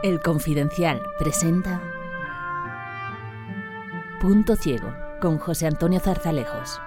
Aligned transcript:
El 0.00 0.20
Confidencial 0.20 1.02
presenta 1.18 1.82
Punto 4.20 4.54
Ciego 4.54 4.94
con 5.20 5.38
José 5.38 5.66
Antonio 5.66 5.98
Zarzalejos. 5.98 6.80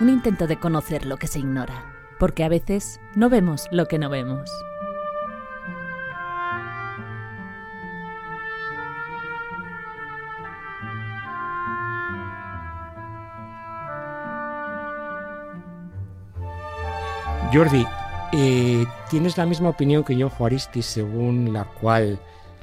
Un 0.00 0.08
intento 0.08 0.46
de 0.46 0.58
conocer 0.58 1.04
lo 1.04 1.18
que 1.18 1.26
se 1.26 1.40
ignora, 1.40 1.94
porque 2.18 2.44
a 2.44 2.48
veces 2.48 2.98
no 3.14 3.28
vemos 3.28 3.68
lo 3.70 3.84
que 3.88 3.98
no 3.98 4.08
vemos. 4.08 4.50
Jordi, 17.52 17.86
eh, 18.32 18.84
¿tienes 19.10 19.36
la 19.36 19.46
misma 19.46 19.70
opinión 19.70 20.04
que 20.04 20.16
yo, 20.16 20.30
Juaristi, 20.30 20.82
según 20.82 21.52
la 21.52 21.64
cual 21.64 22.18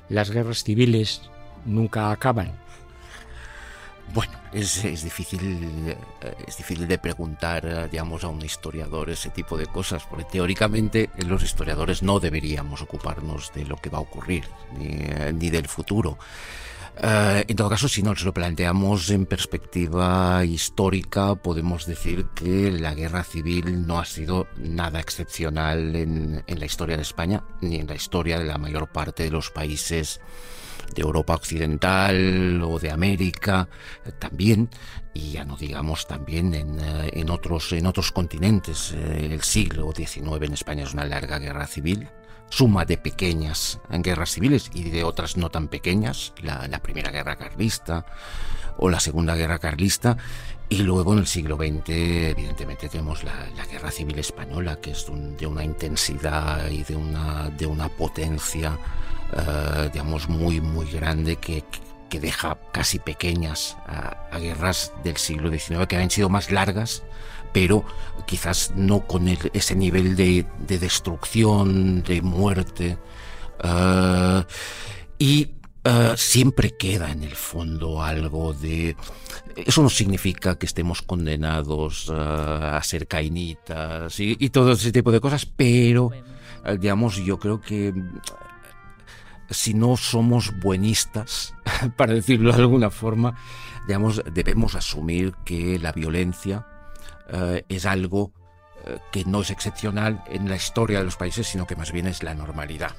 las 0.10 0.32
guerras 0.32 0.64
civiles 0.64 1.22
nunca 1.66 2.12
acaban? 2.12 2.52
Bueno, 4.14 4.34
es, 4.52 4.84
es, 4.86 5.04
difícil, 5.04 5.96
es 6.46 6.58
difícil 6.58 6.88
de 6.88 6.98
preguntar, 7.00 7.90
digamos, 7.90 8.24
a 8.24 8.28
un 8.28 8.44
historiador 8.44 9.10
ese 9.10 9.30
tipo 9.30 9.58
de 9.58 9.66
cosas, 9.66 10.04
porque 10.08 10.26
teóricamente 10.26 11.10
los 11.26 11.42
historiadores 11.42 12.04
no 12.04 12.20
deberíamos 12.20 12.82
ocuparnos 12.82 13.52
de 13.54 13.66
lo 13.66 13.78
que 13.78 13.90
va 13.90 13.98
a 13.98 14.02
ocurrir, 14.02 14.44
ni 14.78 15.50
del 15.50 15.68
futuro. 15.68 16.20
Uh, 16.96 17.42
en 17.48 17.56
todo 17.56 17.70
caso, 17.70 17.88
si 17.88 18.04
nos 18.04 18.24
lo 18.24 18.36
planteamos 18.36 19.10
en 19.10 19.26
perspectiva 19.26 20.46
histórica, 20.46 21.34
podemos 21.34 21.88
decir 21.88 22.28
que 22.36 22.72
la 22.72 22.94
guerra 22.94 23.24
civil 23.24 23.88
no 23.88 23.98
ha 23.98 24.06
sido 24.06 24.46
nada 24.58 25.00
excepcional 25.00 25.96
en, 25.96 26.44
la 26.46 26.66
historia 26.66 26.96
de 26.96 27.02
España, 27.02 27.44
ni 27.62 27.78
en 27.78 27.88
la 27.88 27.96
historia 27.96 28.38
de 28.38 28.46
la 28.46 28.60
mayor 28.60 28.90
parte 28.90 29.24
de 29.24 29.32
los 29.32 29.50
países 29.50 30.22
de 30.94 31.02
Europa 31.02 31.34
Occidental 31.34 32.62
o 32.64 32.78
de 32.78 32.92
América 32.92 33.68
eh, 34.06 34.12
también 34.12 34.70
y 35.14 35.32
ya 35.32 35.46
no 35.46 35.58
digamos 35.58 36.06
también 36.06 36.54
en, 36.54 36.80
eh, 36.80 37.10
en 37.14 37.30
otros 37.32 37.72
en 37.72 37.88
eh, 37.88 39.30
el 39.32 39.42
siglo 39.42 39.92
XIX 39.96 40.42
en 40.42 40.54
España 40.54 40.84
es 40.84 40.94
una 40.94 41.06
larga 41.06 41.40
guerra 41.40 41.66
civil 41.66 42.10
suma 42.54 42.86
de 42.86 42.98
pequeñas 42.98 43.80
guerras 43.90 44.32
civiles 44.32 44.70
y 44.74 44.84
de 44.90 45.04
otras 45.04 45.38
no 45.38 45.50
tan 45.50 45.68
pequeñas 45.68 46.34
la, 46.42 46.68
la 46.68 46.80
primera 46.80 47.10
guerra 47.10 47.36
carlista 47.36 48.06
o 48.78 48.90
la 48.90 49.00
segunda 49.00 49.36
guerra 49.36 49.58
carlista 49.58 50.18
y 50.70 50.78
luego 50.78 51.14
en 51.14 51.20
el 51.20 51.28
siglo 51.28 51.56
XX, 51.56 51.90
evidentemente, 51.90 52.90
tenemos 52.90 53.24
la, 53.24 53.66
guerra 53.72 53.92
civil 53.92 54.18
española, 54.18 54.80
que 54.82 54.92
es 54.92 55.08
un, 55.08 55.38
de 55.38 55.46
una 55.46 55.64
intensidad 55.64 56.68
y 56.70 56.84
de 56.84 56.96
una, 56.96 57.50
de 57.50 57.68
una 57.68 57.90
potencia, 57.90 58.72
uh, 58.72 59.90
digamos, 59.92 60.30
muy, 60.30 60.62
muy 60.62 60.90
grande 60.90 61.36
que 61.36 61.64
deja 62.20 62.58
casi 62.72 63.00
pequeñas 63.00 63.78
a, 63.86 64.28
a, 64.32 64.40
guerras 64.40 64.94
del 65.04 65.18
siglo 65.18 65.50
XIX, 65.50 65.88
que 65.88 65.98
han 65.98 66.10
sido 66.10 66.30
más 66.30 66.52
largas, 66.52 67.04
pero 67.54 67.86
quizás 68.26 68.74
no 68.76 69.06
con 69.06 69.28
el, 69.28 69.38
ese 69.54 69.76
nivel 69.76 70.16
de, 70.16 70.46
de, 70.60 70.80
destrucción, 70.80 72.04
de 72.04 72.22
muerte. 72.22 72.98
Uh, 73.64 74.44
y 75.18 75.52
Uh, 75.86 76.16
siempre 76.16 76.78
queda 76.78 77.12
en 77.12 77.24
el 77.24 77.36
fondo 77.36 78.02
algo 78.02 78.54
de... 78.54 78.96
Eso 79.58 79.84
no 79.84 79.90
significa 79.90 80.58
que 80.58 80.66
estemos 80.66 81.02
condenados 81.02 82.08
uh, 82.08 82.14
a 82.14 82.84
ser 82.84 83.06
cainitas 83.06 84.18
y, 84.18 84.38
y, 84.40 84.50
todo 84.50 84.72
ese 84.72 84.94
tipo 84.94 85.12
de 85.12 85.20
cosas, 85.20 85.46
pero, 85.46 86.06
uh, 86.06 86.78
digamos, 86.80 87.18
yo 87.18 87.38
creo 87.38 87.60
que 87.60 87.94
si 89.54 89.74
no 89.74 89.98
somos 89.98 90.60
buenistas, 90.60 91.54
para 91.98 92.14
decirlo 92.14 92.52
de 92.52 92.62
alguna 92.62 92.90
forma, 92.90 93.36
debemos 93.88 94.76
asumir 94.76 95.34
que 95.46 95.80
la 95.80 95.92
violencia 95.92 96.68
es 97.70 97.86
algo 97.86 98.32
que 99.12 99.24
no 99.26 99.42
es 99.42 99.50
excepcional 99.50 100.24
en 100.28 100.50
la 100.50 100.56
historia 100.56 101.00
de 101.00 101.06
los 101.06 101.16
países, 101.16 101.48
sino 101.48 101.66
que 101.66 101.76
más 101.76 101.92
bien 101.92 102.08
es 102.08 102.22
la 102.22 102.34
normalidad. 102.34 102.92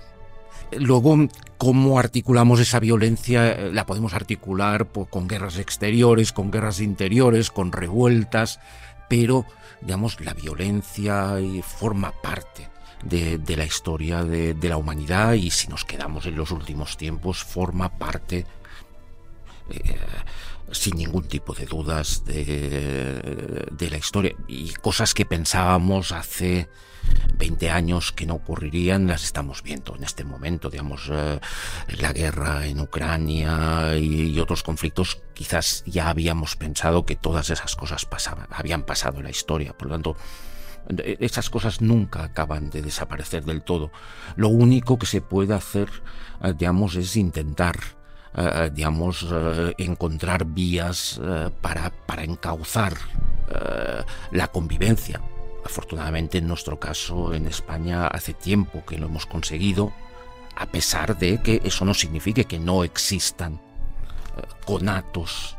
Luego, 0.73 1.29
¿cómo 1.59 1.99
articulamos 1.99 2.59
esa 2.61 2.81
violencia? 2.81 3.57
La 3.73 3.87
podemos 3.87 4.15
articular 4.15 4.89
con 4.89 5.29
guerras 5.29 5.59
exteriores, 5.59 6.33
con 6.33 6.51
guerras 6.51 6.81
interiores, 6.81 7.51
con 7.51 7.71
revueltas, 7.71 8.61
pero, 9.09 9.45
digamos, 9.83 10.21
la 10.21 10.35
violencia 10.35 11.37
forma 11.63 12.13
parte 12.23 12.74
de, 13.05 13.57
la 13.57 13.65
historia 13.65 14.25
de, 14.25 14.69
la 14.69 14.77
humanidad 14.77 15.35
y 15.35 15.51
si 15.51 15.69
nos 15.69 15.85
quedamos 15.85 16.27
en 16.27 16.37
los 16.37 16.51
últimos 16.51 16.97
tiempos, 16.97 17.45
forma 17.45 17.99
parte... 17.99 18.47
Eh, 19.71 19.97
sin 20.73 20.97
ningún 20.97 21.25
tipo 21.25 21.55
de 21.55 21.67
dudas 21.67 22.25
de, 22.25 23.89
la 23.91 23.97
historia. 23.97 24.35
Y 24.49 24.73
cosas 24.75 25.15
que 25.15 25.25
pensábamos 25.25 26.13
hace 26.13 26.69
20 27.37 27.71
años 27.71 28.13
que 28.13 28.27
no 28.27 28.35
ocurrirían 28.35 29.07
las 29.07 29.25
estamos 29.25 29.63
viendo 29.63 29.95
en 29.95 30.05
este 30.05 30.25
momento. 30.25 30.71
Digamos 30.71 31.09
eh, 31.13 31.39
la 31.99 32.13
guerra 32.13 32.67
en 32.67 32.81
Ucrania 32.81 33.97
y, 33.97 34.31
y, 34.31 34.41
otros 34.41 34.63
conflictos 34.63 35.21
quizás 35.35 35.85
ya 35.87 36.09
habíamos 36.09 36.57
pensado 36.57 37.05
que 37.05 37.17
todas 37.17 37.51
esas 37.51 37.77
cosas 37.77 38.07
pasaban 38.07 38.49
habían 38.51 38.85
pasado 38.85 39.19
en 39.19 39.25
la 39.25 39.31
historia. 39.31 39.77
Por 39.77 39.89
lo 39.89 39.95
tanto 39.95 40.17
esas 40.89 41.51
cosas 41.51 41.81
nunca 41.81 42.25
acaban 42.25 42.71
de 42.71 42.83
desaparecer 42.83 43.45
del 43.45 43.63
todo 43.63 43.91
lo 44.37 44.49
único 44.49 44.99
que 44.99 45.07
se 45.07 45.21
puede 45.21 45.55
hacer 45.55 45.89
eh, 46.43 46.55
digamos 46.57 46.97
es 46.97 47.17
intentar 47.17 47.77
Uh, 48.37 48.69
digamos, 48.69 49.23
uh, 49.23 49.71
encontrar 49.79 50.45
vías 50.45 51.21
para, 51.61 51.91
para, 51.91 52.25
encauzar 52.25 52.93
la 54.33 54.49
convivencia. 54.49 55.21
Afortunadamente, 55.65 56.39
en 56.39 56.49
nuestro 56.49 56.81
caso, 56.81 57.33
en 57.33 57.47
España, 57.47 58.09
hace 58.09 58.35
tiempo 58.35 58.85
que 58.85 58.99
lo 58.99 59.07
hemos 59.07 59.27
conseguido, 59.27 59.93
a 60.57 60.67
pesar 60.67 61.17
de 61.17 61.41
que 61.43 61.61
eso 61.63 61.85
no 61.85 61.95
signifique 61.95 62.45
que 62.45 62.59
no 62.59 62.83
existan 62.83 63.61
conatos 64.67 65.57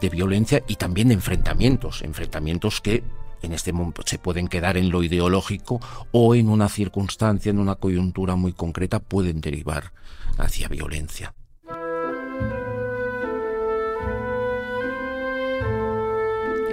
de 0.00 0.08
violencia 0.08 0.62
y 0.66 0.76
también 0.76 1.08
de 1.08 1.14
enfrentamientos, 1.14 2.02
enfrentamientos 2.02 2.80
que 2.80 3.02
en 3.42 3.52
este 3.52 3.72
momento 3.72 4.02
se 4.04 4.18
pueden 4.18 4.48
quedar 4.48 4.76
en 4.76 4.90
lo 4.90 5.02
ideológico 5.02 5.80
o 6.12 6.34
en 6.34 6.48
una 6.48 6.68
circunstancia, 6.68 7.50
en 7.50 7.58
una 7.58 7.76
coyuntura 7.76 8.36
muy 8.36 8.52
concreta, 8.52 9.00
pueden 9.00 9.40
derivar 9.40 9.92
hacia 10.38 10.68
violencia. 10.68 11.34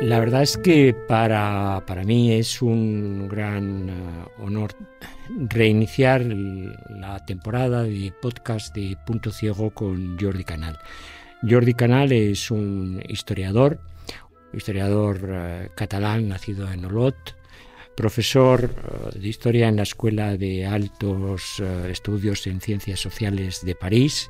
La 0.01 0.19
verdad 0.19 0.43
es 0.43 0.57
que 0.57 0.93
para, 0.93 1.83
para 1.87 2.03
mí 2.03 2.31
es 2.31 2.61
un 2.61 3.27
gran 3.27 3.89
uh, 3.89 4.43
honor 4.43 4.71
reiniciar 5.49 6.21
la 6.21 7.25
temporada 7.25 7.81
de 7.81 8.13
podcast 8.21 8.75
de 8.75 8.95
Punto 9.07 9.31
Ciego 9.31 9.71
con 9.71 10.17
Jordi 10.19 10.43
Canal. 10.43 10.77
Jordi 11.41 11.73
Canal 11.73 12.11
es 12.11 12.51
un 12.51 13.01
historiador, 13.09 13.79
historiador 14.53 15.23
uh, 15.23 15.75
catalán 15.75 16.29
nacido 16.29 16.71
en 16.71 16.85
Olot, 16.85 17.35
profesor 17.95 18.69
uh, 18.69 19.17
de 19.17 19.27
historia 19.27 19.67
en 19.67 19.75
la 19.75 19.83
Escuela 19.83 20.37
de 20.37 20.65
Altos 20.65 21.59
Estudios 21.89 22.45
en 22.47 22.61
Ciencias 22.61 22.99
Sociales 22.99 23.63
de 23.63 23.75
París, 23.75 24.29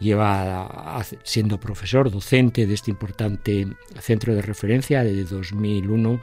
lleva 0.00 1.02
siendo 1.22 1.60
profesor 1.60 2.10
docente 2.10 2.66
de 2.66 2.74
este 2.74 2.90
importante 2.90 3.66
centro 4.00 4.34
de 4.34 4.42
referencia 4.42 5.04
desde 5.04 5.24
2001 5.24 6.20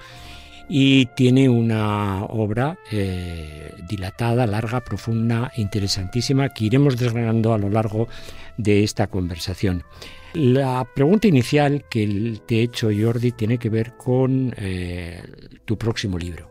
y 0.70 1.06
tiene 1.16 1.48
una 1.48 2.26
obra 2.26 2.78
eh, 2.92 3.74
dilatada, 3.88 4.46
larga, 4.48 4.84
profunda, 4.84 5.52
interesantísima 5.56 6.50
que 6.50 6.66
iremos 6.66 6.98
desgranando 6.98 7.54
a 7.54 7.58
lo 7.58 7.70
largo 7.70 8.08
de 8.58 8.84
esta 8.84 9.08
conversación. 9.08 9.84
La 10.38 10.86
pregunta 10.94 11.28
inicial 11.28 11.86
que 11.90 12.40
te 12.46 12.60
he 12.60 12.62
hecho, 12.62 12.90
Jordi, 12.96 13.32
tiene 13.32 13.58
que 13.58 13.72
ver 13.72 13.98
con 13.98 14.54
eh, 14.58 15.20
tu 15.66 15.80
próximo 15.80 16.20
libro. 16.20 16.48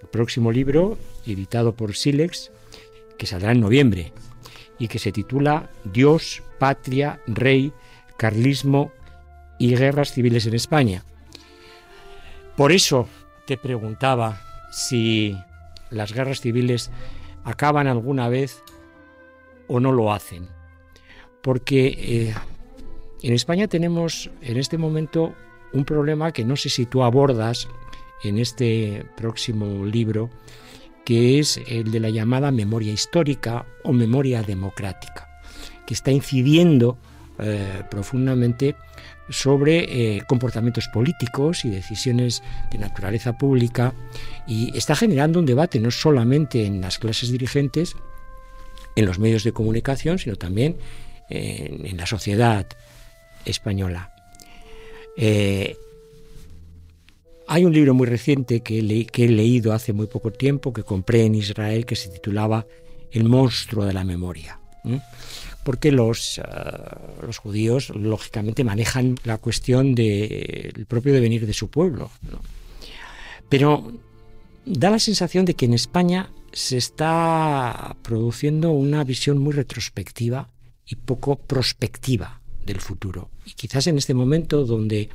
El 0.00 0.08
próximo 0.08 0.50
libro, 0.50 0.96
editado 1.26 1.74
por 1.74 1.94
Silex, 1.94 2.50
que 3.18 3.26
saldrá 3.26 3.52
en 3.52 3.60
noviembre 3.60 4.14
y 4.78 4.88
que 4.88 4.98
se 4.98 5.12
titula 5.12 5.68
Dios, 5.84 6.42
patria, 6.58 7.20
rey, 7.26 7.70
carlismo 8.16 8.92
y 9.58 9.76
guerras 9.76 10.14
civiles 10.14 10.46
en 10.46 10.54
España. 10.54 11.04
Por 12.56 12.72
eso 12.72 13.10
te 13.46 13.58
preguntaba 13.58 14.40
si 14.72 15.36
las 15.90 16.14
guerras 16.14 16.40
civiles 16.40 16.90
acaban 17.44 17.88
alguna 17.88 18.30
vez 18.30 18.62
o 19.66 19.80
no 19.80 19.92
lo 19.92 20.14
hacen. 20.14 20.48
Porque 21.42 21.88
eh, 21.88 22.34
en 23.22 23.34
España 23.34 23.68
tenemos 23.68 24.30
en 24.42 24.56
este 24.56 24.78
momento 24.78 25.34
un 25.72 25.84
problema 25.84 26.32
que 26.32 26.44
no 26.44 26.56
sé 26.56 26.68
si 26.68 26.86
tú 26.86 27.02
abordas 27.02 27.68
en 28.22 28.38
este 28.38 29.04
próximo 29.16 29.84
libro, 29.84 30.30
que 31.04 31.38
es 31.38 31.60
el 31.68 31.90
de 31.90 32.00
la 32.00 32.10
llamada 32.10 32.50
memoria 32.50 32.92
histórica 32.92 33.66
o 33.84 33.92
memoria 33.92 34.42
democrática, 34.42 35.28
que 35.86 35.94
está 35.94 36.10
incidiendo 36.10 36.98
eh, 37.38 37.82
profundamente 37.90 38.76
sobre 39.30 40.16
eh, 40.16 40.22
comportamientos 40.26 40.88
políticos 40.88 41.64
y 41.64 41.70
decisiones 41.70 42.42
de 42.72 42.78
naturaleza 42.78 43.36
pública 43.36 43.94
y 44.46 44.76
está 44.76 44.96
generando 44.96 45.38
un 45.38 45.46
debate 45.46 45.80
no 45.80 45.90
solamente 45.90 46.64
en 46.64 46.80
las 46.80 46.98
clases 46.98 47.30
dirigentes, 47.30 47.94
en 48.96 49.06
los 49.06 49.18
medios 49.18 49.44
de 49.44 49.52
comunicación, 49.52 50.18
sino 50.18 50.36
también 50.36 50.78
en, 51.28 51.96
la 51.96 52.06
sociedad 52.06 52.66
española. 53.48 54.12
Eh, 55.16 55.76
hay 57.48 57.64
un 57.64 57.72
libro 57.72 57.94
muy 57.94 58.06
reciente 58.06 58.60
que, 58.60 58.78
he 58.78 59.28
leído 59.28 59.72
hace 59.72 59.92
muy 59.92 60.06
poco 60.06 60.30
tiempo, 60.30 60.72
que 60.72 60.82
compré 60.82 61.24
en 61.24 61.34
Israel, 61.34 61.86
que 61.86 61.96
se 61.96 62.10
titulaba 62.10 62.66
El 63.10 63.24
monstruo 63.24 63.86
de 63.86 63.94
la 63.94 64.04
memoria. 64.04 64.60
Porque 65.64 65.88
ah, 65.88 65.92
los, 65.92 67.38
judíos, 67.38 67.90
lógicamente, 67.90 68.64
manejan 68.64 69.16
la 69.24 69.38
cuestión 69.38 69.94
del 69.94 70.84
propio 70.86 71.14
devenir 71.14 71.46
de 71.46 71.54
su 71.54 71.68
pueblo. 71.68 72.10
Pero 73.48 73.92
da 74.66 74.90
la 74.90 74.98
sensación 74.98 75.46
de 75.46 75.54
que 75.54 75.64
en 75.64 75.72
España 75.72 76.30
se 76.52 76.76
está 76.76 77.96
produciendo 78.02 78.72
una 78.72 79.04
visión 79.04 79.38
muy 79.38 79.54
retrospectiva 79.54 80.50
y 80.86 80.96
poco 80.96 81.36
prospectiva 81.36 82.42
del 82.68 82.80
futuro. 82.80 83.30
Y 83.44 83.52
quizás 83.52 83.86
en 83.86 83.98
este 83.98 84.14
momento 84.14 84.64
donde 84.64 85.08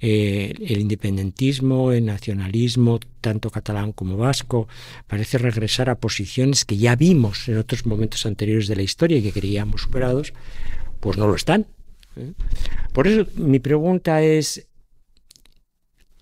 eh, 0.00 0.54
el 0.60 0.80
independentismo, 0.80 1.92
el 1.92 2.04
nacionalismo, 2.06 3.00
tanto 3.20 3.50
catalán 3.50 3.92
como 3.92 4.16
vasco, 4.16 4.68
parece 5.06 5.38
regresar 5.38 5.90
a 5.90 5.98
posiciones 5.98 6.64
que 6.64 6.76
ya 6.76 6.96
vimos 6.96 7.48
en 7.48 7.58
otros 7.58 7.86
momentos 7.86 8.26
anteriores 8.26 8.68
de 8.68 8.76
la 8.76 8.82
historia 8.82 9.18
y 9.18 9.22
que 9.22 9.32
creíamos 9.32 9.82
superados, 9.82 10.32
pues 11.00 11.16
no 11.18 11.26
lo 11.26 11.34
están. 11.34 11.66
¿eh? 12.16 12.32
Por 12.92 13.06
eso 13.08 13.26
mi 13.36 13.58
pregunta 13.58 14.22
es, 14.22 14.66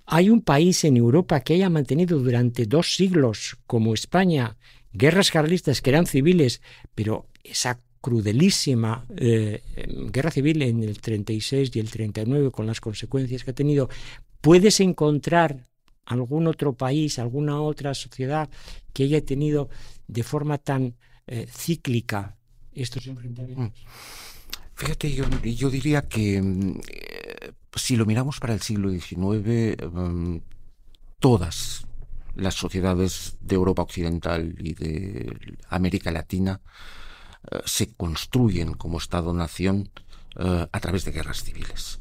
¿hay 0.06 0.30
un 0.30 0.42
país 0.42 0.84
en 0.84 0.96
Europa 0.96 1.40
que 1.40 1.54
haya 1.54 1.70
mantenido 1.70 2.18
durante 2.18 2.66
dos 2.66 2.94
siglos, 2.94 3.58
como 3.66 3.94
España, 3.94 4.56
guerras 4.92 5.30
carlistas 5.30 5.80
que 5.80 5.90
eran 5.90 6.06
civiles, 6.06 6.60
pero 6.94 7.26
esa 7.44 7.80
crudelísima 8.02 9.06
eh, 9.16 9.62
guerra 10.10 10.30
civil 10.30 10.60
en 10.60 10.82
el 10.82 11.00
36 11.00 11.70
y 11.74 11.80
el 11.80 11.90
39 11.90 12.50
con 12.50 12.66
las 12.66 12.80
consecuencias 12.80 13.44
que 13.44 13.52
ha 13.52 13.54
tenido, 13.54 13.88
¿puedes 14.42 14.80
encontrar 14.80 15.64
algún 16.04 16.48
otro 16.48 16.74
país, 16.74 17.18
alguna 17.18 17.62
otra 17.62 17.94
sociedad 17.94 18.50
que 18.92 19.04
haya 19.04 19.24
tenido 19.24 19.70
de 20.08 20.22
forma 20.24 20.58
tan 20.58 20.96
eh, 21.26 21.46
cíclica 21.48 22.36
estos 22.74 23.06
enfrentamientos? 23.06 23.80
Mm. 23.80 24.72
Fíjate, 24.74 25.14
yo, 25.14 25.70
diría 25.70 26.02
que 26.02 26.42
mm, 26.42 26.80
eh, 26.88 27.52
si 27.76 27.96
lo 27.96 28.04
miramos 28.04 28.40
para 28.40 28.52
el 28.52 28.60
siglo 28.60 28.90
XIX, 28.90 29.76
mm, 29.92 30.38
todas 31.20 31.86
las 32.34 32.54
sociedades 32.54 33.36
de 33.40 33.54
Europa 33.54 33.82
Occidental 33.82 34.56
y 34.58 34.74
de 34.74 35.36
América 35.68 36.10
Latina 36.10 36.60
eh, 37.50 37.60
se 37.64 37.92
construyen 37.94 38.74
como 38.74 38.98
Estado-nación 38.98 39.90
eh, 40.38 40.66
a 40.70 40.80
través 40.80 41.04
de 41.04 41.12
guerras 41.12 41.42
civiles. 41.42 42.00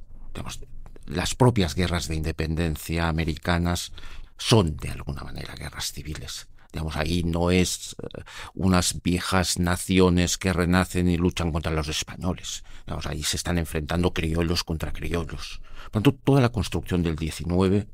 las 1.06 1.36
propias 1.36 1.76
guerras 1.76 2.08
de 2.08 2.16
independencia 2.16 3.10
americanas 3.10 3.92
son 4.38 4.78
de 4.78 4.90
alguna 4.90 5.24
manera 5.24 5.56
guerras 5.56 5.92
civiles. 5.92 6.48
Digamos, 6.72 6.96
ahí 6.96 7.24
no 7.24 7.52
es 7.52 7.96
eh, 8.02 8.24
unas 8.54 9.02
viejas 9.02 9.60
naciones 9.60 10.38
que 10.38 10.54
renacen 10.54 11.10
y 11.10 11.18
luchan 11.18 11.52
contra 11.52 11.72
los 11.72 11.90
españoles. 11.90 12.64
Digamos, 12.86 13.08
ahí 13.08 13.24
se 13.24 13.38
están 13.38 13.58
enfrentando 13.58 14.14
criollos 14.14 14.64
contra 14.64 14.94
criollos. 14.94 15.62
Por 15.84 15.92
tanto, 15.92 16.14
toda 16.14 16.40
la 16.40 16.50
construcción 16.50 17.04
del 17.04 17.16
19 17.18 17.88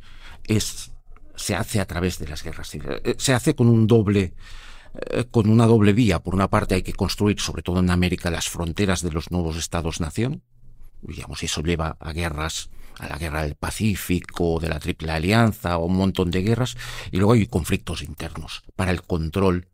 es, 0.46 0.92
se 1.36 1.56
hace 1.56 1.80
a 1.80 1.86
través 1.86 2.20
de 2.20 2.28
las 2.28 2.44
guerras 2.44 2.70
civiles. 2.70 3.02
Se 3.18 3.34
hace 3.34 3.56
con 3.56 3.68
un 3.68 3.88
doble 3.88 4.36
eh, 4.98 5.26
con 5.30 5.50
una 5.50 5.66
doble 5.66 5.94
vía. 5.94 6.20
Por 6.20 6.36
una 6.36 6.50
parte 6.50 6.76
hay 6.76 6.84
que 6.84 6.94
construir, 6.94 7.40
sobre 7.40 7.62
todo 7.62 7.80
en 7.80 7.90
América, 7.90 8.32
las 8.32 8.50
fronteras 8.50 9.02
de 9.02 9.12
los 9.12 9.32
nuevos 9.32 9.58
estados-nación. 9.58 10.44
Digamos, 11.02 11.44
eso 11.44 11.62
lleva 11.62 11.98
a 12.00 12.14
guerras, 12.14 12.70
a 12.98 13.08
la 13.08 13.18
guerra 13.18 13.44
del 13.44 13.56
Pacífico, 13.56 14.60
de 14.60 14.70
la 14.70 14.80
Triple 14.80 15.12
Alianza, 15.12 15.78
o 15.78 15.86
un 15.86 15.98
montón 15.98 16.32
de 16.32 16.42
guerras. 16.42 16.76
Y 17.12 17.18
luego 17.18 17.34
hay 17.34 17.46
conflictos 17.48 18.02
internos 18.02 18.64
para 18.76 18.92
el 18.92 19.04
control 19.04 19.68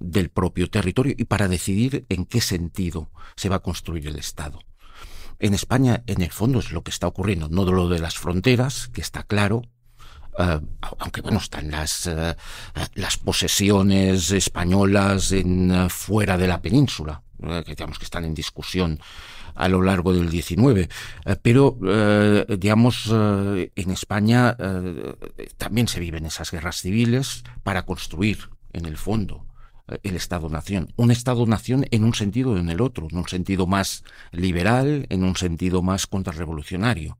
del 0.00 0.30
propio 0.30 0.70
territorio 0.70 1.14
y 1.16 1.24
para 1.24 1.48
decidir 1.48 2.06
en 2.08 2.24
qué 2.24 2.40
sentido 2.40 3.10
se 3.36 3.48
va 3.48 3.56
a 3.56 3.62
construir 3.62 4.06
el 4.06 4.16
Estado. 4.16 4.60
En 5.38 5.54
España, 5.54 6.02
en 6.06 6.22
el 6.22 6.30
fondo, 6.30 6.60
es 6.60 6.72
lo 6.72 6.82
que 6.82 6.90
está 6.90 7.08
ocurriendo, 7.08 7.48
no 7.48 7.64
lo 7.64 7.88
de 7.88 7.98
las 7.98 8.16
fronteras, 8.16 8.88
que 8.88 9.00
está 9.00 9.24
claro, 9.24 9.62
eh, 10.38 10.60
aunque 10.98 11.20
bueno, 11.20 11.38
están 11.38 11.70
las, 11.70 12.06
eh, 12.06 12.34
las 12.94 13.16
posesiones 13.18 14.30
españolas 14.30 15.32
en, 15.32 15.70
eh, 15.70 15.88
fuera 15.90 16.38
de 16.38 16.48
la 16.48 16.62
península, 16.62 17.22
que 17.38 17.74
digamos 17.74 17.98
que 17.98 18.04
están 18.04 18.24
en 18.24 18.34
discusión 18.34 19.00
a 19.54 19.68
lo 19.68 19.82
largo 19.82 20.14
del 20.14 20.30
19. 20.30 20.88
pero, 21.42 21.76
digamos, 22.48 23.08
en 23.10 23.90
España 23.90 24.56
también 25.58 25.88
se 25.88 26.00
viven 26.00 26.24
esas 26.24 26.52
guerras 26.52 26.80
civiles 26.80 27.42
para 27.64 27.84
construir, 27.84 28.48
en 28.72 28.86
el 28.86 28.96
fondo, 28.96 29.44
el 30.02 30.16
Estado-Nación. 30.16 30.94
Un 30.96 31.10
Estado-Nación 31.10 31.84
en 31.90 32.04
un 32.04 32.14
sentido 32.14 32.52
o 32.52 32.56
en 32.56 32.70
el 32.70 32.80
otro, 32.80 33.08
en 33.10 33.18
un 33.18 33.28
sentido 33.28 33.66
más 33.66 34.04
liberal, 34.30 35.06
en 35.10 35.24
un 35.24 35.36
sentido 35.36 35.82
más 35.82 36.06
contrarrevolucionario. 36.06 37.18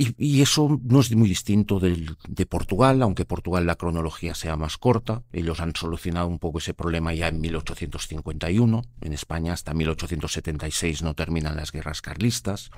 Y, 0.00 0.42
eso 0.42 0.80
no 0.84 1.00
es 1.00 1.12
muy 1.16 1.28
distinto 1.28 1.80
del, 1.80 2.16
de 2.28 2.46
Portugal, 2.46 3.02
aunque 3.02 3.24
Portugal 3.24 3.66
la 3.66 3.74
cronología 3.74 4.32
sea 4.36 4.56
más 4.56 4.78
corta. 4.78 5.24
Ellos 5.32 5.58
han 5.58 5.74
solucionado 5.74 6.28
un 6.28 6.38
poco 6.38 6.58
ese 6.58 6.72
problema 6.72 7.12
ya 7.14 7.26
en 7.26 7.40
1851. 7.40 8.82
En 9.00 9.12
España 9.12 9.52
hasta 9.52 9.74
1876 9.74 11.02
no 11.02 11.14
terminan 11.14 11.56
las 11.56 11.72
guerras 11.72 12.00
carlistas. 12.00 12.70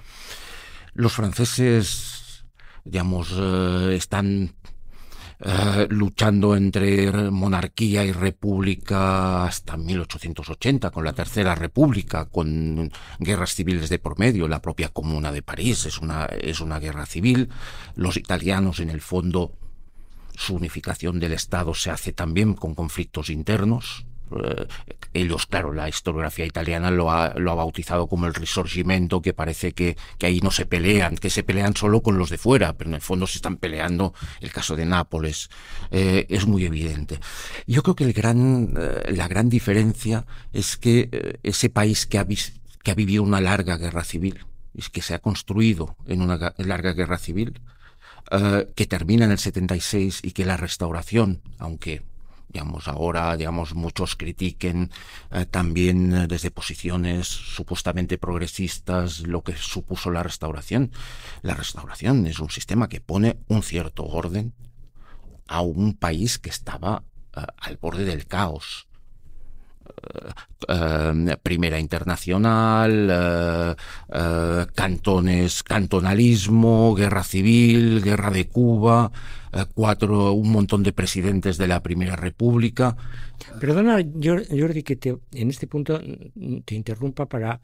Los 0.95 1.13
franceses, 1.13 2.47
digamos, 2.85 3.35
eh, 3.37 3.97
están 3.97 4.55
eh, 5.43 5.87
luchando 5.89 6.55
entre 6.55 7.31
monarquía 7.31 8.05
y 8.05 8.13
república 8.13 9.45
hasta 9.45 9.77
1880, 9.77 10.91
con 10.91 11.05
la 11.05 11.15
Tercera 11.15 11.55
República, 11.55 12.27
con 12.27 12.93
guerras 13.19 13.55
civiles 13.55 13.89
de 13.89 13.99
por 13.99 14.19
medio, 14.19 14.49
la 14.49 14.61
propia 14.61 14.91
Comuna 14.91 15.33
de 15.33 15.43
París 15.43 15.87
es 15.87 15.99
una, 15.99 16.27
es 16.27 16.61
una 16.61 16.79
guerra 16.79 17.07
civil, 17.07 17.49
los 17.97 18.19
italianos 18.19 18.81
en 18.81 18.91
el 18.91 19.01
fondo 19.01 19.53
su 20.37 20.55
unificación 20.55 21.21
del 21.21 21.33
Estado 21.33 21.75
se 21.75 21.91
hace 21.91 22.13
también 22.13 22.55
con 22.55 22.75
conflictos 22.75 23.31
internos, 23.31 24.07
ellos, 25.13 25.47
claro, 25.47 25.73
la 25.73 25.89
historiografía 25.89 26.47
italiana 26.47 26.91
lo 26.91 27.11
ha, 27.11 27.35
lo 27.37 27.51
ha 27.51 27.55
bautizado 27.55 28.07
como 28.07 28.27
el 28.27 28.35
risorgimento, 28.35 29.23
que 29.23 29.33
parece 29.33 29.73
que, 29.73 29.97
que, 30.19 30.27
ahí 30.27 30.41
no 30.41 30.51
se 30.51 30.67
pelean, 30.67 31.17
que 31.17 31.31
se 31.31 31.43
pelean 31.43 31.75
solo 31.75 32.03
con 32.03 32.19
los 32.19 32.31
de 32.31 32.39
fuera, 32.39 32.75
pero 32.75 32.91
en 32.91 32.95
el 32.95 33.01
fondo 33.01 33.27
se 33.27 33.39
están 33.39 33.57
peleando. 33.57 34.15
El 34.41 34.53
caso 34.53 34.77
de 34.77 34.85
Nápoles 34.85 35.51
eh, 35.91 36.27
es 36.29 36.47
muy 36.47 36.65
evidente. 36.65 37.19
Yo 37.67 37.83
creo 37.83 37.97
que 37.97 38.05
el 38.05 38.13
gran, 38.13 38.75
eh, 38.79 39.13
la 39.13 39.29
gran 39.29 39.49
diferencia 39.49 40.27
es 40.53 40.77
que 40.77 41.39
ese 41.43 41.71
país 41.71 42.07
que 42.07 42.19
ha, 42.19 42.27
que 42.27 42.91
ha 42.91 42.95
vivido 42.95 43.23
una 43.23 43.41
larga 43.41 43.77
guerra 43.77 44.05
civil, 44.05 44.45
que 44.93 45.03
se 45.03 45.15
ha 45.15 45.19
construido 45.19 45.97
en 46.07 46.23
una 46.23 46.55
larga 46.57 46.93
guerra 46.93 47.19
civil, 47.19 47.61
que 48.77 48.87
termina 48.87 49.25
en 49.25 49.33
el 49.33 49.39
76 49.39 50.21
y 50.23 50.31
que 50.31 50.45
la 50.45 50.57
restauración, 50.57 51.43
aunque 51.59 52.03
digamos, 52.53 52.89
ahora, 52.89 53.37
digamos, 53.37 53.75
muchos 53.75 54.17
critiquen 54.17 54.91
eh, 55.31 55.47
también 55.47 56.13
eh, 56.13 56.27
desde 56.27 56.51
posiciones 56.51 57.27
supuestamente 57.29 58.19
progresistas 58.19 59.21
lo 59.21 59.43
que 59.43 59.57
supuso 59.57 60.11
la 60.11 60.23
restauración. 60.23 60.91
La 61.43 61.55
restauración 61.55 62.27
es 62.27 62.41
un 62.41 62.51
sistema 62.51 62.89
que 62.89 63.01
pone 63.01 63.39
un 63.49 63.63
cierto 63.63 64.05
orden 64.05 64.53
a 65.47 65.61
un 65.61 65.95
país 65.95 66.39
que 66.39 66.51
estaba 66.51 67.05
eh, 67.37 67.43
al 67.59 67.77
borde 67.77 68.05
del 68.05 68.27
caos. 68.27 68.89
Primera 71.43 71.79
internacional, 71.79 73.77
cantones, 74.75 75.63
cantonalismo, 75.63 76.95
guerra 76.95 77.25
civil, 77.25 78.03
guerra 78.03 78.31
de 78.31 78.47
Cuba, 78.49 79.11
eh, 79.53 79.65
cuatro, 79.75 80.33
un 80.33 80.53
montón 80.53 80.83
de 80.83 80.93
presidentes 80.93 81.59
de 81.59 81.67
la 81.67 81.83
Primera 81.83 82.15
República. 82.15 82.97
Perdona, 83.59 83.99
Jordi, 84.23 84.83
que 84.83 84.97
te, 84.97 85.17
en 85.33 85.51
este 85.51 85.67
punto 85.67 86.01
te 86.65 86.75
interrumpa 86.75 87.27
para 87.27 87.61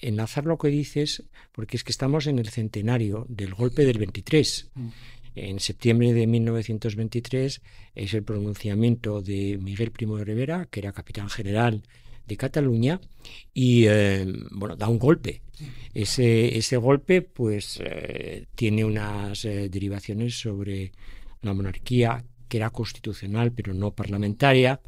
enlazar 0.00 0.44
lo 0.44 0.58
que 0.58 0.68
dices, 0.68 1.24
porque 1.52 1.76
es 1.76 1.84
que 1.84 1.92
estamos 1.92 2.26
en 2.26 2.38
el 2.38 2.48
centenario 2.48 3.26
del 3.28 3.54
golpe 3.54 3.84
del 3.84 3.98
23. 3.98 4.70
En 5.34 5.60
septiembre 5.60 6.12
de 6.12 6.26
1923 6.26 7.62
es 7.94 8.14
el 8.14 8.22
pronunciamiento 8.22 9.22
de 9.22 9.58
Miguel 9.60 9.90
Primo 9.90 10.16
de 10.16 10.24
Rivera, 10.24 10.66
que 10.70 10.80
era 10.80 10.92
capitán 10.92 11.28
general 11.28 11.82
de 12.26 12.36
Cataluña, 12.36 13.00
y 13.52 13.86
eh, 13.86 14.26
bueno, 14.52 14.76
da 14.76 14.88
un 14.88 14.98
golpe. 14.98 15.42
Ese, 15.92 16.56
ese 16.56 16.76
golpe 16.76 17.22
pues 17.22 17.80
eh, 17.84 18.46
tiene 18.54 18.84
unas 18.84 19.44
eh, 19.44 19.68
derivaciones 19.68 20.38
sobre 20.38 20.92
la 21.42 21.52
monarquía 21.52 22.24
que 22.48 22.56
era 22.56 22.70
constitucional 22.70 23.52
pero 23.52 23.74
no 23.74 23.92
parlamentaria 23.92 24.80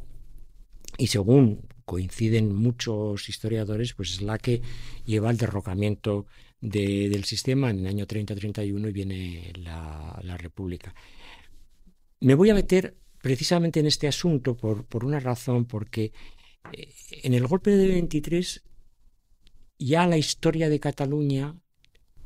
y 0.97 1.07
según 1.07 1.61
coinciden 1.85 2.53
muchos 2.53 3.29
historiadores, 3.29 3.93
pues 3.93 4.11
es 4.11 4.21
la 4.21 4.37
que 4.37 4.61
lleva 5.05 5.29
al 5.29 5.37
derrocamiento 5.37 6.25
del 6.61 7.23
sistema 7.23 7.69
en 7.69 7.79
el 7.79 7.87
año 7.87 8.07
30-31 8.07 8.89
y 8.89 8.91
viene 8.91 9.53
la, 9.57 10.37
República. 10.37 10.93
Me 12.19 12.35
voy 12.35 12.49
a 12.49 12.55
meter 12.55 12.95
precisamente 13.21 13.79
en 13.79 13.85
este 13.85 14.07
asunto 14.07 14.55
por, 14.55 14.85
por 14.85 15.05
una 15.05 15.19
razón, 15.19 15.65
porque 15.65 16.11
eh, 16.73 16.93
en 17.23 17.33
el 17.33 17.47
golpe 17.47 17.71
de 17.71 17.87
23 17.87 18.63
ya 19.79 20.07
la 20.07 20.17
historia 20.17 20.69
de 20.69 20.79
Cataluña, 20.79 21.55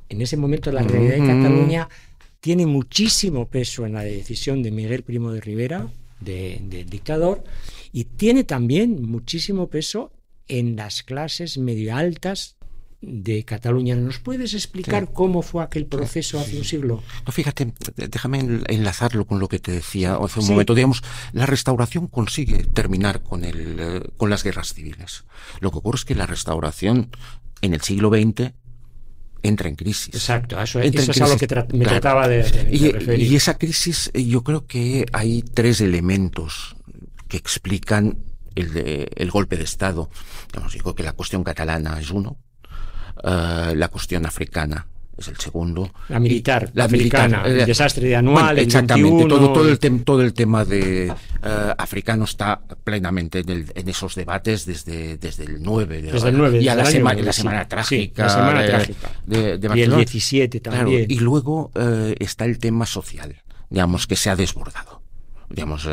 en 0.10 0.22
ese 0.22 0.38
momento 0.38 0.72
la 0.72 0.84
realidad 0.84 1.16
de 1.16 1.28
Cataluña 1.28 1.90
tiene 2.40 2.66
muchísimo 2.66 3.48
peso 3.50 3.86
en 3.86 3.94
la 3.94 4.04
decisión 4.04 4.64
de 4.64 4.72
Miguel 4.72 5.04
Primo 5.04 5.32
de 5.32 5.42
Rivera, 5.42 5.90
del 6.20 6.90
dictador, 6.90 7.44
y 7.92 8.06
tiene 8.06 8.44
también 8.44 9.02
muchísimo 9.02 9.70
peso 9.70 10.12
en 10.48 10.76
las 10.76 11.04
clases 11.04 11.58
medio 11.58 11.96
altas 11.96 12.58
de 13.02 13.44
Cataluña. 13.44 13.96
¿Nos 13.96 14.20
puedes 14.20 14.54
explicar 14.54 15.12
cómo 15.12 15.42
fue 15.42 15.64
aquel 15.64 15.88
proceso 15.88 16.40
hace 16.40 16.58
un 16.58 16.64
siglo? 16.64 17.04
No, 17.26 17.32
fíjate, 17.32 17.74
déjame 17.96 18.62
enlazarlo 18.68 19.26
con 19.26 19.40
lo 19.40 19.48
que 19.48 19.60
te 19.60 19.72
decía 19.72 20.16
hace 20.16 20.40
un 20.40 20.48
momento. 20.48 20.76
Digamos, 20.76 21.04
la 21.34 21.46
restauración 21.46 22.08
consigue 22.08 22.64
terminar 22.66 23.24
con, 23.24 23.44
el, 23.44 23.78
eh, 23.80 24.02
con 24.18 24.30
las 24.30 24.44
guerras 24.44 24.74
civiles. 24.74 25.26
Lo 25.60 25.72
que 25.72 25.80
ocurre 25.80 25.98
es 25.98 26.06
que 26.06 26.16
la 26.16 26.28
restauración 26.28 27.10
en 27.62 27.74
el 27.74 27.82
siglo 27.82 28.10
XX 28.10 28.54
entra 29.44 29.68
en 29.68 29.76
crisis. 29.76 30.14
Exacto, 30.14 30.62
eso, 30.62 30.80
es 30.80 31.22
a 31.22 31.28
lo 31.28 31.38
que 31.38 31.48
me 31.76 31.86
trataba 31.86 32.28
de, 32.28 32.44
referir. 32.44 33.32
Y 33.32 33.36
esa 33.36 33.58
crisis, 33.58 34.12
eh, 34.14 34.24
yo 34.24 34.44
creo 34.44 34.68
que 34.68 35.06
hay 35.12 35.42
tres 35.42 35.82
elementos 35.82 36.76
que 37.28 37.38
explican 37.38 38.20
el, 38.54 39.10
el 39.16 39.32
golpe 39.32 39.58
de 39.58 39.64
Estado. 39.64 40.12
digo 40.72 40.94
que 40.94 41.02
la 41.02 41.14
cuestión 41.14 41.44
catalana 41.44 42.00
es 42.00 42.12
uno, 42.12 42.38
eh, 43.24 43.74
la 43.76 43.88
cuestión 43.88 44.26
africana 44.26 44.88
es 45.18 45.28
el 45.28 45.38
segundo. 45.38 45.92
La 46.10 46.20
militar, 46.20 46.72
la 46.74 46.86
africana, 46.86 47.44
el 47.46 47.60
eh, 47.60 47.66
desastre 47.66 48.08
de 48.08 48.16
anual, 48.16 48.58
exactamente, 48.58 49.26
todo, 49.26 49.54
todo, 49.54 49.70
el 49.70 50.04
todo 50.04 50.22
el 50.22 50.34
tema 50.34 50.66
de 50.66 51.08
eh, 51.08 51.74
africano 51.78 52.24
está 52.24 52.60
plenamente 52.84 53.44
en, 53.46 53.90
esos 53.90 54.16
debates 54.16 54.66
desde, 54.66 55.18
desde 55.18 55.44
el 55.44 55.62
9. 55.62 56.02
desde 56.02 56.30
el 56.30 56.38
9 56.38 56.62
y 56.62 56.68
a 56.68 56.76
la, 56.76 56.86
semana, 56.86 57.22
la 57.22 57.34
semana 57.34 57.68
trágica. 57.68 58.24
la 58.24 58.30
semana 58.30 58.66
trágica. 58.66 59.12
y 59.76 59.82
el 59.82 59.96
17 59.96 60.60
también. 60.60 61.06
y 61.10 61.20
luego 61.20 61.72
está 62.20 62.46
el 62.46 62.58
tema 62.58 62.86
social, 62.86 63.36
digamos, 63.70 64.08
que 64.08 64.16
se 64.16 64.30
ha 64.30 64.36
desbordado. 64.36 65.02
Digamos, 65.50 65.88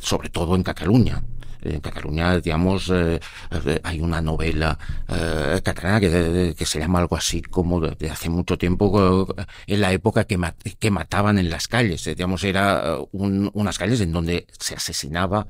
sobre 0.00 0.28
todo 0.30 0.54
en 0.54 0.62
Cataluña 0.62 1.22
en 1.74 1.80
Cataluña, 1.80 2.40
digamos, 2.40 2.90
eh, 2.90 3.20
eh, 3.50 3.80
hay 3.82 4.00
una 4.00 4.20
novela 4.20 4.78
eh, 5.08 5.60
catalana 5.62 6.00
que, 6.00 6.54
que, 6.56 6.66
se 6.66 6.78
llama 6.78 7.00
algo 7.00 7.16
así 7.16 7.42
como 7.42 7.80
de, 7.80 8.10
hace 8.10 8.28
mucho 8.28 8.58
tiempo, 8.58 9.26
en 9.66 9.80
la 9.80 9.92
época 9.92 10.24
que, 10.24 10.38
que 10.78 10.90
mataban 10.90 11.38
en 11.38 11.50
las 11.50 11.68
calles. 11.68 12.04
digamos, 12.04 12.44
era 12.44 12.98
unas 13.12 13.78
calles 13.78 14.00
en 14.00 14.12
donde 14.12 14.46
se 14.58 14.74
asesinaba 14.74 15.46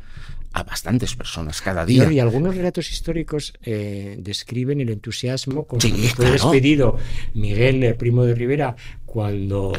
a 0.52 0.62
bastantes 0.62 1.14
personas 1.14 1.60
cada 1.60 1.84
día. 1.84 2.10
Y, 2.10 2.18
algunos 2.18 2.56
relatos 2.56 2.90
históricos 2.90 3.52
describen 3.62 4.80
el 4.80 4.90
entusiasmo 4.90 5.66
con 5.66 5.78
que 5.78 5.90
fue 5.90 6.30
despedido 6.30 6.98
Miguel, 7.34 7.94
Primo 7.96 8.24
de 8.24 8.34
Rivera, 8.34 8.76
cuando 9.16 9.72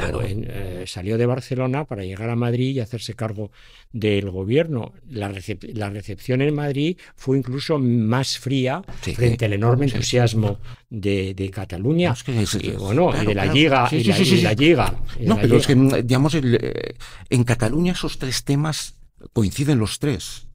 salió 0.87 1.15
de 1.15 1.27
Barcelona 1.27 1.85
para 1.85 2.03
llegar 2.03 2.31
a 2.31 2.35
Madrid 2.35 2.73
y 2.73 2.79
hacerse 2.79 3.13
cargo 3.13 3.51
del 3.91 4.31
gobierno. 4.31 4.93
La, 5.11 5.29
recepción 5.29 6.41
en 6.41 6.55
Madrid 6.55 6.97
fue 7.15 7.37
incluso 7.37 7.77
más 7.77 8.39
fría 8.39 8.81
frente 8.99 9.45
al 9.45 9.53
enorme 9.53 9.85
entusiasmo 9.85 10.57
de, 10.89 11.51
Cataluña. 11.53 12.15
y, 12.59 12.71
bueno, 12.71 13.11
de 13.11 13.35
la 13.35 13.45
Liga. 13.45 13.87
y, 13.91 14.41
la, 14.41 14.53
Liga. 14.53 14.95
No, 15.19 15.37
pero 15.39 15.57
es 15.57 15.67
que, 15.67 15.75
digamos, 15.75 16.33
eh, 16.33 16.95
en 17.29 17.43
Cataluña 17.43 17.91
esos 17.91 18.17
tres 18.17 18.43
temas 18.43 18.95
coinciden 19.33 19.77
los 19.77 19.99
tres. 19.99 20.47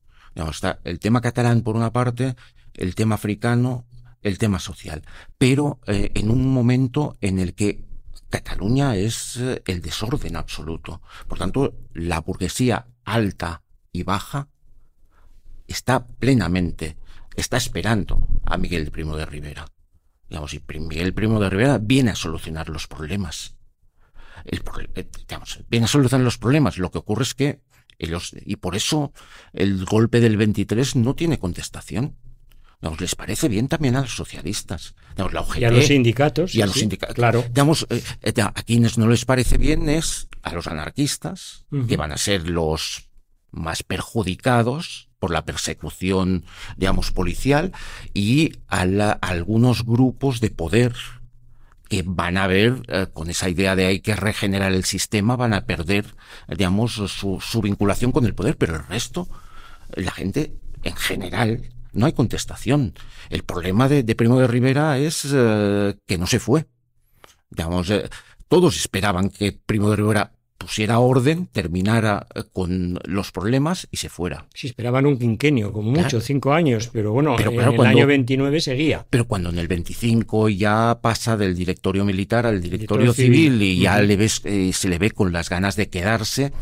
está 0.51 0.81
el 0.83 0.99
tema 0.99 1.21
catalán 1.21 1.61
por 1.61 1.77
una 1.77 1.93
parte, 1.93 2.35
el 2.75 2.97
tema 2.97 3.15
africano, 3.15 3.85
el 4.25 4.39
tema 4.39 4.59
social. 4.59 5.03
Pero 5.39 5.79
eh, 5.87 6.11
en 6.15 6.33
un 6.33 6.53
momento 6.53 7.17
en 7.21 7.39
el 7.39 7.55
que 7.55 7.92
Cataluña 8.33 8.97
es 8.97 9.37
eh, 9.37 9.63
el 9.67 9.83
desorden 9.83 10.37
absoluto. 10.37 11.03
Por 11.29 11.39
tanto, 11.39 11.75
la 11.93 12.21
burguesía 12.21 12.87
alta 13.05 13.63
y 13.93 14.03
baja 14.05 14.49
está 15.69 16.07
plenamente, 16.07 16.97
está 17.37 17.59
esperando 17.59 18.27
a 18.47 18.57
Miguel 18.57 18.91
Primo 18.91 19.17
de 19.17 19.27
Rivera. 19.27 19.67
Digamos, 20.31 20.55
y 20.55 20.63
Miguel 20.81 21.13
Primo 21.13 21.39
de 21.41 21.51
Rivera 21.51 21.79
viene 21.79 22.13
a 22.13 22.17
solucionar 22.17 22.71
los 22.71 22.89
problemas. 22.89 23.55
Eh, 24.47 24.61
viene 25.69 25.85
a 25.85 25.89
solucionar 25.89 26.25
los 26.25 26.39
problemas. 26.39 26.79
Lo 26.79 26.91
que 26.91 26.99
ocurre 26.99 27.25
es 27.25 27.35
que 27.35 27.61
ellos, 27.99 28.35
y 28.35 28.57
por 28.57 28.75
eso 28.75 29.13
el 29.53 29.85
golpe 29.85 30.21
del 30.21 30.39
23 30.39 30.97
no 30.97 31.15
tiene 31.15 31.39
contestación 31.39 32.17
les 32.99 33.15
parece 33.15 33.49
bien 33.49 33.69
también 33.69 33.97
a 33.97 34.03
los 34.03 34.15
socialistas. 34.15 34.95
y 35.17 35.65
a 35.65 35.71
los 35.71 35.87
sindicatos. 35.87 36.55
Y 36.55 36.63
a 36.63 36.67
los 36.67 36.75
sindicatos. 36.75 37.15
Claro. 37.15 37.45
Digamos, 37.49 37.87
eh, 37.91 38.03
eh, 38.23 38.43
a 38.43 38.53
quienes 38.53 38.99
no 38.99 39.09
les 39.09 39.25
parece 39.25 39.57
bien 39.57 39.89
es 39.89 40.29
a 40.43 40.53
los 40.53 40.67
anarquistas, 40.67 41.65
que 41.89 41.97
van 41.97 42.13
a 42.13 42.17
ser 42.17 42.49
los 42.49 43.09
más 43.53 43.83
perjudicados 43.83 45.09
por 45.21 45.31
la 45.31 45.45
persecución, 45.45 46.45
digamos, 46.77 47.13
policial, 47.13 47.73
y 48.13 48.55
a, 48.67 48.83
algunos 49.21 49.85
grupos 49.85 50.41
de 50.41 50.51
poder 50.51 50.95
que 51.89 52.03
van 52.05 52.39
a 52.39 52.49
ver, 52.49 52.83
eh, 52.89 53.07
con 53.13 53.31
esa 53.31 53.49
idea 53.49 53.77
de 53.77 53.87
hay 53.87 54.01
que 54.01 54.17
regenerar 54.17 54.73
el 54.73 54.85
sistema, 54.85 55.37
van 55.37 55.55
a 55.55 55.67
perder, 55.67 56.07
digamos, 56.49 56.95
su, 56.95 57.39
su 57.41 57.61
vinculación 57.61 58.11
con 58.11 58.25
el 58.25 58.35
poder, 58.35 58.57
pero 58.57 58.75
el 58.75 58.87
resto, 58.87 59.29
la 59.95 60.11
gente 60.11 60.57
en 60.83 60.97
general, 60.97 61.69
no 61.93 62.07
hay 62.07 62.13
contestación. 62.13 62.95
El 63.31 63.43
problema 63.45 63.89
de, 63.89 64.15
Primo 64.15 64.39
de 64.39 64.47
Rivera 64.47 64.99
es 64.99 65.27
eh, 65.33 65.95
que 66.07 66.19
no 66.19 66.27
se 66.27 66.39
fue. 66.39 66.67
Digamos, 67.51 67.91
eh, 67.91 68.09
todos 68.49 68.77
esperaban 68.77 69.31
que 69.31 69.53
Primo 69.53 69.91
de 69.91 69.97
Rivera 69.97 70.33
pusiera 70.57 71.01
orden, 71.01 71.47
terminara 71.47 72.27
eh, 72.35 72.45
con 72.53 72.99
los 73.05 73.33
problemas 73.33 73.89
y 73.91 73.97
se 73.97 74.09
fuera. 74.09 74.47
Sí, 74.55 74.69
esperaban 74.69 75.07
un 75.07 75.19
quinquenio, 75.19 75.73
como 75.73 75.91
mucho, 75.91 76.21
cinco 76.21 76.53
años, 76.53 76.89
pero 76.93 77.13
bueno, 77.13 77.37
en 77.39 77.61
el 77.61 77.81
año 77.81 78.07
29 78.07 78.61
seguía. 78.61 79.07
Pero 79.11 79.27
cuando 79.27 79.51
en 79.51 79.59
el 79.59 79.69
25 79.69 80.49
ya 80.51 80.99
pasa 81.03 81.37
del 81.37 81.55
directorio 81.57 82.05
militar 82.05 82.47
al 82.47 82.63
directorio, 82.63 83.13
civil, 83.13 83.61
y 83.61 83.81
ya 83.81 84.01
le 84.01 84.17
ves, 84.17 84.43
se 84.73 84.89
le 84.89 84.99
ve 84.99 85.11
con 85.11 85.33
las 85.33 85.51
ganas 85.51 85.75
de 85.75 85.89
quedarse, 85.89 86.53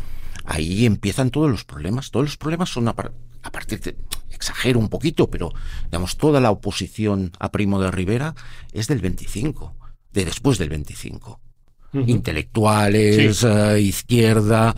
ahí 0.45 0.85
empiezan 0.85 1.29
todos 1.29 1.49
los 1.49 1.63
problemas. 1.63 2.09
Todos 2.09 2.25
los 2.25 2.37
problemas 2.37 2.69
son 2.69 2.87
a, 2.87 2.95
a 3.43 3.51
partir 3.51 3.79
de 3.81 3.95
exagero 4.41 4.79
un 4.79 4.89
poquito, 4.89 5.29
pero 5.29 5.53
digamos, 5.85 6.17
toda 6.17 6.41
la 6.41 6.51
oposición 6.51 7.31
a 7.39 7.51
Primo 7.51 7.79
de 7.79 7.91
Rivera 7.91 8.33
es 8.73 8.87
del 8.87 8.99
25, 8.99 9.75
de 10.11 10.25
después 10.25 10.57
del 10.57 10.69
25. 10.69 11.39
Intelectuales, 11.93 13.43
eh, 13.43 13.81
izquierda, 13.81 14.73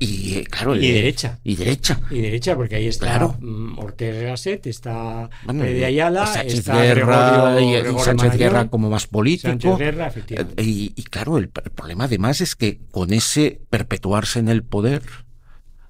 y 0.00 0.44
claro 0.44 0.74
y 0.74 0.90
derecha. 0.90 1.38
y 1.44 1.54
derecha. 1.54 2.00
Y 2.10 2.20
derecha 2.20 2.56
porque 2.56 2.76
ahí 2.76 2.88
está 2.88 3.06
claro. 3.06 3.36
Mm, 3.40 3.78
Ortega 3.78 4.30
Gasset 4.30 4.66
está 4.66 5.28
de 5.46 5.84
Ayala 5.84 6.26
Sánchez 6.26 6.60
está 6.60 6.82
Guerra 6.82 7.60
y, 7.60 7.98
Sánchez 7.98 8.36
Guerra 8.36 8.68
como 8.68 8.88
más 8.88 9.06
político. 9.06 9.76
Guerra, 9.76 10.12
y, 10.56 10.92
y, 10.96 11.02
claro 11.04 11.36
el, 11.38 11.48
problema 11.48 12.04
además 12.04 12.40
es 12.40 12.56
que 12.56 12.80
con 12.90 13.12
ese 13.12 13.60
perpetuarse 13.70 14.38
en 14.38 14.48
el 14.48 14.62
poder 14.64 15.02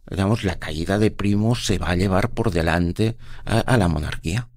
digamos, 0.08 0.44
la 0.44 0.58
caída 0.58 0.98
de 0.98 1.10
Primo 1.10 1.54
se 1.54 1.78
va 1.78 1.90
a 1.90 1.96
llevar 1.96 2.30
por 2.30 2.50
delante 2.50 3.16
a, 3.44 3.76
la 3.76 3.88
monarquía. 3.88 4.48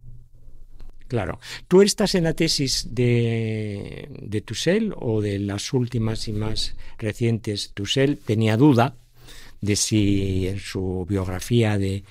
Claro. 1.07 1.39
¿Tú 1.67 1.81
estás 1.81 2.15
en 2.15 2.25
la 2.25 2.33
tesis 2.33 2.87
de, 2.91 4.09
de 4.21 4.41
Tussel 4.41 4.93
o 4.97 5.21
de 5.21 5.39
las 5.39 5.71
últimas 5.71 6.27
y 6.27 6.33
más 6.33 6.75
recientes? 6.97 7.71
Tussel 7.73 8.17
tenía 8.17 8.57
duda 8.57 8.95
de 9.61 9.75
si 9.75 10.47
en 10.47 10.59
su 10.59 11.05
biografía 11.07 11.77
de, 11.77 12.03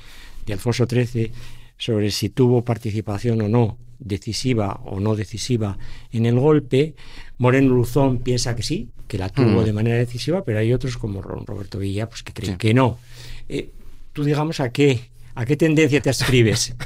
de 0.47 0.53
Alfonso 0.53 0.87
XIII 0.87 1.31
sobre 1.77 2.11
si 2.11 2.31
tuvo 2.31 2.65
participación 2.65 3.43
o 3.43 3.49
no 3.49 3.79
decisiva 3.99 4.81
o 4.85 5.01
no 5.01 5.17
decisiva 5.17 5.79
en 6.13 6.27
el 6.27 6.39
golpe. 6.39 6.95
Moreno 7.39 7.75
Luzón 7.75 8.19
piensa 8.19 8.57
que 8.57 8.63
sí, 8.63 8.91
que 9.09 9.19
la 9.19 9.29
tuvo 9.29 9.63
mm. 9.63 9.65
de 9.65 9.73
manera 9.73 9.97
decisiva, 9.97 10.45
pero 10.45 10.59
hay 10.59 10.73
otros 10.73 10.97
como 10.97 11.23
Roberto 11.23 11.79
Villa 11.79 12.09
pues, 12.09 12.23
que 12.23 12.33
creen 12.33 12.57
que 12.57 12.75
no. 12.75 12.99
Eh, 13.49 13.71
tú 14.13 14.25
digamos 14.25 14.61
a 14.61 14.71
qué 14.71 15.11
¿A 15.37 15.45
qué 15.45 15.55
tendencia 15.55 16.01
te 16.01 16.11
escribes? 16.11 16.75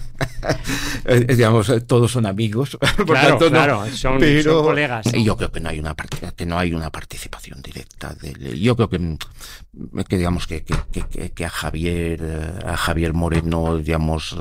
Eh, 1.06 1.24
digamos, 1.34 1.68
eh, 1.70 1.80
todos 1.80 2.12
son 2.12 2.26
amigos. 2.26 2.78
claro, 3.06 3.38
claro, 3.38 3.86
son, 3.92 4.18
colegas. 4.44 5.06
Yo 5.12 5.36
creo 5.36 5.50
que 5.50 5.60
no 5.60 5.70
hay 5.70 5.78
una 5.78 5.94
que 6.36 6.46
no 6.46 6.58
hay 6.58 6.72
una 6.74 6.90
participación 6.90 7.62
directa. 7.62 8.14
De, 8.14 8.58
yo 8.58 8.76
creo 8.76 8.88
que, 8.88 9.16
que 10.06 10.18
digamos 10.18 10.46
que, 10.46 10.62
que, 10.62 11.44
a 11.44 11.48
Javier 11.48 12.58
a 12.64 12.76
Javier 12.76 13.12
Moreno, 13.14 13.78
digamos, 13.78 14.36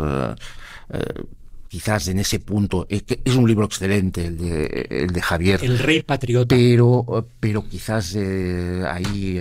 quizás 1.69 2.09
en 2.09 2.19
ese 2.19 2.39
punto, 2.39 2.85
es, 2.89 3.03
un 3.35 3.47
libro 3.47 3.65
excelente 3.65 4.25
el 4.25 4.37
de, 4.37 4.87
el 4.89 5.13
de 5.13 5.21
Javier. 5.21 5.63
El 5.63 5.79
rey 5.79 6.01
patriota. 6.03 6.53
Pero, 6.53 7.27
pero 7.39 7.65
quizás 7.69 8.15
ahí 8.15 9.39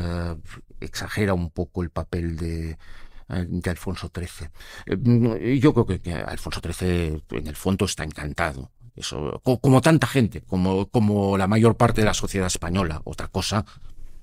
exagera 0.81 1.35
un 1.35 1.51
poco 1.51 1.83
el 1.83 1.91
papel 1.91 2.37
de, 2.37 2.71
eh, 2.71 3.47
de 3.47 3.71
Alfonso 3.71 4.11
XIII. 4.15 4.49
Eh, 4.87 5.59
yo 5.59 5.75
creo 5.75 5.87
que, 5.87 6.13
Alfonso 6.13 6.61
XIII 6.61 7.23
en 7.31 7.47
el 7.47 7.57
fondo 7.57 7.85
está 7.85 8.05
encantado. 8.05 8.71
Eso, 8.97 9.41
como 9.45 9.81
tanta 9.81 10.09
gente, 10.09 10.41
como, 10.41 10.89
como 10.89 11.39
la 11.39 11.47
mayor 11.47 11.77
parte 11.77 12.01
de 12.01 12.07
la 12.07 12.15
sociedad 12.15 12.49
española. 12.49 13.01
Otra 13.05 13.29
cosa 13.29 13.65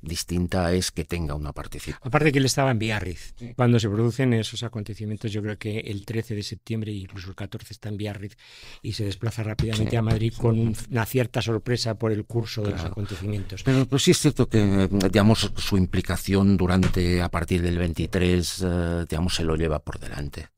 distinta 0.05 0.73
es 0.73 0.91
que 0.91 1.03
tenga 1.03 1.35
una 1.35 1.51
participación. 1.53 1.99
Aparte 2.03 2.31
que 2.31 2.39
él 2.39 2.45
estaba 2.45 2.71
en 2.71 2.79
Biarritz. 2.79 3.33
Cuando 3.55 3.79
se 3.79 3.89
producen 3.89 4.33
esos 4.33 4.63
acontecimientos, 4.63 5.31
yo 5.31 5.41
creo 5.41 5.57
que 5.57 5.79
el 5.79 6.05
13 6.05 6.35
de 6.35 6.43
septiembre, 6.43 6.91
incluso 6.91 7.29
el 7.29 7.35
14, 7.35 7.73
está 7.73 7.89
en 7.89 7.97
Biarritz 7.97 8.37
y 8.81 8.93
se 8.93 9.05
desplaza 9.05 9.43
rápidamente 9.43 9.97
a 9.97 10.01
Madrid 10.01 10.33
con 10.37 10.75
una 10.91 11.05
cierta 11.05 11.41
sorpresa 11.41 11.97
por 11.97 12.11
el 12.11 12.25
curso 12.25 12.61
de 12.61 12.71
los 12.71 12.81
acontecimientos. 12.81 13.63
Pero 13.63 13.85
pues 13.85 14.03
sí 14.03 14.11
es 14.11 14.19
cierto 14.19 14.47
que, 14.47 14.87
digamos, 15.11 15.51
su 15.57 15.77
implicación 15.77 16.57
durante, 16.57 17.21
a 17.21 17.29
partir 17.29 17.61
del 17.61 17.77
23, 17.77 18.63
eh, 18.63 19.05
digamos, 19.09 19.35
se 19.35 19.43
lo 19.43 19.55
lleva 19.55 19.79
por 19.79 19.99
delante. 19.99 20.49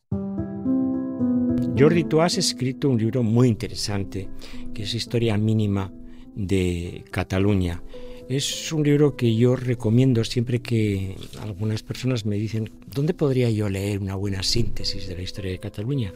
Jordi, 1.78 2.04
tú 2.06 2.22
has 2.22 2.38
escrito 2.38 2.90
un 2.90 2.98
libro 2.98 3.24
muy 3.24 3.48
interesante, 3.48 4.30
que 4.74 4.84
es 4.84 4.94
Historia 4.94 5.38
Mínima 5.38 5.92
de 6.36 7.04
Cataluña. 7.12 7.84
Es 8.30 8.74
un 8.74 8.84
libro 8.84 9.16
que 9.16 9.36
yo 9.36 9.56
recomiendo 9.56 10.22
siempre 10.26 10.60
que 10.60 11.16
algunas 11.42 11.82
personas 11.82 12.26
me 12.26 12.36
dicen, 12.36 12.70
¿dónde 12.94 13.14
podría 13.14 13.50
yo 13.50 13.70
leer 13.70 14.00
una 14.00 14.16
buena 14.16 14.44
síntesis 14.44 15.08
de 15.08 15.16
la 15.16 15.22
historia 15.22 15.52
de 15.52 15.60
Cataluña? 15.60 16.12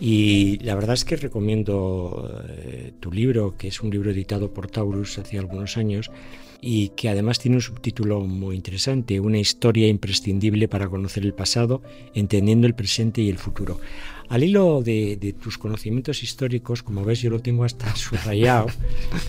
Y 0.00 0.58
la 0.58 0.76
verdad 0.76 0.94
es 0.94 1.04
que 1.04 1.16
recomiendo 1.16 2.40
eh, 2.48 2.92
tu 3.00 3.10
libro, 3.10 3.56
que 3.58 3.66
es 3.66 3.80
un 3.80 3.90
libro 3.90 4.12
editado 4.12 4.54
por 4.54 4.70
Taurus 4.70 5.18
hace 5.18 5.38
algunos 5.38 5.76
años 5.76 6.12
y 6.60 6.90
que 6.90 7.08
además 7.08 7.38
tiene 7.38 7.56
un 7.56 7.62
subtítulo 7.62 8.20
muy 8.20 8.56
interesante, 8.56 9.18
Una 9.20 9.38
historia 9.38 9.88
imprescindible 9.88 10.68
para 10.68 10.88
conocer 10.88 11.24
el 11.24 11.34
pasado, 11.34 11.82
entendiendo 12.14 12.66
el 12.66 12.74
presente 12.74 13.22
y 13.22 13.28
el 13.28 13.38
futuro. 13.38 13.80
Al 14.28 14.44
hilo 14.44 14.82
de, 14.82 15.34
tus 15.42 15.58
conocimientos 15.58 16.22
históricos, 16.22 16.82
como 16.82 17.04
ves, 17.04 17.20
yo 17.20 17.30
lo 17.30 17.40
tengo 17.40 17.64
hasta 17.64 17.94
subrayado, 17.96 18.66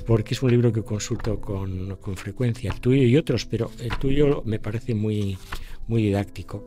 porque 0.06 0.34
es 0.34 0.44
un 0.44 0.52
libro 0.52 0.72
que 0.72 0.84
consulto 0.84 1.40
con, 1.40 1.98
frecuencia, 2.16 2.72
el 2.72 2.80
tuyo 2.80 3.04
y 3.04 3.18
otros, 3.18 3.46
pero 3.46 3.72
el 3.80 3.98
tuyo 3.98 4.44
me 4.46 4.60
parece 4.60 4.94
muy, 4.94 5.38
muy 5.88 6.04
didáctico. 6.04 6.66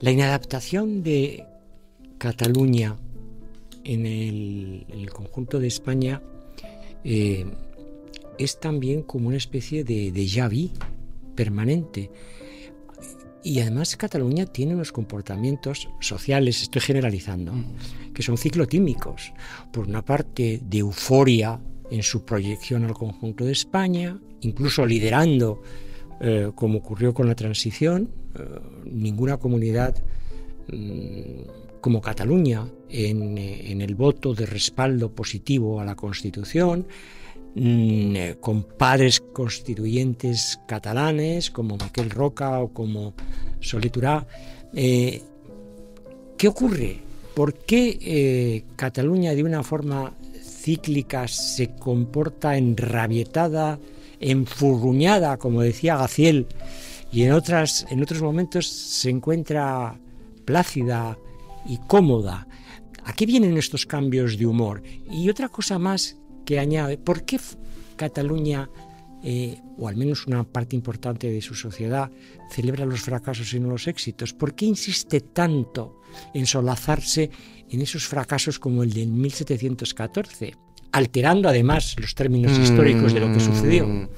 La 0.00 0.10
inadaptación 0.10 1.02
de 1.02 1.44
Cataluña 2.18 2.96
en 3.84 4.04
el, 4.04 5.10
conjunto 5.10 5.58
de 5.58 5.68
España 5.68 6.20
eh, 7.04 7.46
es 8.38 8.60
también 8.60 9.02
como 9.02 9.28
una 9.28 9.36
especie 9.36 9.84
de, 9.84 10.12
de 10.12 10.70
permanente. 11.34 12.10
Y 13.42 13.60
además 13.60 13.96
Cataluña 13.96 14.46
tiene 14.46 14.74
unos 14.74 14.90
comportamientos 14.90 15.88
sociales, 16.00 16.62
estoy 16.62 16.82
generalizando, 16.82 17.52
mm. 17.52 18.12
que 18.12 18.22
son 18.22 18.36
ciclotímicos. 18.36 19.32
Por 19.72 19.86
una 19.86 20.04
parte, 20.04 20.60
de 20.64 20.78
euforia 20.78 21.60
en 21.90 22.02
su 22.02 22.24
proyección 22.24 22.84
al 22.84 22.94
conjunto 22.94 23.44
de 23.44 23.52
España, 23.52 24.18
incluso 24.40 24.84
liderando, 24.84 25.62
eh, 26.20 26.50
como 26.56 26.78
ocurrió 26.78 27.14
con 27.14 27.28
la 27.28 27.36
transición, 27.36 28.10
eh, 28.34 28.42
ninguna 28.84 29.36
comunidad 29.36 29.94
mm, 30.72 31.80
como 31.80 32.00
Cataluña 32.00 32.66
en, 32.88 33.38
eh, 33.38 33.70
en 33.70 33.80
el 33.80 33.94
voto 33.94 34.34
de 34.34 34.46
respaldo 34.46 35.14
positivo 35.14 35.80
a 35.80 35.84
la 35.84 35.94
Constitución, 35.94 36.88
con 38.40 38.64
padres 38.64 39.22
constituyentes 39.32 40.60
catalanes 40.66 41.50
como 41.50 41.78
Miquel 41.78 42.10
Roca 42.10 42.60
o 42.60 42.68
como 42.68 43.14
Soleturá. 43.60 44.26
Eh, 44.74 45.22
¿Qué 46.36 46.48
ocurre? 46.48 46.98
¿Por 47.34 47.54
qué 47.54 47.98
eh, 48.00 48.64
Cataluña 48.76 49.34
de 49.34 49.42
una 49.42 49.62
forma 49.62 50.12
cíclica 50.42 51.28
se 51.28 51.74
comporta 51.76 52.58
enrabietada, 52.58 53.78
enfurruñada, 54.20 55.38
como 55.38 55.62
decía 55.62 55.96
Gaciel, 55.96 56.46
y 57.10 57.22
en, 57.22 57.32
otras, 57.32 57.86
en 57.88 58.02
otros 58.02 58.20
momentos 58.20 58.66
se 58.66 59.08
encuentra 59.08 59.98
plácida 60.44 61.16
y 61.66 61.78
cómoda? 61.78 62.46
¿A 63.04 63.14
qué 63.14 63.24
vienen 63.24 63.56
estos 63.56 63.86
cambios 63.86 64.36
de 64.36 64.46
humor? 64.46 64.82
Y 65.10 65.30
otra 65.30 65.48
cosa 65.48 65.78
más 65.78 66.16
que 66.46 66.58
añade, 66.58 66.96
¿por 66.96 67.24
qué 67.24 67.38
Cataluña, 67.96 68.70
eh, 69.22 69.60
o 69.76 69.88
al 69.88 69.96
menos 69.96 70.26
una 70.26 70.44
parte 70.44 70.76
importante 70.76 71.30
de 71.30 71.42
su 71.42 71.54
sociedad, 71.54 72.10
celebra 72.50 72.86
los 72.86 73.00
fracasos 73.00 73.52
y 73.52 73.60
no 73.60 73.68
los 73.68 73.86
éxitos? 73.88 74.32
¿Por 74.32 74.54
qué 74.54 74.64
insiste 74.64 75.20
tanto 75.20 76.00
en 76.32 76.46
solazarse 76.46 77.30
en 77.68 77.82
esos 77.82 78.06
fracasos 78.06 78.58
como 78.58 78.82
el 78.82 78.92
de 78.94 79.04
1714, 79.04 80.54
alterando 80.92 81.48
además 81.48 81.96
los 81.98 82.14
términos 82.14 82.56
históricos 82.58 83.12
de 83.12 83.20
lo 83.20 83.32
que 83.32 83.40
sucedió? 83.40 84.08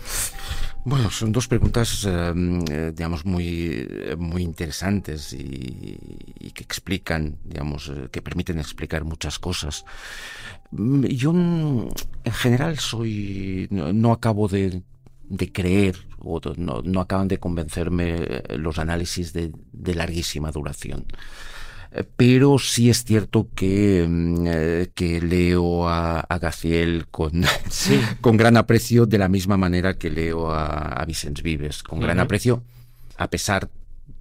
Bueno, 0.85 1.11
son 1.11 1.33
dos 1.33 1.49
preguntas, 1.49 2.07
eh, 2.09 2.93
digamos, 2.95 3.25
muy, 3.27 3.87
muy 4.17 4.43
interesantes 4.43 5.33
y, 5.33 6.51
que 6.55 6.65
explican, 6.65 7.37
digamos, 7.45 7.91
eh, 7.91 8.09
que 8.11 8.23
permiten 8.23 8.59
explicar 8.59 9.05
muchas 9.05 9.39
cosas. 9.39 9.85
Mm, 10.71 11.05
yo, 11.07 11.33
mm, 11.33 11.89
en 12.25 12.33
general, 12.33 12.79
soy, 12.79 13.69
no, 13.71 14.13
acabo 14.13 14.49
de, 14.49 14.83
creer 15.53 15.97
o 16.21 16.41
no, 16.57 17.01
acaban 17.01 17.29
de 17.29 17.39
convencerme 17.39 18.15
eh, 18.17 18.43
los 18.57 18.79
análisis 18.79 19.33
de 19.33 19.95
larguísima 19.95 20.51
duración. 20.53 21.07
Eh, 21.93 22.05
pero 22.17 22.59
sí 22.59 22.91
es 22.91 23.05
cierto 23.05 23.49
que, 23.55 24.07
mm, 24.09 24.47
eh, 24.47 24.91
que 24.95 25.21
leo 25.21 25.89
a, 25.89 26.21
a 26.21 26.39
Gaciel 26.39 27.07
con, 27.11 27.43
con 28.21 28.37
gran 28.37 28.57
aprecio 28.57 29.07
de 29.07 29.19
la 29.19 29.29
misma 29.29 29.57
manera 29.57 29.95
que 29.95 30.11
leo 30.11 30.51
a, 30.51 30.93
a 30.93 31.05
Vicens 31.05 31.43
Vives, 31.43 31.83
con 31.83 32.01
gran 32.01 32.21
aprecio, 32.21 32.63
a 33.17 33.29
pesar 33.29 33.71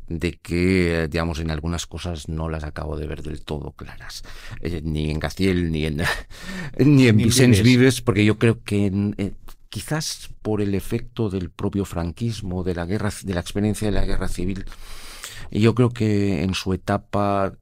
de 0.07 0.33
que, 0.33 1.09
digamos, 1.11 1.39
en 1.39 1.51
algunas 1.51 1.85
cosas 1.85 2.29
no 2.29 2.47
las 2.47 2.63
acabo 2.63 2.97
de 2.97 3.07
ver 3.07 3.23
del 3.23 3.41
todo 3.41 3.71
claras, 3.71 4.23
eh, 4.61 4.81
ni 4.83 5.11
en 5.11 5.19
Gaciel 5.19 5.71
ni 5.71 5.85
en, 5.85 6.01
ni 6.79 7.07
en 7.07 7.17
Vicens 7.17 7.61
Vives. 7.61 8.01
porque 8.01 8.23
yo 8.23 8.37
creo 8.37 8.63
que 8.63 9.33
quizás 9.69 10.29
por 10.41 10.61
el 10.61 10.75
efecto 10.75 11.29
del 11.29 11.49
propio 11.49 11.83
franquismo, 11.83 12.63
de 12.63 12.75
la 12.75 12.85
guerra, 12.85 13.11
de 13.23 13.33
la 13.33 13.41
experiencia 13.41 13.87
de 13.87 13.91
la 13.91 14.05
guerra 14.05 14.29
civil, 14.29 14.65
yo 15.51 15.75
creo 15.75 15.89
que 15.89 16.43
en 16.43 16.53
su 16.53 16.73
etapa 16.73 17.53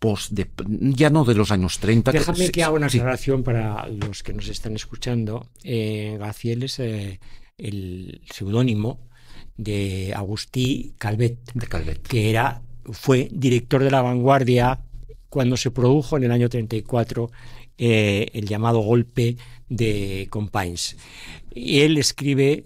post, 0.00 0.32
de, 0.32 0.48
ya 0.68 1.10
no 1.10 1.24
de 1.24 1.34
los 1.34 1.52
años 1.52 1.78
30. 1.78 2.10
Déjame 2.10 2.50
que 2.50 2.64
haga 2.64 2.74
una 2.74 2.86
aclaración 2.86 3.44
para 3.44 3.86
los 3.88 4.22
que 4.22 4.32
nos 4.32 4.48
están 4.48 4.74
escuchando. 4.74 5.46
Eh, 5.62 6.16
Gaciel 6.18 6.64
es 6.64 6.80
eh, 6.80 7.20
el 7.58 8.22
seudónimo 8.32 8.98
de 9.56 10.12
Agustí 10.16 10.94
Calvet, 10.98 11.38
de 11.52 11.66
Calvet, 11.66 12.02
que 12.02 12.30
era, 12.30 12.62
fue 12.90 13.28
director 13.30 13.84
de 13.84 13.90
la 13.90 14.02
vanguardia 14.02 14.80
cuando 15.28 15.56
se 15.56 15.70
produjo 15.70 16.16
en 16.16 16.24
el 16.24 16.32
año 16.32 16.48
34 16.48 17.30
eh, 17.76 18.30
el 18.32 18.46
llamado 18.46 18.80
golpe 18.80 19.36
de 19.68 20.26
Companys. 20.30 20.96
Y 21.54 21.80
él 21.80 21.98
escribe 21.98 22.62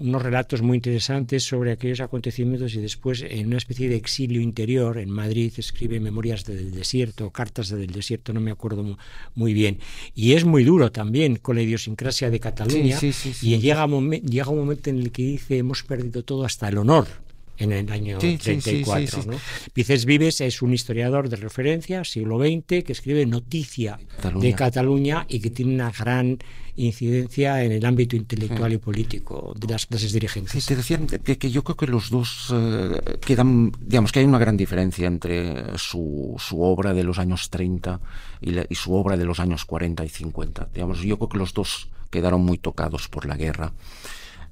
unos 0.00 0.22
relatos 0.22 0.62
muy 0.62 0.76
interesantes 0.76 1.44
sobre 1.44 1.72
aquellos 1.72 2.00
acontecimientos 2.00 2.74
y 2.74 2.80
después 2.80 3.22
en 3.22 3.48
una 3.48 3.58
especie 3.58 3.88
de 3.88 3.96
exilio 3.96 4.40
interior 4.40 4.98
en 4.98 5.10
Madrid 5.10 5.52
escribe 5.56 6.00
Memorias 6.00 6.44
del 6.44 6.70
Desierto, 6.70 7.30
Cartas 7.30 7.68
del 7.68 7.88
Desierto, 7.88 8.32
no 8.32 8.40
me 8.40 8.50
acuerdo 8.50 8.96
muy 9.34 9.54
bien. 9.54 9.78
Y 10.14 10.32
es 10.32 10.44
muy 10.44 10.64
duro 10.64 10.90
también 10.92 11.36
con 11.36 11.56
la 11.56 11.62
idiosincrasia 11.62 12.30
de 12.30 12.40
Cataluña 12.40 12.98
y 13.42 13.58
llega, 13.58 13.86
llega 13.86 14.48
un 14.48 14.58
momento 14.58 14.90
en 14.90 14.98
el 14.98 15.12
que 15.12 15.22
dice 15.22 15.58
hemos 15.58 15.82
perdido 15.82 16.22
todo 16.22 16.44
hasta 16.44 16.68
el 16.68 16.78
honor 16.78 17.27
en 17.58 17.72
el 17.72 17.90
año 17.90 18.18
34. 18.18 19.24
¿no? 19.24 19.38
Vicens 19.74 20.04
Vives 20.04 20.40
es 20.40 20.62
un 20.62 20.72
historiador 20.72 21.28
de 21.28 21.36
referencia, 21.36 22.04
siglo 22.04 22.38
XX, 22.38 22.84
que 22.84 22.92
escribe 22.92 23.26
Noticia 23.26 23.98
de 24.40 24.54
Cataluña 24.54 25.26
y 25.28 25.40
que 25.40 25.50
tiene 25.50 25.74
una 25.74 25.90
gran 25.90 26.38
incidencia 26.76 27.64
en 27.64 27.72
el 27.72 27.84
ámbito 27.84 28.14
intelectual 28.14 28.72
y 28.72 28.78
político 28.78 29.52
de 29.58 29.66
las 29.66 29.86
clases 29.86 30.12
dirigentes. 30.12 30.64
te 30.64 30.76
decía 30.76 30.98
que, 30.98 31.50
yo 31.50 31.64
creo 31.64 31.76
que 31.76 31.86
los 31.88 32.08
dos 32.08 32.54
eh, 32.54 33.18
quedan, 33.20 33.72
digamos 33.80 34.12
que 34.12 34.20
hay 34.20 34.24
una 34.24 34.38
gran 34.38 34.56
diferencia 34.56 35.08
entre 35.08 35.76
su, 35.76 36.36
su 36.38 36.62
obra 36.62 36.94
de 36.94 37.02
los 37.02 37.18
años 37.18 37.50
30 37.50 38.00
y, 38.40 38.56
y, 38.68 38.74
su 38.76 38.94
obra 38.94 39.16
de 39.16 39.24
los 39.24 39.40
años 39.40 39.64
40 39.64 40.04
y 40.04 40.08
50. 40.08 40.68
Digamos, 40.72 41.00
yo 41.00 41.16
creo 41.16 41.28
que 41.28 41.38
los 41.38 41.52
dos 41.52 41.88
quedaron 42.10 42.42
muy 42.42 42.58
tocados 42.58 43.08
por 43.08 43.26
la 43.26 43.36
guerra. 43.36 43.72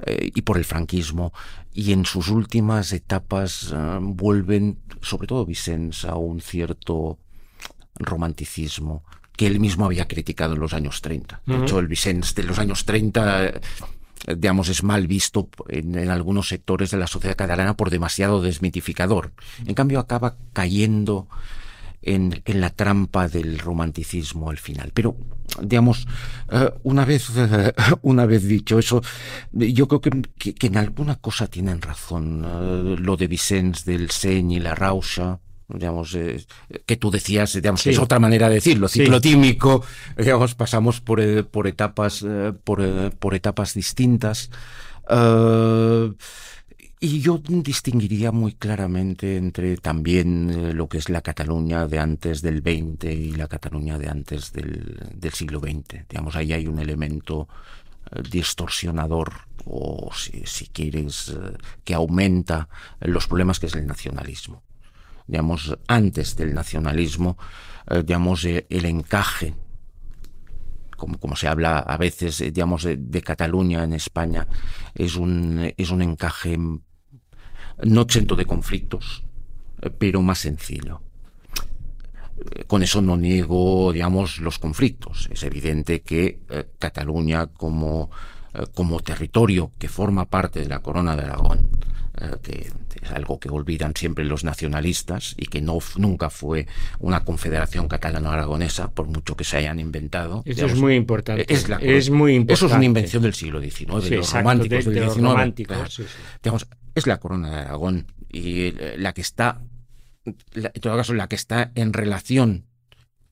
Eh, 0.05 0.31
y 0.35 0.43
por 0.43 0.59
el 0.59 0.65
franquismo. 0.65 1.33
Y 1.73 1.93
en 1.93 2.05
sus 2.05 2.29
últimas 2.29 2.93
etapas 2.93 3.73
eh, 3.75 3.99
vuelven, 4.01 4.79
sobre 5.01 5.27
todo 5.27 5.47
Vicens, 5.47 6.05
a 6.05 6.17
un 6.17 6.41
cierto 6.41 7.19
romanticismo 7.95 9.05
que 9.37 9.47
él 9.47 9.61
mismo 9.61 9.85
había 9.85 10.09
criticado 10.09 10.55
en 10.55 10.61
los 10.61 10.75
años 10.75 11.01
30. 11.03 11.43
De 11.47 11.57
hecho, 11.59 11.79
el 11.79 11.89
Vicens 11.89 12.35
de 12.35 12.43
los 12.43 12.59
años 12.59 12.85
30 12.85 13.47
eh, 13.47 13.61
digamos, 14.37 14.69
es 14.69 14.83
mal 14.83 15.07
visto 15.07 15.49
en, 15.69 15.97
en, 15.99 16.09
algunos 16.11 16.49
sectores 16.49 16.91
de 16.91 16.97
la 16.97 17.07
sociedad 17.07 17.37
catalana 17.37 17.77
por 17.77 17.91
demasiado 17.91 18.41
desmitificador. 18.41 19.33
En 19.67 19.75
cambio, 19.75 20.01
acaba 20.01 20.37
cayendo 20.53 21.29
en, 22.03 22.43
en 22.45 22.61
la 22.61 22.71
trampa 22.71 23.29
del 23.29 23.59
romanticismo 23.59 24.51
al 24.51 24.59
final. 24.59 24.93
Pero, 24.95 25.17
digamos, 25.63 26.07
uh, 26.53 26.71
una, 26.83 27.05
vez, 27.05 27.31
una 28.03 28.27
vez 28.27 28.45
dicho 28.45 28.79
eso, 28.79 29.03
yo 29.53 29.89
creo 29.89 30.01
que, 30.01 30.23
que, 30.39 30.55
que 30.55 30.67
en 30.67 30.77
alguna 30.77 31.17
cosa 31.17 31.47
tienen 31.47 31.83
razón. 31.83 32.45
Uh, 32.45 32.97
lo 32.97 33.17
de 33.17 33.27
Vicens 33.27 33.85
del 33.85 34.11
Seny 34.11 34.57
y 34.57 34.61
la 34.61 34.75
Rausa, 34.75 35.41
digamos, 35.69 36.15
eh, 36.15 36.45
que 36.85 36.97
tú 36.97 37.11
decías, 37.11 37.55
digamos, 37.55 37.81
sí. 37.81 37.91
que 37.91 37.95
es 37.95 38.01
otra 38.01 38.19
manera 38.19 38.49
de 38.49 38.57
decirlo, 38.57 38.89
ciclotímico, 38.89 39.85
sí. 40.17 40.23
digamos, 40.23 40.55
pasamos 40.55 41.01
por, 41.01 41.21
eh, 41.21 41.43
por 41.43 41.67
etapas, 41.67 42.25
eh, 42.27 42.53
por, 42.65 43.13
por, 43.19 43.35
etapas 43.35 43.75
distintas. 43.75 44.51
Uh, 45.09 46.15
y 46.99 47.21
yo 47.21 47.39
distinguiría 47.39 48.33
muy 48.33 48.55
claramente 48.55 49.37
entre 49.37 49.77
también 49.77 50.51
eh, 50.51 50.73
lo 50.73 50.89
que 50.89 50.97
es 50.99 51.11
la 51.11 51.21
Cataluña 51.21 51.87
de 51.87 51.99
antes 51.99 52.41
del 52.41 52.63
20 52.63 53.13
y 53.13 53.33
la 53.33 53.49
Cataluña 53.49 53.99
de 53.99 54.09
antes 54.09 54.53
del, 54.53 55.11
del 55.15 55.33
siglo 55.33 55.61
XX. 55.61 56.09
Digamos, 56.09 56.37
ahí 56.37 56.55
hay 56.55 56.67
un 56.67 56.79
elemento 56.79 57.49
eh, 58.11 58.23
distorsionador 58.31 59.33
o, 59.67 60.11
si, 60.15 60.69
quieres, 60.69 61.29
eh, 61.29 61.57
que 61.85 61.93
aumenta 61.93 62.69
los 63.01 63.27
problemas 63.27 63.61
que 63.61 63.67
es 63.67 63.75
el 63.75 63.87
nacionalismo. 63.87 64.63
Digamos, 65.27 65.77
antes 65.89 66.37
del 66.37 66.55
nacionalismo, 66.55 67.37
digamos, 67.91 68.45
el 68.45 68.85
encaje 68.85 69.55
como, 70.97 71.19
como, 71.19 71.35
se 71.35 71.49
habla 71.49 71.81
a 71.81 71.97
veces, 71.97 72.39
digamos, 72.39 72.85
de, 72.85 72.97
de, 72.97 73.23
Cataluña 73.23 73.83
en 73.83 73.93
España, 73.93 74.47
es 74.95 75.17
un, 75.17 75.73
es 75.77 75.91
un 75.91 76.01
encaje 76.01 76.57
no 77.85 78.03
exento 78.03 78.37
de 78.37 78.47
conflictos, 78.47 79.25
eh, 79.83 79.91
pero 79.91 80.23
más 80.23 80.39
sencillo. 80.39 81.01
Eh, 82.39 82.65
con 82.67 82.83
eso 82.83 83.01
no 83.01 83.17
niego, 83.17 83.93
digamos, 83.93 84.39
los 84.39 84.59
conflictos. 84.59 85.29
Es 85.33 85.43
evidente 85.43 86.03
que 86.03 86.41
eh, 86.51 86.67
Cataluña 86.79 87.47
como, 87.47 88.11
eh, 88.55 88.65
como 88.75 89.01
territorio 89.01 89.73
que 89.79 89.89
forma 89.89 90.27
parte 90.27 90.61
de 90.61 90.69
la 90.69 90.81
corona 90.81 91.17
de 91.17 91.23
Aragón, 91.23 91.69
eh, 92.21 92.37
que 92.43 92.71
es 93.03 93.11
algo 93.11 93.39
que 93.39 93.51
olvidan 93.51 93.93
siempre 93.95 94.25
los 94.25 94.43
nacionalistas 94.43 95.35
y 95.37 95.47
que 95.47 95.61
no 95.61 95.79
nunca 95.97 96.31
fue 96.31 96.67
una 96.99 97.25
confederación 97.25 97.89
catalano-aragonesa, 97.89 98.91
por 98.91 99.07
mucho 99.07 99.37
que 99.37 99.45
se 99.45 99.59
hayan 99.59 99.79
inventado. 99.79 100.43
Eso 100.47 100.55
digamos, 100.55 100.73
es 100.73 100.81
muy 100.81 100.95
importante. 100.95 101.53
Es, 101.53 101.69
la, 101.69 101.77
es, 101.77 102.09
muy 102.09 102.35
importante. 102.35 102.55
Eso 102.55 102.67
es 102.67 102.73
una 102.73 102.85
invención 102.85 103.23
del 103.23 103.35
siglo 103.35 103.61
XIX, 103.61 103.77
sí, 103.77 103.85
de 103.85 104.17
los 104.17 104.27
exacto, 104.27 104.39
románticos 104.39 104.85
de, 104.87 104.91
del 104.93 105.01
de 105.01 105.11
XIX. 105.11 105.27
Románticos, 105.27 105.95
sí, 105.95 106.03
sí. 106.05 106.09
Digamos, 106.43 106.67
es 106.97 107.07
la 107.07 107.19
corona 107.19 107.51
de 107.51 107.59
Aragón 107.59 108.07
y 108.29 108.73
la 108.97 109.13
que 109.13 109.21
está, 109.21 109.61
en 110.25 110.81
todo 110.81 110.97
caso, 110.97 111.13
la 111.15 111.29
que 111.29 111.37
está 111.37 111.71
en 111.75 111.93
relación 111.93 112.67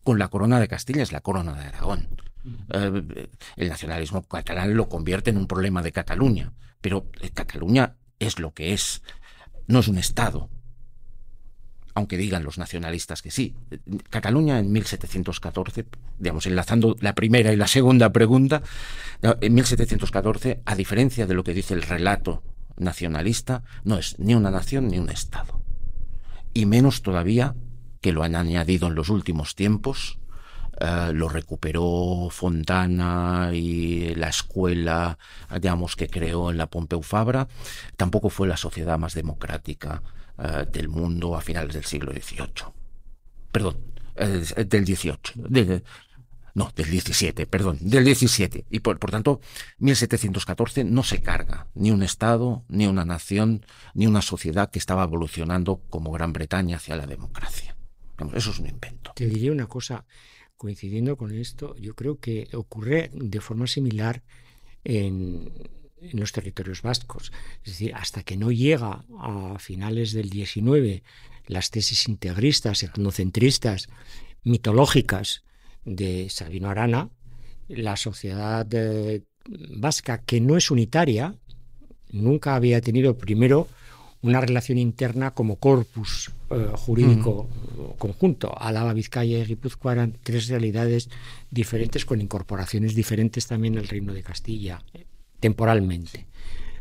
con 0.05 0.19
la 0.19 0.29
corona 0.29 0.61
de 0.61 0.69
Castilla 0.69 1.03
es 1.03 1.13
la 1.13 1.23
corona 1.23 1.55
de 1.55 1.65
Aragón. 1.65 2.09
Eh, 2.75 3.29
el 3.57 3.69
nacionalismo 3.69 4.23
catalán 4.29 4.77
lo 4.77 4.91
convierte 4.91 5.31
en 5.31 5.39
un 5.39 5.47
problema 5.47 5.83
de 5.83 5.93
Cataluña, 5.93 6.53
pero 6.83 7.11
Cataluña 7.33 7.97
es 8.19 8.39
lo 8.39 8.53
que 8.53 8.75
es, 8.75 9.03
no 9.67 9.81
es 9.81 9.89
un 9.89 9.97
Estado, 9.97 10.51
aunque 11.95 12.19
digan 12.19 12.45
los 12.45 12.59
nacionalistas 12.59 13.23
que 13.23 13.31
sí. 13.31 13.57
Cataluña 14.11 14.59
en 14.59 14.71
1714, 14.73 15.87
digamos, 16.19 16.47
enlazando 16.47 16.97
la 17.01 17.15
primera 17.15 17.51
y 17.51 17.57
la 17.57 17.67
segunda 17.67 18.13
pregunta, 18.13 18.63
en 19.23 19.55
1714, 19.55 20.61
a 20.67 20.75
diferencia 20.75 21.27
de 21.27 21.33
lo 21.33 21.45
que 21.45 21.55
dice 21.55 21.73
el 21.73 21.83
relato 21.83 22.43
nacionalista, 22.77 23.63
no 23.85 23.99
es 23.99 24.19
ni 24.19 24.35
una 24.35 24.51
nación 24.51 24.89
ni 24.89 24.99
un 24.99 25.11
Estado. 25.11 25.61
Y 26.53 26.67
menos 26.67 27.03
todavía 27.03 27.55
que 28.01 28.13
lo 28.13 28.23
han 28.23 28.37
añadido 28.37 28.89
en 28.89 28.95
los 28.95 29.09
últimos 29.09 29.55
tiempos, 29.55 30.19
Uh, 30.81 31.13
lo 31.13 31.29
recuperó 31.29 32.29
Fontana 32.31 33.51
y 33.53 34.13
la 34.17 34.29
escuela, 34.29 35.17
digamos, 35.61 35.95
que 35.95 36.09
creó 36.09 36.51
en 36.51 36.57
la 36.57 36.67
Pompeu 36.67 37.01
Fabra, 37.01 37.47
tampoco 37.97 38.29
fue 38.29 38.49
la 38.49 38.57
sociedad 38.57 38.99
más 38.99 39.15
democrática 39.15 40.03
uh, 40.37 40.69
del 40.69 40.89
mundo 40.89 41.37
a 41.37 41.43
finales 41.43 41.75
del 41.75 41.85
siglo 41.85 42.13
XVIII. 42.13 42.73
Perdón, 43.53 43.77
uh, 44.17 44.65
del 44.65 44.85
XVIII. 44.85 45.85
No, 46.55 46.71
del 46.77 46.89
17, 46.89 47.47
perdón, 47.47 47.79
del 47.81 48.05
17. 48.05 48.67
Y 48.71 48.81
por, 48.81 48.99
por 49.01 49.11
tanto, 49.11 49.41
1714 49.79 50.85
no 50.85 51.03
se 51.03 51.21
carga 51.21 51.67
ni 51.75 51.91
un 51.91 52.03
Estado, 52.05 52.65
ni 52.69 52.87
una 52.87 53.05
nación, 53.05 53.67
ni 53.93 54.07
una 54.07 54.23
sociedad 54.23 54.71
que 54.71 54.79
estaba 54.79 55.03
evolucionando 55.03 55.83
como 55.91 56.13
Gran 56.13 56.33
Bretaña 56.33 56.77
hacia 56.77 56.97
la 56.97 57.07
democracia. 57.07 57.77
Eso 58.35 58.51
es 58.51 58.59
un 58.61 58.69
invento. 58.69 59.13
Te 59.17 59.27
diría 59.27 59.51
una 59.51 59.67
cosa, 59.67 60.07
coincidiendo 60.57 61.17
con 61.17 61.33
esto, 61.33 61.75
yo 61.77 61.95
creo 61.97 62.21
que 62.21 62.49
ocurre 62.55 63.11
de 63.13 63.41
forma 63.41 63.67
similar 63.67 64.23
en, 64.85 65.53
en, 66.01 66.21
los 66.21 66.31
territorios 66.31 66.83
vascos. 66.83 67.33
Es 67.65 67.73
decir, 67.73 67.93
hasta 67.97 68.23
que 68.23 68.37
no 68.37 68.53
llega 68.53 69.05
a 69.19 69.59
finales 69.59 70.13
del 70.13 70.31
19 70.31 71.03
las 71.47 71.73
tesis 71.73 72.09
integristas, 72.09 72.85
etnocentristas, 72.85 73.89
mitológicas 74.45 75.43
de 75.85 76.29
Sabino 76.31 76.71
Arana, 76.71 77.11
la 77.69 77.97
sociedad 77.97 78.67
eh, 78.73 79.23
vasca, 79.77 80.19
que 80.19 80.41
no 80.41 80.57
es 80.57 80.71
unitaria, 80.71 81.35
nunca 82.11 82.55
había 82.55 82.81
tenido 82.81 83.17
primero 83.17 83.69
una 84.23 84.41
relación 84.41 84.79
interna 84.79 85.33
como 85.33 85.57
corpus 85.57 86.33
eh, 86.51 86.69
jurídico 86.77 87.47
mm. 87.47 87.99
conjunto. 87.99 88.55
Álava, 88.59 88.95
Vizcaya 88.95 89.39
y 89.39 89.45
Guipúzcoa 89.45 89.93
eran 89.93 90.17
tres 90.23 90.49
realidades 90.49 91.11
diferentes 91.51 92.07
con 92.07 92.23
incorporaciones 92.23 92.95
diferentes 92.95 93.47
también 93.47 93.77
al 93.77 93.87
Reino 93.87 94.15
de 94.15 94.23
Castilla, 94.23 94.83
temporalmente. 95.41 96.27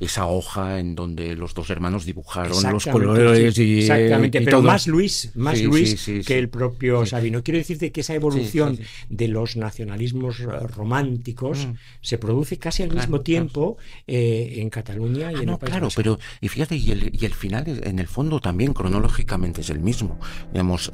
esa 0.00 0.26
hoja 0.26 0.80
en 0.80 0.96
donde 0.96 1.36
los 1.36 1.54
dos 1.54 1.70
hermanos 1.70 2.04
dibujaron 2.04 2.60
los 2.72 2.86
colores 2.86 3.56
y 3.58 3.80
Exactamente, 3.80 4.40
pero 4.42 4.62
más 4.62 4.88
Luis, 4.88 5.30
más 5.34 5.60
Luis 5.62 6.10
que 6.26 6.38
el 6.38 6.48
propio 6.48 7.06
Sabino. 7.06 7.42
Quiero 7.42 7.58
decirte 7.58 7.92
que 7.92 8.00
esa 8.00 8.14
evolución 8.14 8.78
de 9.08 9.28
los 9.28 9.56
nacionalismos 9.56 10.40
eh, 10.40 10.46
románticos 10.46 11.66
mm. 11.66 11.72
se 12.00 12.18
produce 12.18 12.58
casi 12.58 12.82
al 12.82 12.92
mismo 12.92 13.20
tiempo 13.20 13.76
eh, 14.08 14.54
en 14.56 14.70
Cataluña 14.70 15.30
y 15.30 15.36
ah, 15.36 15.42
en 15.42 15.48
el 15.50 15.58
País 15.58 15.70
Claro, 15.70 15.88
pero 15.94 16.18
y 16.40 16.48
fíjate, 16.48 16.76
y 16.76 16.90
el, 16.90 17.10
y 17.14 17.24
el 17.24 17.34
final, 17.34 17.64
en 17.66 17.98
el 17.98 18.08
fondo 18.08 18.40
también 18.40 18.74
cronológicamente 18.74 19.60
es 19.60 19.70
el 19.70 19.78
mismo. 19.78 20.18
Digamos, 20.52 20.90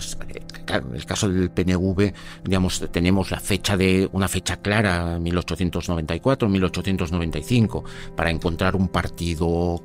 el 0.95 1.07
caso 1.07 1.29
del 1.29 1.51
PNV, 1.51 1.78
digamos, 2.45 2.87
tenemos 2.91 3.31
la 3.31 3.41
fecha 3.41 3.77
de 3.77 4.09
una 4.13 4.29
fecha 4.29 4.57
clara, 4.57 5.19
1894, 5.19 6.49
1895, 6.49 7.85
para 8.17 8.31
encontrar 8.31 8.77
un 8.77 8.89
partido 8.89 9.83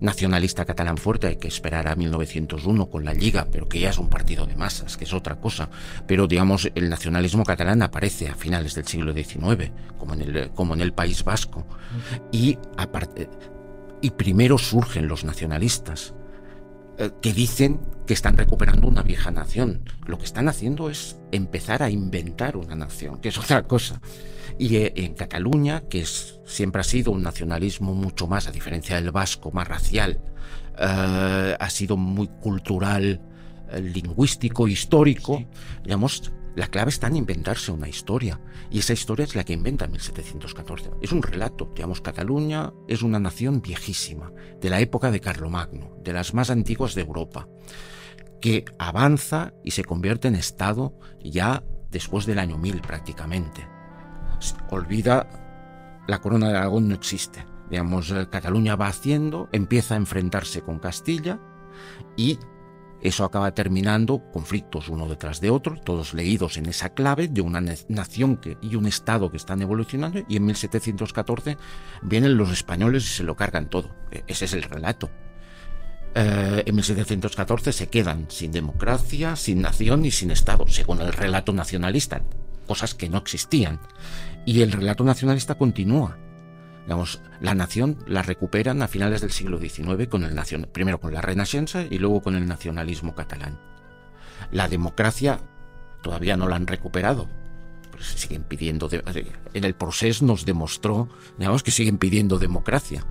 nacionalista 0.00 0.64
catalán 0.64 0.98
fuerte 0.98 1.26
hay 1.26 1.36
que 1.36 1.48
esperar 1.48 1.88
a 1.88 1.94
1901 1.94 2.86
con 2.86 3.04
la 3.04 3.14
Liga, 3.14 3.46
pero 3.50 3.68
que 3.68 3.80
ya 3.80 3.90
es 3.90 3.98
un 3.98 4.08
partido 4.08 4.46
de 4.46 4.56
masas, 4.56 4.96
que 4.96 5.04
es 5.04 5.12
otra 5.12 5.36
cosa. 5.36 5.70
Pero 6.06 6.26
digamos, 6.26 6.70
el 6.74 6.88
nacionalismo 6.88 7.44
catalán 7.44 7.82
aparece 7.82 8.28
a 8.28 8.34
finales 8.34 8.74
del 8.74 8.86
siglo 8.86 9.12
XIX, 9.12 9.70
como 9.98 10.14
en 10.14 10.20
el, 10.22 10.50
como 10.50 10.74
en 10.74 10.80
el 10.80 10.92
País 10.92 11.24
Vasco. 11.24 11.66
Y, 12.30 12.58
aparte, 12.76 13.28
y 14.00 14.10
primero 14.10 14.58
surgen 14.58 15.08
los 15.08 15.24
nacionalistas, 15.24 16.14
eh, 16.98 17.10
que 17.20 17.32
dicen 17.32 17.80
que 18.06 18.14
están 18.14 18.36
recuperando 18.36 18.88
una 18.88 19.02
vieja 19.02 19.30
nación. 19.30 19.82
Lo 20.06 20.18
que 20.18 20.24
están 20.24 20.48
haciendo 20.48 20.88
es 20.88 21.18
empezar 21.32 21.82
a 21.82 21.90
inventar 21.90 22.56
una 22.56 22.74
nación, 22.74 23.20
que 23.20 23.28
es 23.28 23.38
otra 23.38 23.64
cosa. 23.64 24.00
Y 24.58 24.76
eh, 24.76 24.92
en 24.96 25.14
Cataluña, 25.14 25.82
que 25.90 26.00
es, 26.00 26.40
siempre 26.46 26.80
ha 26.80 26.84
sido 26.84 27.12
un 27.12 27.22
nacionalismo 27.22 27.94
mucho 27.94 28.26
más, 28.26 28.48
a 28.48 28.50
diferencia 28.50 28.96
del 28.96 29.10
vasco, 29.10 29.50
más 29.50 29.68
racial, 29.68 30.20
eh, 30.78 31.56
ha 31.58 31.70
sido 31.70 31.96
muy 31.96 32.28
cultural, 32.28 33.20
lingüístico, 33.82 34.68
histórico, 34.68 35.44
digamos, 35.82 36.32
la 36.56 36.68
clave 36.68 36.88
está 36.88 37.08
en 37.08 37.16
inventarse 37.16 37.70
una 37.70 37.86
historia, 37.86 38.40
y 38.70 38.78
esa 38.78 38.94
historia 38.94 39.24
es 39.24 39.36
la 39.36 39.44
que 39.44 39.52
inventa 39.52 39.86
1714. 39.86 40.90
Es 41.02 41.12
un 41.12 41.22
relato, 41.22 41.70
digamos, 41.74 42.00
Cataluña 42.00 42.72
es 42.88 43.02
una 43.02 43.20
nación 43.20 43.60
viejísima, 43.60 44.32
de 44.58 44.70
la 44.70 44.80
época 44.80 45.10
de 45.10 45.20
Carlomagno, 45.20 45.98
de 46.02 46.14
las 46.14 46.32
más 46.32 46.48
antiguas 46.48 46.94
de 46.94 47.02
Europa, 47.02 47.46
que 48.40 48.64
avanza 48.78 49.52
y 49.62 49.72
se 49.72 49.84
convierte 49.84 50.28
en 50.28 50.34
Estado 50.34 50.98
ya 51.22 51.62
después 51.90 52.24
del 52.24 52.38
año 52.38 52.56
1000 52.56 52.80
prácticamente. 52.80 53.68
Olvida, 54.70 55.28
la 56.08 56.20
corona 56.22 56.48
de 56.48 56.56
Aragón 56.56 56.88
no 56.88 56.94
existe. 56.94 57.44
Digamos, 57.68 58.10
eh, 58.12 58.28
Cataluña 58.30 58.76
va 58.76 58.86
haciendo, 58.86 59.50
empieza 59.52 59.92
a 59.92 59.98
enfrentarse 59.98 60.62
con 60.62 60.78
Castilla 60.78 61.38
y 62.16 62.38
eso 63.06 63.24
acaba 63.24 63.54
terminando 63.54 64.22
conflictos 64.32 64.88
uno 64.88 65.08
detrás 65.08 65.40
de 65.40 65.50
otro, 65.50 65.78
todos 65.80 66.14
leídos 66.14 66.56
en 66.56 66.66
esa 66.66 66.90
clave 66.90 67.28
de 67.28 67.40
una 67.40 67.60
nación 67.88 68.36
que, 68.36 68.58
y 68.60 68.74
un 68.74 68.86
Estado 68.86 69.30
que 69.30 69.36
están 69.36 69.62
evolucionando, 69.62 70.20
y 70.28 70.36
en 70.36 70.46
1714 70.46 71.56
vienen 72.02 72.36
los 72.36 72.50
españoles 72.50 73.04
y 73.04 73.08
se 73.08 73.24
lo 73.24 73.36
cargan 73.36 73.68
todo. 73.68 73.94
E-, 74.10 74.24
ese 74.26 74.46
es 74.46 74.52
el 74.54 74.62
relato. 74.62 75.10
Eh, 76.14 76.62
en 76.64 76.74
1714 76.74 77.72
se 77.72 77.88
quedan 77.88 78.26
sin 78.30 78.52
democracia, 78.52 79.36
sin 79.36 79.60
nación 79.60 80.04
y 80.04 80.10
sin 80.10 80.30
Estado, 80.30 80.66
según 80.66 81.00
el 81.00 81.12
relato 81.12 81.52
nacionalista, 81.52 82.22
cosas 82.66 82.94
que 82.94 83.08
no 83.08 83.18
existían. 83.18 83.80
Y 84.44 84.62
el 84.62 84.72
relato 84.72 85.04
nacionalista 85.04 85.56
continúa 85.56 86.18
Digamos, 86.86 87.20
la 87.40 87.56
nación 87.56 87.98
la 88.06 88.22
recuperan 88.22 88.80
a 88.80 88.86
finales 88.86 89.20
del 89.20 89.32
siglo 89.32 89.58
XIX 89.58 90.06
con 90.08 90.22
el 90.22 90.36
primero 90.68 91.00
con 91.00 91.12
la 91.12 91.20
Renaixença 91.20 91.84
y 91.90 91.98
luego 91.98 92.22
con 92.22 92.36
el 92.36 92.46
nacionalismo 92.46 93.16
catalán. 93.16 93.58
La 94.52 94.68
democracia 94.68 95.40
todavía 96.00 96.36
no 96.36 96.46
la 96.46 96.54
han 96.54 96.68
recuperado. 96.68 97.28
Siguen 97.98 98.44
pidiendo 98.44 98.88
en 99.52 99.64
el 99.64 99.74
proceso 99.74 100.24
nos 100.24 100.44
demostró, 100.44 101.08
digamos, 101.38 101.64
que 101.64 101.72
siguen 101.72 101.98
pidiendo 101.98 102.38
democracia. 102.38 103.04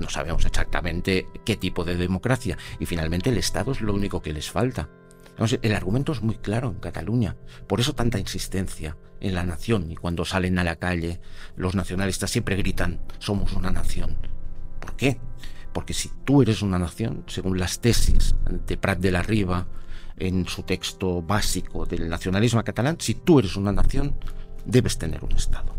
no 0.00 0.10
sabemos 0.10 0.44
exactamente 0.44 1.28
qué 1.44 1.56
tipo 1.56 1.84
de 1.84 1.96
democracia 1.96 2.58
y 2.80 2.86
finalmente 2.86 3.30
el 3.30 3.38
Estado 3.38 3.70
es 3.70 3.80
lo 3.80 3.94
único 3.94 4.20
que 4.20 4.32
les 4.32 4.50
falta. 4.50 4.88
El 5.38 5.74
argumento 5.74 6.12
es 6.12 6.20
muy 6.20 6.36
claro 6.36 6.68
en 6.68 6.80
Cataluña, 6.80 7.36
por 7.68 7.80
eso 7.80 7.94
tanta 7.94 8.18
insistencia 8.18 8.96
en 9.20 9.34
la 9.34 9.44
nación 9.44 9.90
y 9.90 9.96
cuando 9.96 10.24
salen 10.24 10.58
a 10.58 10.64
la 10.64 10.76
calle 10.76 11.20
los 11.56 11.74
nacionalistas 11.74 12.30
siempre 12.30 12.56
gritan 12.56 13.00
somos 13.18 13.52
una 13.52 13.70
nación. 13.70 14.16
¿Por 14.80 14.96
qué? 14.96 15.20
Porque 15.72 15.94
si 15.94 16.10
tú 16.24 16.42
eres 16.42 16.62
una 16.62 16.78
nación, 16.78 17.24
según 17.28 17.58
las 17.58 17.80
tesis 17.80 18.34
de 18.66 18.76
Prat 18.76 18.98
de 18.98 19.12
la 19.12 19.22
Riva 19.22 19.68
en 20.16 20.46
su 20.46 20.64
texto 20.64 21.22
básico 21.22 21.86
del 21.86 22.08
nacionalismo 22.08 22.64
catalán, 22.64 22.96
si 22.98 23.14
tú 23.14 23.38
eres 23.38 23.54
una 23.54 23.72
nación, 23.72 24.14
debes 24.64 24.98
tener 24.98 25.22
un 25.24 25.32
Estado. 25.32 25.78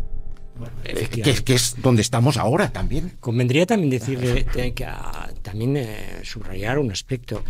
Eh, 0.84 1.08
que, 1.44 1.54
es 1.54 1.76
donde 1.80 2.02
estamos 2.02 2.36
ahora 2.36 2.70
también. 2.70 3.16
Convendría 3.20 3.66
también 3.66 3.90
decirle 3.90 4.44
que, 4.44 4.84
ah, 4.84 5.30
también 5.42 5.76
eh, 5.76 6.20
subrayar 6.22 6.78
un 6.78 6.90
aspecto 6.90 7.42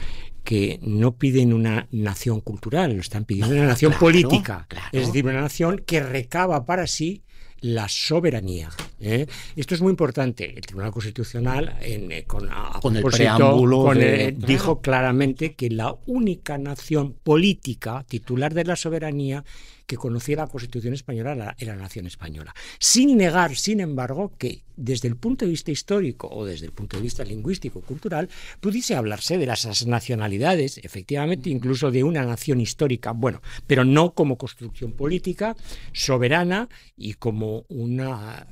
que 0.51 0.81
no 0.83 1.13
piden 1.13 1.53
una 1.53 1.87
nación 1.93 2.41
cultural, 2.41 2.95
lo 2.95 3.01
están 3.01 3.25
pidiendo 3.25 3.55
una 3.55 3.67
nación 3.67 3.93
política, 3.93 4.67
es 4.91 5.07
decir, 5.07 5.25
una 5.25 5.43
nación 5.43 5.81
que 5.87 6.03
recaba 6.03 6.67
para 6.67 6.89
sí 6.89 7.23
la 7.61 7.89
soberanía. 7.89 8.69
¿eh? 8.99 9.29
Esto 9.55 9.77
es 9.77 9.81
muy 9.81 9.91
importante. 9.91 10.53
El 10.57 10.63
Tribunal 10.63 10.91
Constitucional, 10.91 11.77
eh, 11.81 12.25
con, 12.27 12.49
el 12.97 13.03
preámbulo, 13.05 13.93
dijo 14.39 14.81
claramente 14.81 15.55
que 15.55 15.71
la 15.71 15.95
única 16.07 16.59
nación 16.59 17.15
política 17.23 18.05
titular 18.09 18.53
de 18.53 18.65
la 18.65 18.75
soberanía 18.75 19.45
que 19.91 19.97
conocía 19.97 20.37
la 20.37 20.47
Constitución 20.47 20.95
española 20.95 21.57
era 21.59 21.75
la 21.75 21.83
nación 21.83 22.07
española. 22.07 22.55
Sin 22.79 23.17
negar, 23.17 23.57
sin 23.57 23.81
embargo, 23.81 24.33
que 24.39 24.63
desde 24.77 25.09
el 25.09 25.17
punto 25.17 25.45
de 25.45 25.51
vista 25.51 25.73
histórico 25.73 26.29
o 26.31 26.45
desde 26.45 26.67
el 26.67 26.71
punto 26.71 26.97
de 26.97 27.03
vista 27.03 27.25
lingüístico 27.25 27.81
cultural 27.81 28.29
pudiese 28.61 28.95
hablarse 28.95 29.37
de 29.37 29.47
las 29.47 29.85
nacionalidades, 29.89 30.79
efectivamente, 30.79 31.51
incluso 31.51 31.91
de 31.91 32.05
una 32.05 32.25
nación 32.25 32.61
histórica, 32.61 33.11
bueno, 33.11 33.43
pero 33.67 33.85
no 33.85 34.15
como 34.15 34.39
construcción 34.39 34.93
política 34.93 35.57
soberana 35.93 36.69
y 36.97 37.15
como 37.15 37.65
un 37.69 38.01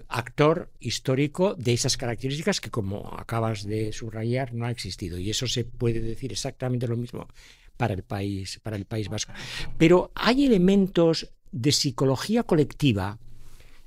actor 0.09 0.73
histórico 0.81 1.55
de 1.55 1.73
esas 1.73 1.97
características 1.97 2.61
que, 2.61 2.71
como 2.71 3.15
acabas 3.17 3.63
de 3.63 3.93
subrayar, 3.93 4.55
no 4.55 4.67
ha 4.67 4.73
existido. 4.73 5.19
Y 5.19 5.31
eso 5.31 5.47
se 5.47 5.65
puede 5.65 6.01
decir 6.01 6.33
exactamente 6.33 6.89
lo 6.89 6.97
mismo 6.97 7.29
para 7.79 7.95
el 7.95 8.03
país, 8.03 8.61
para 8.63 8.77
el 8.77 8.85
País 8.85 9.09
Vasco. 9.09 9.33
Pero 9.79 10.11
hay 10.15 10.45
elementos 10.45 11.31
de 11.51 11.73
psicología 11.73 12.43
colectiva 12.43 13.19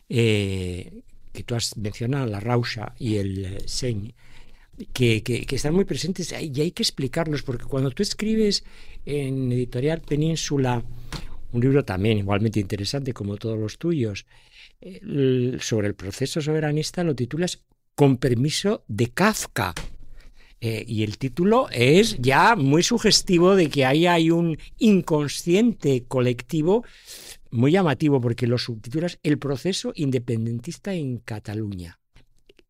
eh, 0.09 1.03
que 1.31 1.43
tú 1.43 1.53
has 1.53 1.77
mencionado, 1.77 2.25
la 2.25 2.39
Rausha 2.39 2.95
y 2.97 3.17
el 3.17 3.45
eh, 3.45 3.57
Seny, 3.65 4.15
que, 4.93 5.21
que, 5.21 5.55
están 5.55 5.75
muy 5.75 5.85
presentes 5.85 6.31
y 6.31 6.61
hay 6.61 6.71
que 6.71 6.81
explicarlos, 6.81 7.43
porque 7.43 7.65
cuando 7.65 7.91
tú 7.91 8.01
escribes 8.01 8.63
en 9.05 9.51
Editorial 9.51 10.01
Península, 10.01 10.83
un 11.51 11.61
libro 11.61 11.85
también 11.85 12.17
igualmente 12.17 12.59
interesante 12.59 13.13
como 13.13 13.37
todos 13.37 13.59
los 13.59 13.77
tuyos, 13.77 14.25
sobre 15.59 15.87
el 15.87 15.95
proceso 15.95 16.41
soberanista, 16.41 17.03
lo 17.03 17.15
titulas 17.15 17.63
Con 17.93 18.17
permiso 18.17 18.83
de 18.87 19.07
Kafka. 19.09 19.75
Eh, 20.63 20.85
y 20.87 21.01
el 21.01 21.17
título 21.17 21.67
es 21.71 22.17
ya 22.19 22.55
muy 22.55 22.83
sugestivo 22.83 23.55
de 23.55 23.67
que 23.67 23.83
ahí 23.83 24.05
hay 24.05 24.29
un 24.29 24.59
inconsciente 24.77 26.03
colectivo 26.07 26.85
muy 27.49 27.71
llamativo 27.71 28.21
porque 28.21 28.45
lo 28.45 28.59
subtitulas 28.59 29.17
El 29.23 29.39
proceso 29.39 29.91
independentista 29.95 30.93
en 30.93 31.17
Cataluña. 31.17 31.97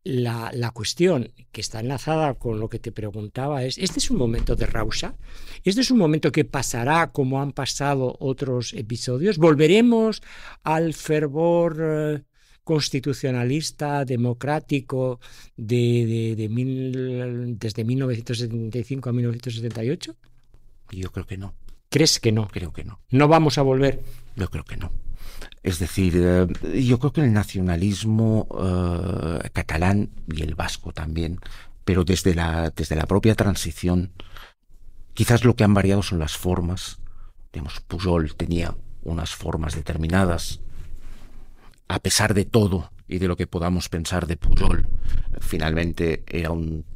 La, 0.04 0.50
la, 0.54 0.72
cuestión 0.72 1.30
que 1.52 1.60
está 1.60 1.78
enlazada 1.78 2.34
con 2.34 2.58
lo 2.58 2.68
que 2.68 2.80
te 2.80 2.90
preguntaba 2.90 3.62
es, 3.62 3.78
¿este 3.78 4.00
es 4.00 4.10
un 4.10 4.16
momento 4.16 4.56
de 4.56 4.66
rausa? 4.66 5.14
¿Este 5.62 5.82
es 5.82 5.92
un 5.92 5.98
momento 5.98 6.32
que 6.32 6.44
pasará 6.44 7.12
como 7.12 7.40
han 7.40 7.52
pasado 7.52 8.16
otros 8.18 8.72
episodios? 8.72 9.38
¿Volveremos 9.38 10.22
al 10.64 10.94
fervor 10.94 11.76
eh, 11.80 12.22
constitucionalista, 12.64 14.04
democrático, 14.04 15.20
de, 15.56 16.34
de, 16.36 16.48
mil, 16.48 17.58
desde 17.58 17.84
1975 17.84 19.08
a 19.08 19.12
1978? 19.12 20.16
Yo 20.90 21.10
creo 21.10 21.26
que 21.26 21.36
no. 21.36 21.54
¿Crees 21.88 22.20
que 22.20 22.32
no? 22.32 22.48
Creo 22.48 22.72
que 22.72 22.84
no. 22.84 23.00
¿No 23.10 23.28
vamos 23.28 23.58
a 23.58 23.62
volver? 23.62 24.00
Yo 24.36 24.48
creo 24.48 24.64
que 24.64 24.76
no. 24.76 24.90
Es 25.62 25.78
decir, 25.78 26.14
eh, 26.16 26.46
yo 26.82 26.98
creo 26.98 27.12
que 27.12 27.20
el 27.20 27.32
nacionalismo 27.32 28.48
eh, 28.58 29.50
catalán 29.52 30.10
y 30.26 30.42
el 30.42 30.54
vasco 30.54 30.92
también, 30.92 31.38
pero 31.84 32.04
desde 32.04 32.34
la, 32.34 32.70
desde 32.70 32.96
la 32.96 33.06
propia 33.06 33.34
transición, 33.34 34.12
quizás 35.14 35.44
lo 35.44 35.54
que 35.54 35.64
han 35.64 35.74
variado 35.74 36.02
son 36.02 36.18
las 36.18 36.36
formas. 36.36 36.98
Digamos, 37.52 37.80
Pujol 37.80 38.34
tenía 38.34 38.74
unas 39.02 39.34
formas 39.34 39.74
determinadas. 39.74 40.60
A 41.92 41.98
pesar 41.98 42.32
de 42.32 42.46
todo 42.46 42.90
y 43.06 43.18
de 43.18 43.28
lo 43.28 43.36
que 43.36 43.46
podamos 43.46 43.90
pensar 43.90 44.26
de 44.26 44.38
Pujol, 44.38 44.88
finalmente 45.40 46.24
era 46.26 46.50
un 46.50 46.86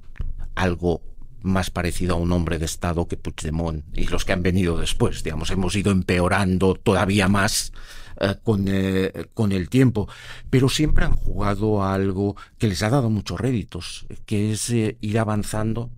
algo 0.54 1.02
más 1.42 1.68
parecido 1.68 2.14
a 2.14 2.18
un 2.18 2.32
hombre 2.32 2.58
de 2.58 2.64
Estado 2.64 3.06
que 3.06 3.18
Puigdemont 3.18 3.84
y 3.92 4.06
los 4.06 4.24
que 4.24 4.32
han 4.32 4.42
venido 4.42 4.78
después. 4.78 5.22
Digamos, 5.22 5.50
hemos 5.50 5.76
ido 5.76 5.92
empeorando 5.92 6.74
todavía 6.76 7.28
más 7.28 7.74
eh, 8.18 8.36
con, 8.42 8.64
eh, 8.68 9.26
con, 9.34 9.52
el 9.52 9.68
tiempo, 9.68 10.08
pero 10.48 10.70
siempre 10.70 11.04
han 11.04 11.14
jugado 11.14 11.82
a 11.82 11.92
algo 11.92 12.34
que 12.56 12.66
les 12.66 12.82
ha 12.82 12.88
dado 12.88 13.10
muchos 13.10 13.38
réditos, 13.38 14.06
que 14.24 14.52
es 14.52 14.70
eh, 14.70 14.96
ir 15.02 15.18
avanzando 15.18 15.90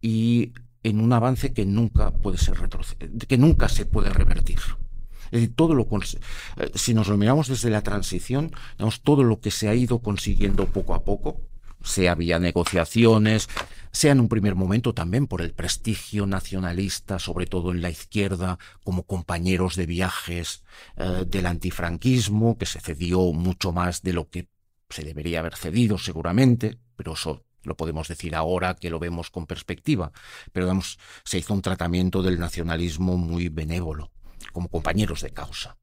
y 0.00 0.52
en 0.84 1.00
un 1.00 1.12
avance 1.12 1.52
que 1.52 1.66
nunca 1.66 2.12
puede 2.12 2.38
ser 2.38 2.54
que 3.26 3.38
nunca 3.38 3.68
se 3.68 3.86
puede 3.86 4.10
revertir. 4.10 4.60
Todo 5.54 5.74
lo 5.74 5.86
si 6.74 6.94
nos 6.94 7.08
lo 7.08 7.16
miramos 7.16 7.48
desde 7.48 7.70
la 7.70 7.82
transición, 7.82 8.52
digamos, 8.76 9.00
todo 9.02 9.24
lo 9.24 9.40
que 9.40 9.50
se 9.50 9.68
ha 9.68 9.74
ido 9.74 9.98
consiguiendo 10.00 10.66
poco 10.66 10.94
a 10.94 11.04
poco, 11.04 11.40
sea 11.82 12.14
vía 12.14 12.38
negociaciones, 12.38 13.48
sea 13.92 14.12
en 14.12 14.20
un 14.20 14.28
primer 14.28 14.54
momento 14.54 14.94
también 14.94 15.26
por 15.26 15.42
el 15.42 15.52
prestigio 15.52 16.26
nacionalista, 16.26 17.18
sobre 17.18 17.46
todo 17.46 17.70
en 17.70 17.82
la 17.82 17.90
izquierda, 17.90 18.58
como 18.82 19.04
compañeros 19.04 19.76
de 19.76 19.86
viajes 19.86 20.64
eh, 20.96 21.24
del 21.26 21.46
antifranquismo, 21.46 22.58
que 22.58 22.66
se 22.66 22.80
cedió 22.80 23.32
mucho 23.32 23.72
más 23.72 24.02
de 24.02 24.12
lo 24.12 24.28
que 24.28 24.48
se 24.88 25.04
debería 25.04 25.40
haber 25.40 25.56
cedido 25.56 25.98
seguramente, 25.98 26.78
pero 26.96 27.12
eso 27.12 27.44
lo 27.62 27.76
podemos 27.76 28.08
decir 28.08 28.34
ahora 28.34 28.74
que 28.74 28.90
lo 28.90 28.98
vemos 28.98 29.30
con 29.30 29.46
perspectiva, 29.46 30.12
pero 30.52 30.66
digamos, 30.66 30.98
se 31.24 31.38
hizo 31.38 31.54
un 31.54 31.62
tratamiento 31.62 32.22
del 32.22 32.38
nacionalismo 32.38 33.16
muy 33.16 33.48
benévolo, 33.48 34.10
como 34.52 34.68
compañeros 34.68 35.22
de 35.22 35.30
causa. 35.30 35.76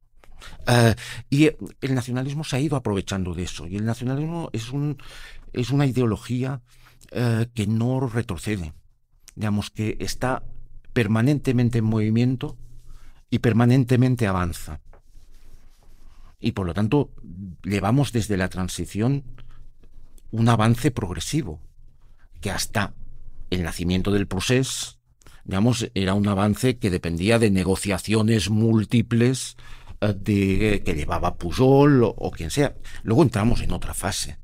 Eh, 0.67 0.95
y 1.29 1.45
el 1.45 1.95
nacionalismo 1.95 2.43
se 2.43 2.55
ha 2.55 2.59
ido 2.59 2.75
aprovechando 2.75 3.33
de 3.33 3.43
eso, 3.43 3.67
y 3.67 3.75
el 3.77 3.85
nacionalismo 3.85 4.49
es, 4.53 4.71
un, 4.71 4.97
es 5.53 5.69
una 5.69 5.85
ideología 5.85 6.61
eh, 7.11 7.47
que 7.53 7.67
no 7.67 7.99
retrocede, 8.07 8.73
digamos 9.35 9.69
que 9.69 9.97
está 9.99 10.43
permanentemente 10.93 11.79
en 11.79 11.85
movimiento 11.85 12.57
y 13.29 13.39
permanentemente 13.39 14.27
avanza. 14.27 14.81
Y 16.39 16.53
por 16.53 16.65
lo 16.65 16.73
tanto, 16.73 17.11
llevamos 17.63 18.11
desde 18.11 18.35
la 18.35 18.49
transición 18.49 19.23
un 20.31 20.49
avance 20.49 20.91
progresivo, 20.91 21.61
que 22.41 22.49
hasta 22.49 22.93
el 23.51 23.63
nacimiento 23.63 24.11
del 24.11 24.27
proceso, 24.27 25.00
digamos, 25.51 25.91
era 25.93 26.13
un 26.13 26.27
avance 26.27 26.77
que 26.77 26.89
dependía 26.89 27.37
de 27.37 27.51
negociaciones 27.51 28.49
múltiples 28.49 29.57
eh, 29.99 30.15
de, 30.17 30.81
que 30.83 30.95
llevaba 30.95 31.35
Pujol 31.35 32.03
o 32.03 32.31
quien 32.31 32.49
sea. 32.49 32.73
Luego 33.03 33.21
entramos 33.21 33.61
en 33.61 33.71
otra 33.71 33.93
fase 33.93 34.37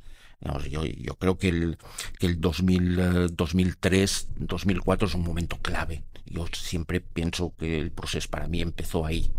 yo, 0.70 0.86
yo, 0.86 1.16
creo 1.16 1.38
que 1.38 1.50
el, 1.50 1.78
que 2.20 2.28
el 2.28 2.40
2000, 2.40 3.36
2003, 3.36 4.30
2004 4.38 5.08
es 5.08 5.16
un 5.16 5.24
momento 5.24 5.58
clave. 5.62 6.04
Yo 6.26 6.46
siempre 6.54 7.02
pienso 7.02 7.54
que 7.58 7.80
el 7.80 7.92
proceso 7.92 8.30
para 8.30 8.48
mí 8.48 8.62
empezó 8.62 9.06
ahí. 9.06 9.32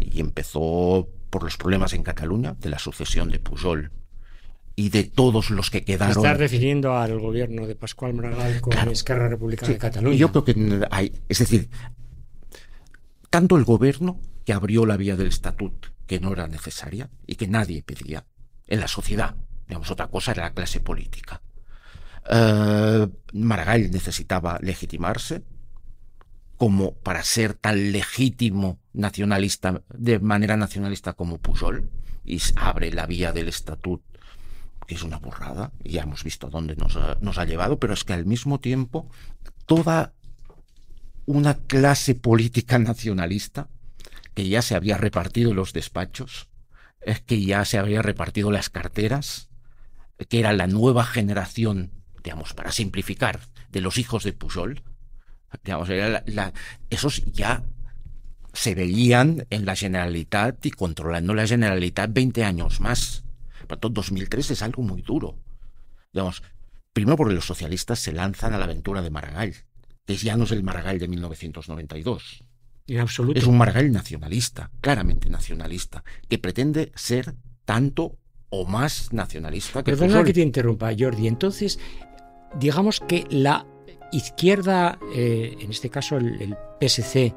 Y 0.00 0.20
empezó 0.20 1.08
por 1.30 1.42
los 1.42 1.56
problemas 1.56 1.92
en 1.94 2.02
Cataluña, 2.02 2.54
de 2.54 2.70
la 2.70 2.78
sucesión 2.78 3.30
de 3.30 3.40
Pujol 3.40 3.90
y 4.76 4.90
de 4.90 5.04
todos 5.04 5.50
los 5.50 5.70
que 5.70 5.84
quedaron. 5.84 6.24
Estás 6.24 6.38
refiriendo 6.38 6.96
al 6.96 7.18
gobierno 7.18 7.66
de 7.66 7.74
Pascual 7.74 8.14
Maragall 8.14 8.60
con 8.60 8.76
la 8.76 8.84
Esquerra 8.84 9.28
Republicana 9.28 9.72
de 9.72 9.78
Cataluña. 9.78 10.16
Yo 10.16 10.30
creo 10.30 10.44
que 10.44 10.86
hay, 10.90 11.12
es 11.28 11.38
decir, 11.38 11.70
tanto 13.30 13.56
el 13.56 13.64
gobierno 13.64 14.20
que 14.44 14.52
abrió 14.52 14.86
la 14.86 14.96
vía 14.96 15.16
del 15.16 15.28
estatut, 15.28 15.86
que 16.06 16.20
no 16.20 16.32
era 16.32 16.46
necesaria 16.46 17.10
y 17.26 17.34
que 17.34 17.48
nadie 17.48 17.82
pedía, 17.82 18.26
en 18.68 18.80
la 18.80 18.88
sociedad, 18.88 19.34
Digamos, 19.66 19.90
otra 19.90 20.06
cosa 20.08 20.32
era 20.32 20.44
la 20.44 20.54
clase 20.54 20.80
política. 20.80 21.42
Eh, 22.28 23.06
Maragall 23.32 23.90
necesitaba 23.90 24.58
legitimarse 24.62 25.42
como 26.56 26.94
para 26.94 27.22
ser 27.22 27.54
tan 27.54 27.92
legítimo 27.92 28.78
nacionalista, 28.92 29.82
de 29.92 30.18
manera 30.20 30.56
nacionalista 30.56 31.12
como 31.12 31.38
Pujol, 31.38 31.90
y 32.24 32.40
abre 32.56 32.92
la 32.92 33.06
vía 33.06 33.32
del 33.32 33.48
estatut, 33.48 34.02
que 34.86 34.94
es 34.94 35.02
una 35.02 35.18
borrada, 35.18 35.72
y 35.82 35.92
ya 35.92 36.02
hemos 36.02 36.22
visto 36.24 36.48
dónde 36.48 36.76
nos 36.76 36.98
nos 37.20 37.38
ha 37.38 37.44
llevado, 37.44 37.78
pero 37.78 37.94
es 37.94 38.04
que 38.04 38.12
al 38.12 38.26
mismo 38.26 38.60
tiempo 38.60 39.10
toda 39.66 40.12
una 41.26 41.54
clase 41.54 42.14
política 42.14 42.78
nacionalista 42.78 43.68
que 44.34 44.48
ya 44.48 44.62
se 44.62 44.76
había 44.76 44.96
repartido 44.96 45.54
los 45.54 45.72
despachos, 45.72 46.48
es 47.00 47.20
que 47.20 47.42
ya 47.42 47.64
se 47.64 47.78
había 47.78 48.02
repartido 48.02 48.50
las 48.50 48.70
carteras, 48.70 49.48
que 50.28 50.38
era 50.38 50.52
la 50.52 50.66
nueva 50.66 51.04
generación, 51.04 51.92
digamos, 52.22 52.54
para 52.54 52.72
simplificar, 52.72 53.40
de 53.70 53.80
los 53.80 53.98
hijos 53.98 54.24
de 54.24 54.32
Pujol, 54.32 54.82
digamos, 55.62 55.88
esos 56.90 57.24
ya 57.26 57.64
se 58.52 58.74
veían 58.74 59.46
en 59.50 59.66
la 59.66 59.76
Generalitat 59.76 60.64
y 60.64 60.70
controlando 60.70 61.34
la 61.34 61.46
Generalitat 61.46 62.12
20 62.12 62.44
años 62.44 62.80
más. 62.80 63.24
Por 63.66 63.78
tanto, 63.78 63.88
2003 64.00 64.52
es 64.52 64.62
algo 64.62 64.82
muy 64.82 65.02
duro. 65.02 65.38
Digamos, 66.12 66.42
primero 66.92 67.16
porque 67.16 67.34
los 67.34 67.44
socialistas 67.44 67.98
se 67.98 68.12
lanzan 68.12 68.54
a 68.54 68.58
la 68.58 68.64
aventura 68.64 69.02
de 69.02 69.10
Maragall, 69.10 69.54
que 70.04 70.16
ya 70.16 70.36
no 70.36 70.44
es 70.44 70.52
el 70.52 70.62
Maragall 70.62 70.98
de 70.98 71.08
1992. 71.08 72.44
En 72.88 73.00
absoluto. 73.00 73.38
Es 73.38 73.46
un 73.46 73.58
Maragall 73.58 73.90
nacionalista, 73.90 74.70
claramente 74.80 75.28
nacionalista, 75.28 76.04
que 76.28 76.38
pretende 76.38 76.92
ser 76.94 77.34
tanto 77.64 78.16
o 78.48 78.64
más 78.64 79.12
nacionalista 79.12 79.82
que 79.82 79.96
Perdona 79.96 80.24
que 80.24 80.32
te 80.32 80.40
interrumpa, 80.40 80.92
Jordi. 80.96 81.26
Entonces, 81.26 81.78
digamos 82.58 83.00
que 83.00 83.26
la 83.28 83.66
izquierda, 84.12 84.98
eh, 85.14 85.56
en 85.60 85.70
este 85.70 85.90
caso 85.90 86.16
el, 86.16 86.56
PSC, 86.80 87.34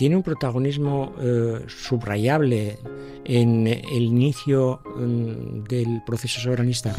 tiene 0.00 0.16
un 0.16 0.22
protagonismo 0.22 1.14
eh, 1.20 1.62
subrayable 1.68 2.78
en 3.26 3.66
el 3.66 4.02
inicio 4.02 4.80
mm, 4.96 5.64
del 5.64 6.02
proceso 6.06 6.40
soberanista. 6.40 6.96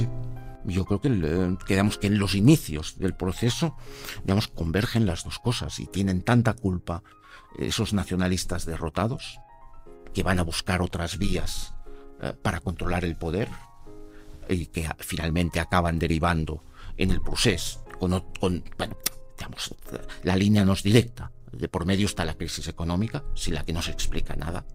Yo 0.66 0.86
creo 0.86 1.02
que, 1.02 1.08
eh, 1.08 1.58
que 1.66 2.06
en 2.06 2.20
los 2.20 2.36
inicios 2.36 3.00
del 3.00 3.16
proceso 3.16 3.76
digamos, 4.24 4.48
convergen 4.50 5.08
las 5.08 5.24
dos 5.24 5.40
cosas 5.40 5.80
y 5.80 5.88
tienen 5.88 6.22
tanta 6.22 6.54
culpa 6.54 7.02
esos 7.58 7.92
nacionalistas 7.92 8.68
derrotados 8.68 9.40
que 10.14 10.22
van 10.22 10.38
a 10.38 10.44
buscar 10.44 10.84
otras 10.84 11.18
vías 11.18 11.74
eh, 12.22 12.34
para 12.40 12.60
controlar 12.60 13.04
el 13.04 13.16
poder 13.16 13.50
y 14.48 14.68
que 14.68 14.88
finalmente 15.00 15.60
acaban 15.60 15.98
derivando 15.98 16.64
en 16.98 17.10
el 17.10 17.20
proceso 17.20 17.84
con, 17.98 18.12
bueno, 18.78 18.96
digamos, 19.40 19.74
la 20.22 20.36
línea 20.36 20.64
no 20.64 20.74
es 20.74 20.84
directa. 20.84 21.32
De 21.52 21.68
por 21.68 21.86
medio 21.86 22.06
está 22.06 22.26
la 22.26 22.36
crisis 22.36 22.68
económica, 22.68 23.24
sin 23.36 23.54
la 23.54 23.64
que 23.64 23.74
no 23.74 23.82
se 23.82 23.92
explica 23.92 24.36
nada. 24.36 24.66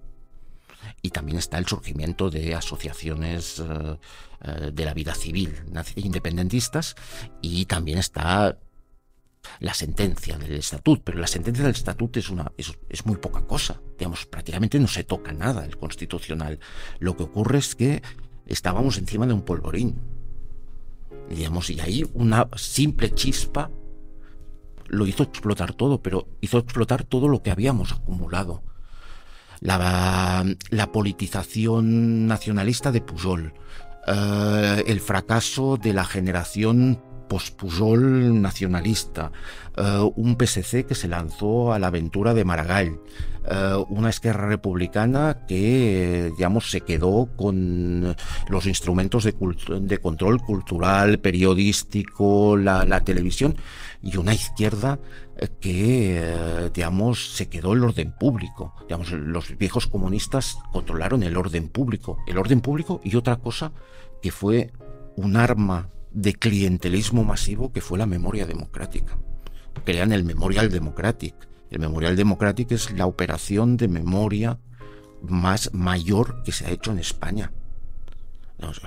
Y 1.03 1.11
también 1.11 1.39
está 1.39 1.59
el 1.59 1.67
surgimiento 1.67 2.31
de 2.31 2.55
asociaciones 2.55 3.59
eh, 3.59 3.99
eh, 4.43 4.71
de 4.73 4.85
la 4.85 4.95
vida 4.95 5.15
civil 5.15 5.55
independentistas 5.97 6.95
y 7.41 7.67
también 7.67 7.99
está 7.99 8.59
la 9.61 9.75
sentencia 9.75 10.39
del 10.39 10.55
estatut, 10.55 11.03
pero 11.03 11.19
la 11.19 11.27
sentencia 11.27 11.65
del 11.65 11.75
estatut 11.75 12.17
es, 12.17 12.31
una, 12.31 12.53
es, 12.57 13.07
muy 13.07 13.17
poca 13.17 13.43
cosa. 13.43 13.81
Digamos, 13.99 14.27
prácticamente 14.27 14.79
no 14.79 14.89
se 14.89 15.05
toca 15.05 15.33
nada 15.33 15.65
el 15.65 15.77
constitucional. 15.77 16.59
Lo 16.99 17.17
que 17.17 17.25
ocurre 17.25 17.59
es 17.59 17.75
que 17.75 18.03
estábamos 18.47 18.99
encima 18.99 19.27
de 19.27 19.35
un 19.35 19.43
polvorín. 19.43 20.01
Digamos, 21.29 21.71
y 21.71 21.81
ahí 21.81 22.05
una 22.15 22.49
simple 22.57 23.13
chispa 23.15 23.71
lo 24.89 25.07
hizo 25.07 25.23
explotar 25.23 25.75
todo, 25.75 26.03
pero 26.03 26.29
hizo 26.41 26.59
explotar 26.59 27.05
todo 27.05 27.29
lo 27.29 27.43
que 27.43 27.51
habíamos 27.51 27.93
acumulado. 27.93 28.63
La, 29.61 30.45
la 30.71 30.93
politización 30.93 32.27
nacionalista 32.27 32.93
de 32.93 33.01
Pujol, 33.01 33.55
eh, 34.07 34.85
el 34.87 35.01
fracaso 35.01 35.77
de 35.77 35.93
la 35.93 36.05
generación 36.05 37.01
pospujol 37.29 38.41
nacionalista, 38.41 39.33
eh, 39.77 40.11
un 40.15 40.37
PSC 40.39 40.87
que 40.87 40.95
se 40.95 41.09
lanzó 41.09 41.73
a 41.73 41.79
la 41.79 41.89
aventura 41.89 42.35
de 42.35 42.45
Maragall, 42.45 43.01
eh, 43.49 43.85
una 43.89 44.11
esquerra 44.11 44.49
republicana 44.49 45.45
que, 45.47 46.33
digamos, 46.37 46.71
se 46.71 46.81
quedó 46.81 47.29
con 47.37 48.17
los 48.49 48.67
instrumentos 48.67 49.25
de, 49.25 49.35
de 49.81 49.99
control 49.99 50.41
cultural, 50.41 51.19
periodístico, 51.19 52.57
la, 52.57 53.01
televisión, 53.01 53.57
y 54.07 54.19
una 54.19 54.35
izquierda 54.35 55.01
eh, 55.37 55.49
que, 55.61 56.71
digamos, 56.73 57.35
se 57.35 57.49
quedó 57.49 57.73
el 57.73 57.83
orden 57.83 58.13
público. 58.13 58.73
Digamos, 58.83 59.11
los 59.11 59.59
viejos 59.59 59.89
comunistas 59.89 60.59
controlaron 60.73 61.25
el 61.25 61.37
orden 61.37 61.69
público, 61.69 62.19
el 62.29 62.39
orden 62.39 62.61
público 62.61 63.01
y 63.03 63.17
otra 63.17 63.37
cosa 63.37 63.73
que 64.23 64.31
fue 64.31 64.73
un 65.17 65.37
arma 65.37 65.91
de 66.13 66.35
clientelismo 66.35 67.25
masivo 67.25 67.73
que 67.73 67.81
fue 67.81 67.99
la 67.99 68.07
memoria 68.07 68.47
democrática. 68.47 69.19
Crean 69.85 70.13
el 70.13 70.23
Memorial 70.23 70.71
Democratic. 70.71 71.35
El 71.71 71.81
Memorial 71.81 72.15
Democratic 72.15 72.71
es 72.73 72.93
la 72.93 73.07
operación 73.07 73.77
de 73.77 73.89
memoria 73.89 74.61
más 75.21 75.75
mayor 75.75 76.45
que 76.45 76.53
se 76.53 76.67
ha 76.67 76.71
hecho 76.71 76.93
en 76.93 77.01
España. 77.01 77.53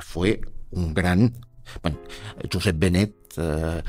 fue 0.01 0.39
un 0.71 0.93
gran... 0.93 1.33
Bueno, 1.81 1.97
Josep 2.51 2.77
Benet, 2.77 3.13
eh, 3.37 3.81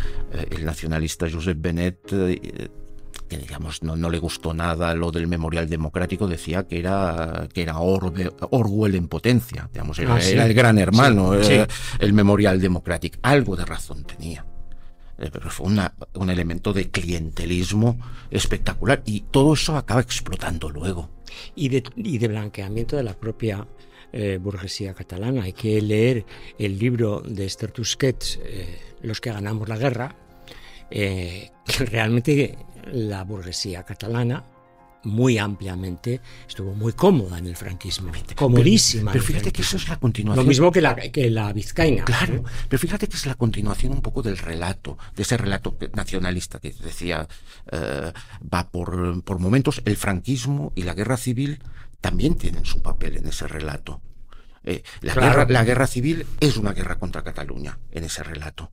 el 0.50 0.64
nacionalista 0.64 1.30
Josep 1.30 1.60
Benet, 1.60 2.12
eh, 2.12 2.70
que 3.28 3.38
digamos 3.38 3.82
no, 3.82 3.96
no, 3.96 4.10
le 4.10 4.18
gustó 4.18 4.52
nada 4.52 4.94
lo 4.94 5.12
del 5.12 5.28
memorial 5.28 5.68
democrático, 5.68 6.26
decía 6.26 6.66
que 6.66 6.80
era, 6.80 7.48
que 7.52 7.62
era 7.62 7.78
Orwell 7.78 8.94
en 8.96 9.08
potencia, 9.08 9.68
digamos, 9.72 9.98
era, 10.00 10.16
ah, 10.16 10.46
el 10.46 10.54
gran 10.54 10.78
hermano, 10.78 11.34
eh, 11.34 11.66
el 12.00 12.12
memorial 12.12 12.60
democrático. 12.60 13.18
Algo 13.22 13.56
de 13.56 13.64
razón 13.64 14.04
tenía. 14.04 14.44
Pero 15.16 15.50
fue 15.50 15.70
un 16.14 16.30
elemento 16.30 16.72
de 16.72 16.90
clientelismo 16.90 17.98
espectacular 18.30 19.02
y 19.04 19.20
todo 19.20 19.52
eso 19.52 19.76
acaba 19.76 20.00
explotando 20.00 20.70
luego. 20.70 21.10
Y 21.54 21.68
de, 21.68 21.84
y 21.96 22.16
de 22.16 22.28
blanqueamiento 22.28 22.96
de 22.96 23.02
la 23.02 23.12
propia 23.12 23.66
eh, 24.12 24.38
burguesía 24.42 24.92
catalana. 24.92 25.44
Hay 25.44 25.52
que 25.52 25.80
leer 25.80 26.24
el 26.58 26.78
libro 26.78 27.22
de 27.24 27.46
Esther 27.46 27.70
Tusquets, 27.70 28.40
eh, 28.42 28.80
Los 29.02 29.20
que 29.20 29.30
ganamos 29.30 29.68
la 29.68 29.76
guerra, 29.76 30.16
eh, 30.90 31.50
que 31.64 31.84
realmente 31.86 32.58
la 32.92 33.22
burguesía 33.22 33.84
catalana 33.84 34.44
muy 35.04 35.38
ampliamente, 35.38 36.20
estuvo 36.46 36.74
muy 36.74 36.92
cómoda 36.92 37.38
en 37.38 37.46
el 37.46 37.56
franquismo, 37.56 38.12
comodísima. 38.34 39.12
Pero, 39.12 39.24
fíjate 39.24 39.50
que 39.52 39.62
eso 39.62 39.76
es 39.76 39.88
la 39.88 39.96
continuación. 39.96 40.44
Lo 40.44 40.48
mismo 40.48 40.70
que 40.72 40.82
la, 40.82 40.94
que 40.94 41.30
la 41.30 41.52
vizcaína. 41.52 42.04
Claro, 42.04 42.44
pero 42.68 42.80
fíjate 42.80 43.06
que 43.06 43.16
es 43.16 43.24
la 43.24 43.36
continuación 43.36 43.92
un 43.92 44.02
poco 44.02 44.22
del 44.22 44.36
relato, 44.36 44.98
de 45.14 45.22
ese 45.22 45.38
relato 45.38 45.78
nacionalista 45.94 46.58
que 46.58 46.74
decía, 46.82 47.26
va 47.72 48.70
por, 48.70 49.22
por 49.22 49.38
momentos, 49.38 49.80
el 49.86 49.96
franquismo 49.96 50.72
y 50.74 50.82
la 50.82 50.92
guerra 50.92 51.16
civil 51.16 51.60
también 52.00 52.36
tienen 52.36 52.64
su 52.64 52.82
papel 52.82 53.16
en 53.16 53.26
ese 53.26 53.46
relato. 53.46 54.00
Eh, 54.62 54.82
la, 55.00 55.14
guerra, 55.14 55.46
la, 55.48 55.64
guerra, 55.64 55.86
civil 55.86 56.26
es 56.38 56.56
una 56.56 56.72
guerra 56.72 56.98
contra 56.98 57.22
Cataluña 57.22 57.78
en 57.90 58.04
ese 58.04 58.22
relato. 58.22 58.70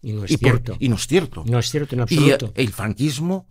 Y 0.00 0.12
no 0.12 0.24
es 0.24 0.36
cierto. 0.38 0.76
y 0.78 0.88
no 0.88 0.96
es 0.96 1.06
cierto. 1.06 1.44
No 1.46 1.58
es 1.58 1.70
cierto 1.70 1.94
en 1.94 2.02
absoluto. 2.02 2.52
Y 2.54 2.60
el 2.60 2.72
franquismo, 2.72 3.46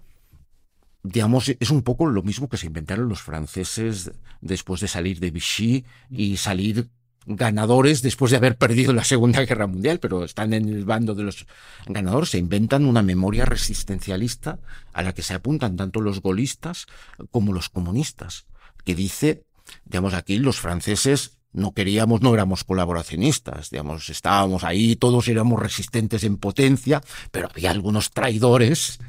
digamos, 1.02 1.50
es 1.50 1.70
un 1.72 1.82
poco 1.82 2.06
lo 2.06 2.22
mismo 2.22 2.48
que 2.48 2.58
se 2.58 2.68
inventaron 2.68 3.10
los 3.10 3.22
franceses 3.22 4.12
después 4.40 4.80
de 4.82 4.88
salir 4.88 5.20
de 5.20 5.32
Vichy 5.32 5.84
y 6.10 6.38
salir 6.38 6.90
ganadores 7.26 8.02
después 8.02 8.32
de 8.32 8.38
haber 8.38 8.58
perdido 8.58 8.94
la 8.94 9.04
Segunda 9.04 9.44
Guerra 9.46 9.66
Mundial, 9.66 10.00
pero 10.00 10.26
están 10.26 10.54
en 10.54 10.68
el 10.68 10.86
bando 10.86 11.16
de 11.16 11.24
los 11.24 11.48
ganadores, 11.88 12.30
se 12.30 12.38
inventan 12.38 12.86
una 12.86 13.02
memoria 13.02 13.46
resistencialista 13.46 14.60
a 14.92 15.04
la 15.04 15.14
que 15.14 15.22
se 15.22 15.34
apuntan 15.34 15.78
tanto 15.78 16.02
los 16.02 16.22
golistas 16.22 16.86
como 17.32 17.54
los 17.54 17.70
comunistas 17.70 18.46
que 18.84 18.96
dice, 18.96 19.44
digamos, 19.86 20.14
aquí 20.14 20.38
los 20.38 20.60
franceses 20.60 21.38
no 21.54 21.74
queríamos, 21.74 22.22
no 22.22 22.34
éramos 22.34 22.64
colaboracionistas, 22.64 23.70
digamos, 23.70 24.10
estábamos 24.10 24.64
ahí, 24.64 24.96
todos 24.96 25.28
éramos 25.28 25.62
resistentes 25.62 26.24
en 26.24 26.38
potencia, 26.38 27.02
pero 27.32 27.48
había 27.48 27.70
algunos 27.70 28.12
traidores, 28.12 29.00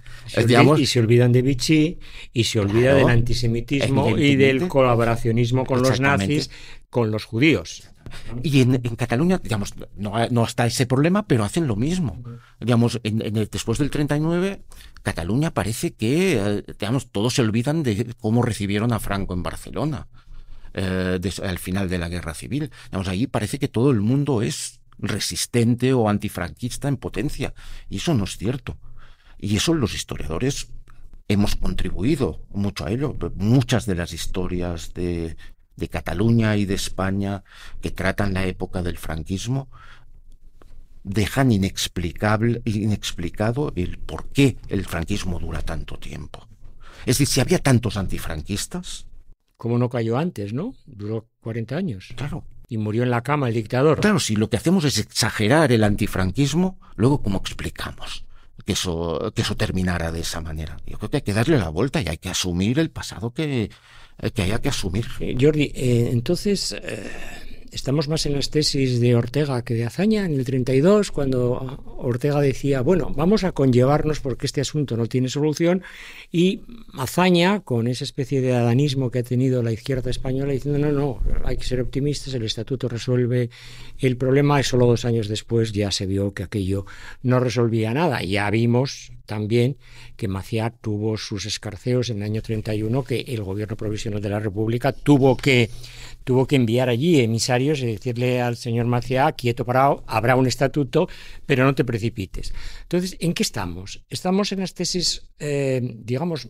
digamos. 0.46 0.78
Y 0.78 0.86
se 0.86 1.00
olvidan 1.00 1.32
de 1.32 1.40
Vichy, 1.40 1.98
y 2.32 2.44
se 2.44 2.60
olvida 2.60 2.94
del 2.94 3.08
antisemitismo 3.08 4.16
y 4.18 4.36
del 4.36 4.68
colaboracionismo 4.68 5.64
con 5.64 5.82
los 5.82 6.00
nazis, 6.00 6.50
con 6.90 7.10
los 7.10 7.24
judíos. 7.24 7.88
Y 8.42 8.60
en, 8.60 8.78
Cataluña, 8.96 9.38
digamos, 9.42 9.74
no, 9.96 10.44
está 10.44 10.66
ese 10.66 10.86
problema, 10.86 11.26
pero 11.26 11.44
hacen 11.44 11.66
lo 11.66 11.76
mismo. 11.76 12.22
Digamos, 12.60 13.00
en, 13.02 13.18
después 13.50 13.78
del 13.78 13.90
39, 13.90 14.62
Cataluña 15.02 15.52
parece 15.52 15.92
que, 15.94 16.38
eh, 16.38 16.64
digamos, 16.78 17.10
todos 17.10 17.34
se 17.34 17.42
olvidan 17.42 17.82
de 17.82 18.14
cómo 18.20 18.42
recibieron 18.42 18.92
a 18.92 19.00
Franco 19.00 19.34
en 19.34 19.42
Barcelona 19.42 20.08
eh, 20.74 21.20
al 21.42 21.58
final 21.58 21.88
de 21.88 21.98
la 21.98 22.08
guerra 22.08 22.34
civil. 22.34 22.70
Digamos, 22.86 23.08
ahí 23.08 23.26
parece 23.26 23.58
que 23.58 23.68
todo 23.68 23.90
el 23.90 24.00
mundo 24.00 24.42
es 24.42 24.80
resistente 24.98 25.92
o 25.92 26.08
antifranquista 26.08 26.88
en 26.88 26.96
potencia. 26.96 27.54
Y 27.88 27.98
eso 27.98 28.14
no 28.14 28.24
es 28.24 28.36
cierto. 28.36 28.78
Y 29.38 29.56
eso 29.56 29.74
los 29.74 29.94
historiadores 29.94 30.68
hemos 31.28 31.56
contribuido 31.56 32.40
mucho 32.50 32.86
a 32.86 32.90
ello. 32.90 33.16
Muchas 33.36 33.86
de 33.86 33.94
las 33.94 34.12
historias 34.12 34.94
de, 34.94 35.36
de 35.76 35.88
Cataluña 35.88 36.56
y 36.56 36.64
de 36.64 36.74
España 36.74 37.42
que 37.80 37.90
tratan 37.90 38.34
la 38.34 38.46
época 38.46 38.82
del 38.82 38.98
franquismo 38.98 39.68
dejan 41.04 41.52
inexplicable, 41.52 42.62
inexplicado 42.64 43.72
el 43.76 43.98
por 43.98 44.26
qué 44.28 44.56
el 44.68 44.84
franquismo 44.86 45.38
dura 45.38 45.60
tanto 45.60 45.98
tiempo. 45.98 46.48
Es 47.00 47.18
decir, 47.18 47.26
si 47.26 47.40
había 47.40 47.58
tantos 47.58 47.96
antifranquistas. 47.96 49.06
¿Cómo 49.58 49.78
no 49.78 49.88
cayó 49.90 50.16
antes, 50.16 50.52
no? 50.52 50.74
Duró 50.86 51.28
40 51.42 51.76
años. 51.76 52.12
Claro. 52.16 52.44
Y 52.68 52.78
murió 52.78 53.02
en 53.02 53.10
la 53.10 53.22
cama 53.22 53.48
el 53.48 53.54
dictador. 53.54 54.00
Claro, 54.00 54.18
si 54.18 54.34
lo 54.34 54.48
que 54.48 54.56
hacemos 54.56 54.84
es 54.84 54.98
exagerar 54.98 55.70
el 55.70 55.84
antifranquismo, 55.84 56.78
luego 56.96 57.22
¿cómo 57.22 57.38
explicamos 57.38 58.24
que 58.64 58.72
eso, 58.72 59.30
que 59.34 59.42
eso 59.42 59.54
terminara 59.54 60.10
de 60.10 60.20
esa 60.20 60.40
manera? 60.40 60.78
Yo 60.86 60.96
creo 60.96 61.10
que 61.10 61.18
hay 61.18 61.22
que 61.22 61.34
darle 61.34 61.58
la 61.58 61.68
vuelta 61.68 62.00
y 62.00 62.08
hay 62.08 62.16
que 62.16 62.30
asumir 62.30 62.78
el 62.78 62.90
pasado 62.90 63.32
que, 63.32 63.70
que 64.34 64.42
haya 64.42 64.60
que 64.60 64.68
asumir. 64.68 65.06
Eh, 65.20 65.36
Jordi, 65.38 65.72
eh, 65.74 66.10
entonces 66.12 66.74
estamos 67.74 68.08
más 68.08 68.24
en 68.26 68.34
las 68.34 68.50
tesis 68.50 69.00
de 69.00 69.16
Ortega 69.16 69.62
que 69.62 69.74
de 69.74 69.84
Azaña, 69.84 70.24
en 70.24 70.34
el 70.34 70.44
32, 70.44 71.10
cuando 71.10 71.82
Ortega 71.98 72.40
decía, 72.40 72.80
bueno, 72.82 73.12
vamos 73.16 73.42
a 73.42 73.52
conllevarnos 73.52 74.20
porque 74.20 74.46
este 74.46 74.60
asunto 74.60 74.96
no 74.96 75.06
tiene 75.06 75.28
solución, 75.28 75.82
y 76.30 76.60
Azaña, 76.96 77.60
con 77.60 77.88
esa 77.88 78.04
especie 78.04 78.40
de 78.40 78.54
adanismo 78.54 79.10
que 79.10 79.18
ha 79.18 79.22
tenido 79.24 79.62
la 79.62 79.72
izquierda 79.72 80.10
española, 80.10 80.52
diciendo, 80.52 80.78
no, 80.78 80.92
no, 80.92 81.20
hay 81.44 81.56
que 81.56 81.64
ser 81.64 81.80
optimistas, 81.80 82.32
el 82.34 82.44
estatuto 82.44 82.88
resuelve 82.88 83.50
el 83.98 84.16
problema, 84.16 84.60
y 84.60 84.64
solo 84.64 84.86
dos 84.86 85.04
años 85.04 85.26
después 85.26 85.72
ya 85.72 85.90
se 85.90 86.06
vio 86.06 86.32
que 86.32 86.44
aquello 86.44 86.86
no 87.22 87.40
resolvía 87.40 87.92
nada. 87.92 88.22
Ya 88.22 88.48
vimos 88.50 89.12
también 89.26 89.76
que 90.16 90.28
Maciá 90.28 90.70
tuvo 90.70 91.16
sus 91.16 91.46
escarceos 91.46 92.10
en 92.10 92.18
el 92.18 92.24
año 92.24 92.42
31, 92.42 93.04
que 93.04 93.20
el 93.20 93.42
gobierno 93.42 93.76
provisional 93.76 94.20
de 94.20 94.28
la 94.28 94.40
República 94.40 94.92
tuvo 94.92 95.36
que 95.36 95.70
tuvo 96.24 96.46
que 96.46 96.56
enviar 96.56 96.88
allí 96.88 97.20
emisarios 97.20 97.80
y 97.80 97.86
decirle 97.86 98.40
al 98.40 98.56
señor 98.56 98.86
Maciá, 98.86 99.30
quieto 99.32 99.64
parado, 99.64 100.02
habrá 100.06 100.36
un 100.36 100.46
estatuto, 100.46 101.08
pero 101.46 101.64
no 101.64 101.74
te 101.74 101.84
precipites. 101.84 102.52
Entonces, 102.82 103.16
¿en 103.20 103.34
qué 103.34 103.42
estamos? 103.42 104.02
¿Estamos 104.08 104.50
en 104.52 104.60
las 104.60 104.72
tesis, 104.74 105.28
eh, 105.38 105.80
digamos, 105.82 106.48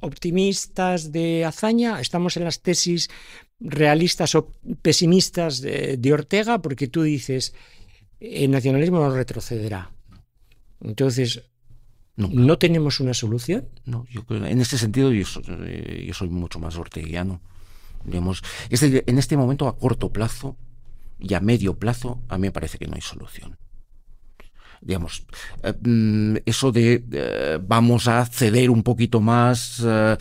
optimistas 0.00 1.10
de 1.10 1.44
hazaña? 1.44 2.00
¿Estamos 2.00 2.36
en 2.36 2.44
las 2.44 2.60
tesis 2.60 3.10
realistas 3.58 4.36
o 4.36 4.52
pesimistas 4.82 5.60
de, 5.60 6.12
Ortega? 6.12 6.62
Porque 6.62 6.86
tú 6.86 7.02
dices, 7.02 7.54
el 8.20 8.52
nacionalismo 8.52 9.00
no 9.00 9.14
retrocederá. 9.14 9.90
Entonces, 10.80 11.42
¿no 12.18 12.58
tenemos 12.58 13.00
una 13.00 13.14
solución? 13.14 13.68
No, 13.84 14.04
yo 14.10 14.22
en 14.28 14.60
ese 14.60 14.76
sentido 14.76 15.12
yo 15.12 15.24
soy, 15.24 15.44
yo 16.06 16.14
soy 16.14 16.28
mucho 16.28 16.58
más 16.58 16.76
orteguiano. 16.76 17.40
Digamos, 18.04 18.42
en 18.70 19.18
este 19.18 19.36
momento 19.36 19.68
a 19.68 19.76
corto 19.76 20.12
plazo 20.12 20.56
y 21.18 21.34
a 21.34 21.40
medio 21.40 21.78
plazo 21.78 22.20
a 22.28 22.36
mí 22.38 22.42
me 22.42 22.52
parece 22.52 22.78
que 22.78 22.86
no 22.86 22.94
hay 22.94 23.00
solución. 23.00 23.56
Digamos, 24.80 25.26
eh, 25.62 25.74
mm, 25.80 26.36
eso 26.46 26.70
de 26.70 27.04
eh, 27.10 27.58
vamos 27.60 28.06
a 28.06 28.24
ceder 28.26 28.70
un 28.70 28.82
poquito 28.82 29.20
más, 29.20 29.82
eh, 29.84 30.16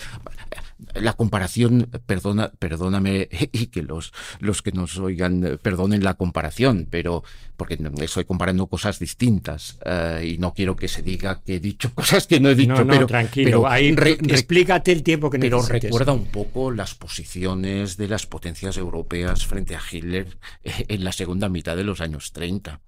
la 0.94 1.14
comparación, 1.14 1.90
perdona, 2.06 2.52
perdóname 2.60 3.30
y 3.52 3.68
que 3.68 3.84
los, 3.84 4.14
los 4.40 4.62
que 4.62 4.72
nos 4.72 4.98
oigan 4.98 5.46
eh, 5.46 5.58
perdonen 5.58 6.04
la 6.04 6.16
comparación, 6.16 6.88
pero 6.90 7.24
porque 7.56 7.78
estoy 8.02 8.26
comparando 8.26 8.68
cosas 8.68 9.00
distintas 9.00 9.80
eh, 9.86 10.34
y 10.34 10.38
no 10.38 10.54
quiero 10.54 10.76
que 10.76 10.88
se 10.88 11.02
diga 11.02 11.42
que 11.42 11.56
he 11.56 11.60
dicho 11.60 11.92
cosas 11.96 12.28
que 12.28 12.40
no 12.40 12.50
he 12.50 12.56
dicho. 12.56 12.74
No, 12.74 12.86
no, 12.86 12.94
pero, 12.94 13.08
tranquilo, 13.08 13.68
ahí 13.68 13.96
explícate 13.98 14.92
el 14.92 15.04
tiempo 15.04 15.30
que 15.30 15.38
necesites. 15.38 15.68
Pero 15.68 15.82
recuerda 15.82 16.14
un 16.14 16.26
poco 16.26 16.72
las 16.72 16.96
posiciones 16.96 17.98
de 17.98 18.08
las 18.08 18.26
potencias 18.26 18.78
europeas 18.78 19.46
frente 19.46 19.76
a 19.76 19.82
Hitler 19.92 20.38
eh, 20.64 20.86
en 20.88 21.04
la 21.04 21.12
segunda 21.12 21.50
mitad 21.50 21.76
de 21.76 21.84
los 21.84 22.02
años 22.02 22.32
30. 22.34 22.80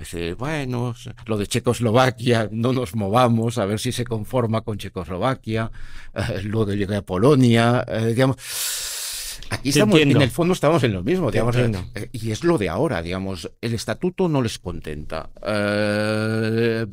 Dice, 0.00 0.32
bueno, 0.32 0.94
lo 1.26 1.36
de 1.36 1.46
Checoslovaquia, 1.46 2.48
no 2.50 2.72
nos 2.72 2.96
movamos, 2.96 3.58
a 3.58 3.66
ver 3.66 3.78
si 3.78 3.92
se 3.92 4.04
conforma 4.04 4.62
con 4.62 4.78
Checoslovaquia, 4.78 5.70
eh, 6.14 6.40
luego 6.42 6.72
llega 6.72 6.96
a 6.96 7.02
Polonia, 7.02 7.84
eh, 7.86 8.06
digamos. 8.06 8.36
Aquí 9.50 9.68
estamos, 9.70 10.00
en 10.00 10.22
el 10.22 10.30
fondo 10.30 10.54
estamos 10.54 10.82
en 10.84 10.94
lo 10.94 11.02
mismo, 11.02 11.30
digamos, 11.30 11.54
eh, 11.56 12.08
y 12.12 12.30
es 12.30 12.44
lo 12.44 12.56
de 12.56 12.70
ahora, 12.70 13.02
digamos, 13.02 13.50
el 13.60 13.74
estatuto 13.74 14.26
no 14.28 14.40
les 14.40 14.58
contenta, 14.58 15.28
la 15.42 16.86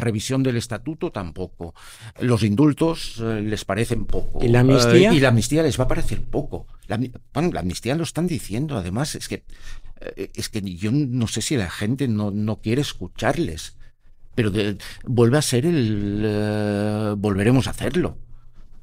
revisión 0.00 0.42
del 0.42 0.56
estatuto 0.56 1.12
tampoco, 1.12 1.72
los 2.18 2.42
indultos 2.42 3.20
les 3.20 3.64
parecen 3.64 4.04
poco. 4.04 4.44
¿Y 4.44 4.48
la 4.48 4.60
amnistía? 4.60 5.14
y 5.14 5.20
la 5.20 5.28
amnistía 5.28 5.62
les 5.62 5.80
va 5.80 5.84
a 5.84 5.88
parecer 5.88 6.20
poco. 6.22 6.66
La, 6.88 6.98
bueno, 7.32 7.52
la 7.52 7.60
amnistía 7.60 7.94
lo 7.94 8.02
están 8.02 8.26
diciendo, 8.26 8.76
además, 8.76 9.14
es 9.14 9.28
que 9.28 9.36
eh, 9.36 9.44
es 10.00 10.48
que 10.48 10.62
yo 10.62 10.90
no 10.92 11.26
sé 11.26 11.42
si 11.42 11.56
la 11.56 11.70
gente 11.70 12.08
no, 12.08 12.30
no 12.30 12.60
quiere 12.60 12.80
escucharles, 12.80 13.76
pero 14.34 14.52
vuelve 15.04 15.38
a 15.38 15.42
ser 15.42 15.66
el... 15.66 16.22
Eh, 16.24 17.14
volveremos 17.18 17.66
a 17.66 17.70
hacerlo. 17.70 18.16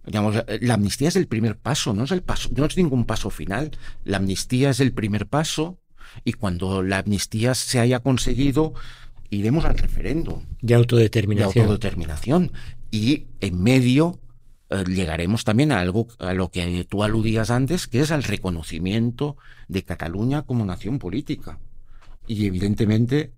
Digamos, 0.05 0.35
la 0.61 0.75
amnistía 0.75 1.09
es 1.09 1.15
el 1.15 1.27
primer 1.27 1.57
paso, 1.57 1.93
no 1.93 2.05
es 2.05 2.11
el 2.11 2.21
paso, 2.21 2.49
no 2.55 2.65
es 2.65 2.77
ningún 2.77 3.05
paso 3.05 3.29
final. 3.29 3.71
La 4.05 4.17
amnistía 4.17 4.69
es 4.69 4.79
el 4.79 4.93
primer 4.93 5.27
paso 5.27 5.79
y 6.23 6.33
cuando 6.33 6.81
la 6.81 6.99
amnistía 6.99 7.53
se 7.55 7.79
haya 7.79 7.99
conseguido, 7.99 8.73
iremos 9.29 9.65
al 9.65 9.77
referéndum. 9.77 10.43
De 10.61 10.75
autodeterminación. 10.75 11.53
De 11.53 11.71
autodeterminación. 11.71 12.51
Y 12.89 13.25
en 13.41 13.61
medio 13.61 14.19
eh, 14.69 14.83
llegaremos 14.87 15.43
también 15.43 15.71
a 15.71 15.79
algo 15.79 16.07
a 16.19 16.33
lo 16.33 16.49
que 16.49 16.85
tú 16.89 17.03
aludías 17.03 17.49
antes, 17.49 17.87
que 17.87 18.01
es 18.01 18.11
al 18.11 18.23
reconocimiento 18.23 19.37
de 19.67 19.83
Cataluña 19.83 20.43
como 20.43 20.65
nación 20.65 20.99
política. 20.99 21.59
Y 22.27 22.45
evidentemente 22.45 23.31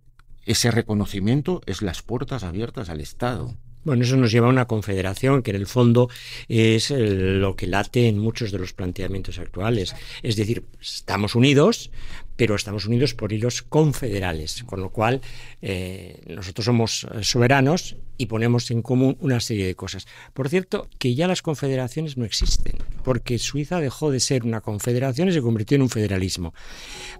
ese 0.45 0.71
reconocimiento 0.71 1.61
es 1.65 1.81
las 1.81 2.01
puertas 2.01 2.43
abiertas 2.43 2.89
al 2.89 3.01
Estado. 3.01 3.55
Bueno, 3.83 4.03
eso 4.03 4.17
nos 4.17 4.31
lleva 4.31 4.47
a 4.47 4.51
una 4.51 4.65
confederación 4.65 5.41
que 5.41 5.51
en 5.51 5.55
el 5.55 5.67
fondo 5.67 6.09
es 6.49 6.91
lo 6.91 7.55
que 7.55 7.67
late 7.67 8.07
en 8.07 8.19
muchos 8.19 8.51
de 8.51 8.59
los 8.59 8.73
planteamientos 8.73 9.39
actuales. 9.39 9.95
Es 10.21 10.35
decir, 10.35 10.65
estamos 10.81 11.33
unidos, 11.33 11.91
pero 12.39 12.55
estamos 12.55 12.85
unidos 12.85 13.15
por 13.15 13.33
hilos 13.33 13.63
confederales, 13.63 14.63
con 14.63 14.79
lo 14.79 14.91
cual 14.91 15.19
eh, 15.61 16.21
nosotros 16.25 16.63
somos 16.63 17.05
soberanos 17.19 17.97
y 18.17 18.27
ponemos 18.27 18.71
en 18.71 18.81
común 18.81 19.17
una 19.19 19.41
serie 19.41 19.67
de 19.67 19.75
cosas. 19.75 20.07
Por 20.33 20.47
cierto, 20.47 20.87
que 20.99 21.15
ya 21.15 21.27
las 21.27 21.41
confederaciones 21.41 22.15
no 22.15 22.23
existen, 22.23 22.77
porque 23.03 23.39
Suiza 23.39 23.81
dejó 23.81 24.09
de 24.09 24.21
ser 24.21 24.45
una 24.45 24.61
confederación 24.61 25.27
y 25.27 25.33
se 25.33 25.41
convirtió 25.41 25.75
en 25.75 25.81
un 25.81 25.89
federalismo. 25.89 26.53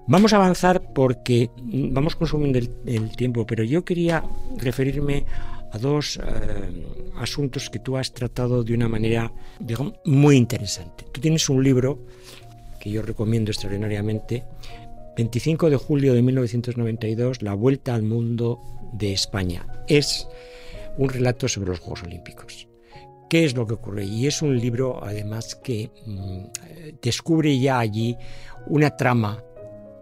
Vamos 0.08 0.32
a 0.32 0.38
avanzar 0.38 0.94
porque 0.94 1.50
vamos 1.58 2.16
consumiendo 2.16 2.58
el 2.86 3.14
tiempo, 3.18 3.46
pero 3.46 3.66
yo 3.66 3.84
quería 3.84 4.24
referirme 4.56 5.26
a 5.74 5.78
dos 5.80 6.18
eh, 6.18 6.86
asuntos 7.18 7.70
que 7.70 7.80
tú 7.80 7.98
has 7.98 8.14
tratado 8.14 8.64
de 8.64 8.74
una 8.74 8.88
manera, 8.88 9.34
muy 10.06 10.38
interesante. 10.38 11.04
Tú 11.12 11.20
tienes 11.20 11.50
un 11.50 11.62
libro 11.62 12.06
que 12.80 12.90
yo 12.90 13.02
recomiendo 13.02 13.52
extraordinariamente, 13.52 14.46
25 15.20 15.70
de 15.70 15.76
julio 15.76 16.14
de 16.14 16.22
1992, 16.22 17.42
La 17.42 17.54
Vuelta 17.54 17.94
al 17.94 18.04
Mundo 18.04 18.62
de 18.94 19.12
España. 19.12 19.68
Es 19.90 20.30
un 20.98 21.10
relato 21.10 21.50
sobre 21.50 21.72
los 21.72 21.80
Juegos 21.80 22.04
Olímpicos. 22.04 22.70
¿Qué 23.30 23.44
es 23.44 23.54
lo 23.54 23.68
que 23.68 23.74
ocurre? 23.74 24.06
Y 24.06 24.28
es 24.28 24.42
un 24.42 24.58
libro, 24.58 25.04
además, 25.04 25.56
que 25.56 25.92
mm, 26.06 26.46
descubre 27.02 27.60
ya 27.60 27.80
allí 27.80 28.16
una 28.68 28.96
trama, 28.96 29.44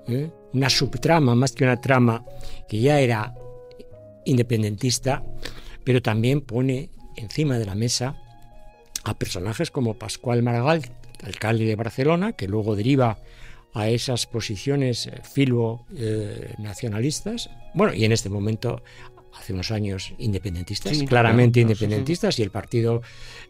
¿eh? 0.07 0.30
una 0.53 0.70
subtrama, 0.70 1.34
más 1.34 1.53
que 1.53 1.63
una 1.63 1.82
trama, 1.82 2.24
que 2.70 2.80
ya 2.80 2.99
era 2.99 3.34
independentista, 4.24 5.24
pero 5.84 5.99
también 5.99 6.41
pone 6.41 6.91
encima 7.15 7.57
de 7.57 7.65
la 7.65 7.74
mesa 7.74 8.22
a 9.03 9.18
personajes 9.18 9.72
como 9.72 9.95
Pascual 9.95 10.43
Maragall, 10.43 10.84
alcalde 11.24 11.65
de 11.65 11.76
Barcelona, 11.76 12.34
que 12.34 12.47
luego 12.47 12.76
deriva 12.76 13.18
a 13.78 13.90
esas 13.90 14.26
posiciones 14.26 15.08
eh, 15.08 15.22
filo-nacionalistas, 15.24 17.50
bueno, 17.74 17.94
y 17.94 18.04
en 18.06 18.12
este 18.12 18.30
momento 18.30 18.82
hace 19.38 19.54
unos 19.54 19.72
años 19.72 20.14
independentistas, 20.18 20.98
claramente 21.04 21.60
independentistas, 21.60 22.40
y 22.40 22.44
el 22.44 22.50
partido 22.50 23.04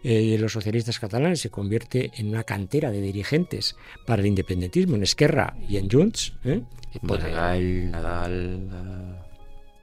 eh, 0.03 0.31
de 0.31 0.37
los 0.37 0.51
socialistas 0.51 0.99
catalanes 0.99 1.39
se 1.39 1.49
convierte 1.49 2.11
en 2.15 2.27
una 2.27 2.43
cantera 2.43 2.91
de 2.91 2.99
dirigentes 2.99 3.77
para 4.05 4.21
el 4.21 4.27
independentismo 4.27 4.97
en 4.97 5.03
Esquerra 5.03 5.55
y 5.67 5.77
en 5.77 5.89
Junts. 5.89 6.33
¿eh? 6.43 6.61
Maragall, 7.01 7.91
Nadal. 7.91 9.23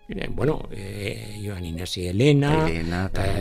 Eh, 0.09 0.29
bueno, 0.31 0.69
eh, 0.71 1.41
Joan 1.43 1.65
Inés 1.65 1.97
y 1.97 2.07
Elena, 2.07 2.69
eh, 2.69 2.85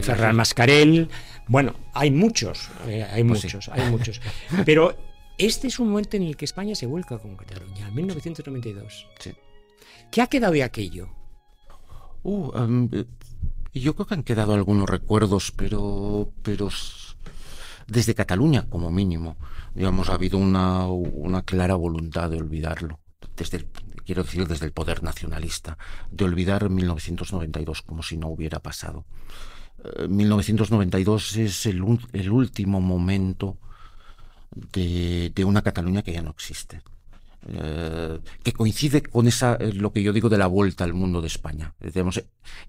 Ferran 0.01 0.35
Mascarell, 0.35 1.09
bueno, 1.47 1.75
hay 1.93 2.09
muchos, 2.09 2.69
eh, 2.87 3.03
hay 3.03 3.23
pues 3.25 3.43
muchos, 3.43 3.69
hay 3.69 3.91
muchos. 3.91 4.21
Pero 4.65 4.95
este 5.37 5.67
es 5.67 5.79
un 5.79 5.89
momento 5.89 6.17
en 6.17 6.23
el 6.23 6.37
que 6.37 6.45
España 6.45 6.75
se 6.75 6.85
vuelca 6.85 7.17
con 7.17 7.35
Cataluña, 7.35 7.89
1992. 7.91 9.07
Sí. 9.19 9.33
¿Qué 10.11 10.21
ha 10.21 10.27
quedado 10.27 10.53
de 10.53 10.63
aquello? 10.63 11.09
Uh, 12.23 12.57
um, 12.57 12.89
yo 13.73 13.95
creo 13.95 14.05
que 14.05 14.13
han 14.13 14.23
quedado 14.23 14.53
algunos 14.53 14.89
recuerdos, 14.89 15.51
pero, 15.51 16.31
pero 16.43 16.69
desde 17.87 18.15
Cataluña, 18.15 18.67
como 18.69 18.91
mínimo, 18.91 19.37
digamos, 19.73 20.09
ha 20.09 20.13
habido 20.13 20.37
una, 20.37 20.87
una 20.87 21.41
clara 21.41 21.75
voluntad 21.75 22.29
de 22.29 22.37
olvidarlo. 22.37 22.99
Desde 23.35 23.57
el, 23.57 23.67
quiero 24.05 24.23
decir 24.23 24.47
desde 24.47 24.67
el 24.67 24.71
poder 24.71 25.03
nacionalista, 25.03 25.77
de 26.11 26.25
olvidar 26.25 26.69
1992 26.69 27.81
como 27.81 28.03
si 28.03 28.17
no 28.17 28.27
hubiera 28.27 28.59
pasado. 28.59 29.05
1992 30.07 31.35
eh, 31.35 31.45
es 31.45 31.65
el, 31.65 31.83
el 32.13 32.31
último 32.31 32.79
momento 32.79 33.57
de, 34.55 35.31
de, 35.33 35.45
una 35.45 35.61
Cataluña 35.61 36.01
que 36.01 36.13
ya 36.13 36.21
no 36.21 36.31
existe. 36.31 36.81
Eh, 37.45 38.19
que 38.41 38.53
coincide 38.53 39.01
con 39.03 39.27
esa 39.27 39.55
eh, 39.55 39.73
lo 39.73 39.91
que 39.91 40.01
yo 40.01 40.13
digo 40.13 40.29
de 40.29 40.37
la 40.37 40.47
vuelta 40.47 40.85
al 40.85 40.93
mundo 40.93 41.19
de 41.19 41.27
España. 41.27 41.73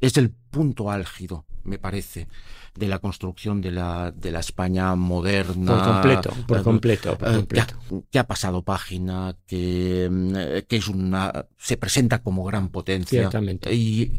es 0.00 0.16
el 0.16 0.30
punto 0.30 0.90
álgido, 0.90 1.44
me 1.62 1.78
parece, 1.78 2.26
de 2.74 2.88
la 2.88 2.98
construcción 2.98 3.60
de 3.60 3.70
la, 3.70 4.10
de 4.10 4.32
la 4.32 4.40
España 4.40 4.96
moderna. 4.96 5.76
Por 5.76 5.84
completo, 5.84 6.30
por 6.48 6.62
completo. 6.62 7.18
Por 7.18 7.34
completo. 7.34 7.76
Que, 8.10 8.18
ha, 8.18 8.26
pasado 8.26 8.62
página, 8.62 9.36
que, 9.46 10.08
mm, 10.10 10.66
que, 10.66 10.76
es 10.76 10.88
una, 10.88 11.46
se 11.56 11.76
presenta 11.76 12.22
como 12.22 12.42
gran 12.44 12.68
potencia. 12.68 13.20
Ciertamente. 13.20 13.72
Y 13.72 14.18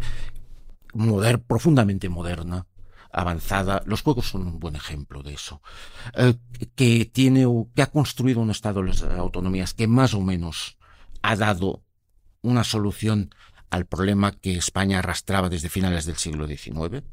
moder, 0.93 1.41
profundamente 1.41 2.07
moderna 2.07 2.65
avanzada. 3.15 3.81
Los 3.85 4.01
juegos 4.01 4.27
son 4.27 4.45
un 4.45 4.59
buen 4.59 4.75
ejemplo 4.75 5.23
de 5.23 5.33
eso. 5.33 5.61
Eh, 6.15 6.35
que 6.75 7.05
tiene, 7.05 7.45
que 7.73 7.81
ha 7.81 7.87
construido 7.87 8.41
un 8.41 8.51
Estado 8.51 8.81
de 8.81 8.89
las 8.89 9.03
autonomías 9.03 9.73
que 9.73 9.87
más 9.87 10.13
o 10.13 10.21
menos 10.21 10.77
ha 11.21 11.35
dado 11.35 11.81
una 12.41 12.63
solución 12.63 13.33
al 13.69 13.85
problema 13.85 14.33
que 14.33 14.55
España 14.57 14.99
arrastraba 14.99 15.49
desde 15.49 15.69
finales 15.69 16.05
del 16.05 16.17
siglo 16.17 16.45
XIX, 16.45 17.03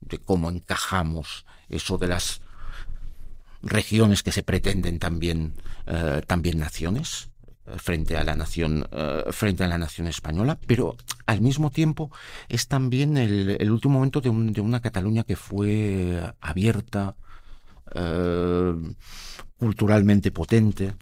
de 0.00 0.18
cómo 0.18 0.50
encajamos 0.50 1.44
eso 1.68 1.98
de 1.98 2.08
las 2.08 2.40
regiones 3.62 4.22
que 4.22 4.32
se 4.32 4.42
pretenden 4.42 4.98
también, 4.98 5.54
eh, 5.86 6.22
también 6.26 6.58
naciones 6.58 7.30
frente 7.76 8.16
a 8.16 8.24
la 8.24 8.36
nación 8.36 8.86
eh, 8.92 9.24
frente 9.30 9.64
a 9.64 9.68
la 9.68 9.78
nación 9.78 10.06
española 10.06 10.58
pero 10.66 10.96
al 11.26 11.40
mismo 11.40 11.70
tiempo 11.70 12.10
es 12.48 12.68
también 12.68 13.16
el, 13.16 13.70
último 13.70 13.94
momento 13.94 14.20
de, 14.20 14.30
una 14.30 14.80
Cataluña 14.80 15.24
que 15.24 15.36
fue 15.36 16.32
abierta 16.40 17.16
eh, 17.94 18.74
culturalmente 19.58 20.30
potente 20.30 20.94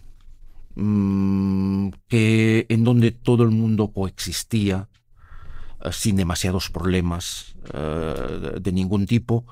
mm, 0.75 1.89
que 2.07 2.65
en 2.69 2.83
donde 2.83 3.11
todo 3.11 3.43
el 3.43 3.51
mundo 3.51 3.91
coexistía 3.91 4.89
eh, 5.83 5.89
sin 5.91 6.15
demasiados 6.15 6.69
problemas 6.69 7.55
de 7.71 8.71
ningún 8.71 9.05
tipo 9.05 9.45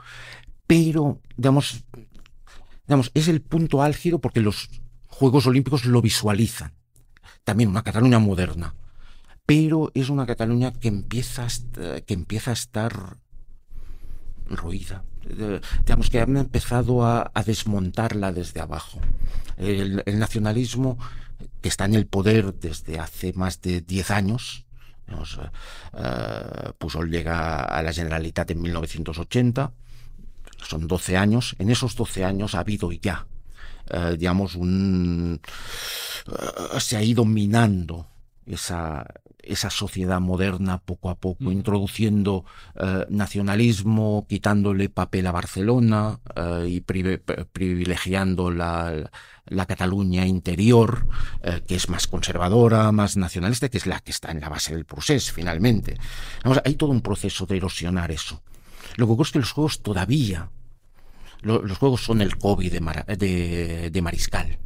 pero 0.66 1.20
digamos 1.36 1.84
digamos 2.88 3.12
es 3.14 3.28
el 3.28 3.42
punto 3.42 3.84
álgido 3.84 4.20
porque 4.20 4.42
los 4.42 4.70
Juegos 5.08 5.46
Olímpicos 5.46 5.86
lo 5.86 6.02
visualizan 6.02 6.74
también 7.44 7.70
una 7.70 7.84
Cataluña 7.84 8.20
moderna, 8.20 8.76
pero 9.46 9.92
es 9.94 10.10
una 10.10 10.26
Cataluña 10.26 10.74
que 10.74 10.90
empieza 10.90 11.46
a, 11.46 12.02
que 12.02 12.14
empieza 12.14 12.52
a 12.52 12.54
estar 12.54 13.18
ruida. 14.50 15.04
Eh, 15.30 15.62
digamos 15.86 16.10
que 16.10 16.20
han 16.20 16.38
empezado 16.38 17.06
a, 17.06 17.32
desmontarla 17.46 18.32
desde 18.32 18.60
abajo. 18.60 19.00
El, 19.58 20.04
nacionalismo, 20.20 20.98
que 21.62 21.70
está 21.70 21.86
en 21.86 21.96
el 21.96 22.08
poder 22.08 22.54
desde 22.54 23.00
hace 23.00 23.34
más 23.34 23.62
de 23.62 23.82
10 23.82 24.12
años, 24.12 24.66
digamos, 25.06 25.38
uh, 25.38 26.74
Pujol 26.78 27.10
llega 27.10 27.64
a 27.64 27.82
la 27.82 27.94
Generalitat 27.94 28.52
en 28.52 28.62
1980, 28.62 29.72
son 30.62 30.88
12 30.88 31.18
años, 31.18 31.56
en 31.60 31.70
esos 31.70 31.96
12 31.96 32.26
años 32.26 32.56
ha 32.56 32.60
habido 32.60 32.92
ya 32.92 33.28
eh, 33.90 34.16
digamos, 34.18 34.56
un, 34.56 35.40
eh, 36.28 36.80
se 36.80 36.98
ha 36.98 37.04
ido 37.04 37.26
minando 37.26 38.08
esa, 38.46 39.06
esa 39.40 39.70
sociedad 39.70 40.20
moderna 40.20 40.80
poco 40.80 41.10
a 41.10 41.16
poco, 41.16 41.46
mm. 41.46 41.52
introduciendo 41.52 42.46
eh, 42.76 43.06
nacionalismo, 43.10 44.26
quitándole 44.28 44.90
papel 44.90 45.28
a 45.28 45.32
Barcelona 45.32 46.20
y 46.68 46.82
privilegiando 46.82 48.52
la, 48.52 49.10
la 49.46 49.66
Cataluña 49.66 50.26
interior, 50.26 51.08
que 51.66 51.76
es 51.76 51.90
más 51.90 52.08
conservadora, 52.08 52.92
más 52.92 53.18
nacionalista, 53.18 53.70
que 53.70 53.78
es 53.78 53.86
la 53.86 54.00
que 54.02 54.12
está 54.12 54.32
en 54.32 54.40
la 54.40 54.50
base 54.50 54.76
del 54.76 54.86
proceso, 54.86 55.34
finalmente. 55.34 55.98
Vamos, 56.44 56.62
hay 56.64 56.76
todo 56.76 56.92
un 56.92 57.02
proceso 57.02 57.46
de 57.46 57.58
erosionar 57.58 58.12
eso. 58.12 58.42
Lo 58.96 59.08
que 59.08 59.14
ocurre 59.14 59.28
es 59.28 59.34
que 59.34 59.40
los 59.40 59.52
juegos 59.52 59.82
todavía 59.82 60.50
los 61.42 61.78
juegos 61.78 62.04
son 62.04 62.22
el 62.22 62.38
COVID 62.38 62.72
de, 62.72 63.90
de, 63.92 64.02
Mariscal. 64.02 64.60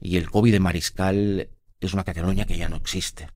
Y 0.00 0.16
el 0.16 0.30
COVID 0.30 0.52
de 0.52 0.60
Mariscal 0.60 1.48
es 1.80 1.94
una 1.94 2.04
Cataluña 2.04 2.44
que 2.44 2.56
ya 2.56 2.68
no 2.68 2.76
existe. 2.76 3.28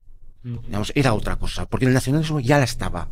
Digamos, 0.43 0.91
era 0.95 1.13
otra 1.13 1.35
cosa, 1.35 1.67
porque 1.67 1.85
el 1.85 1.93
nacionalismo 1.93 2.39
ya 2.39 2.57
la 2.57 2.63
estaba. 2.63 3.09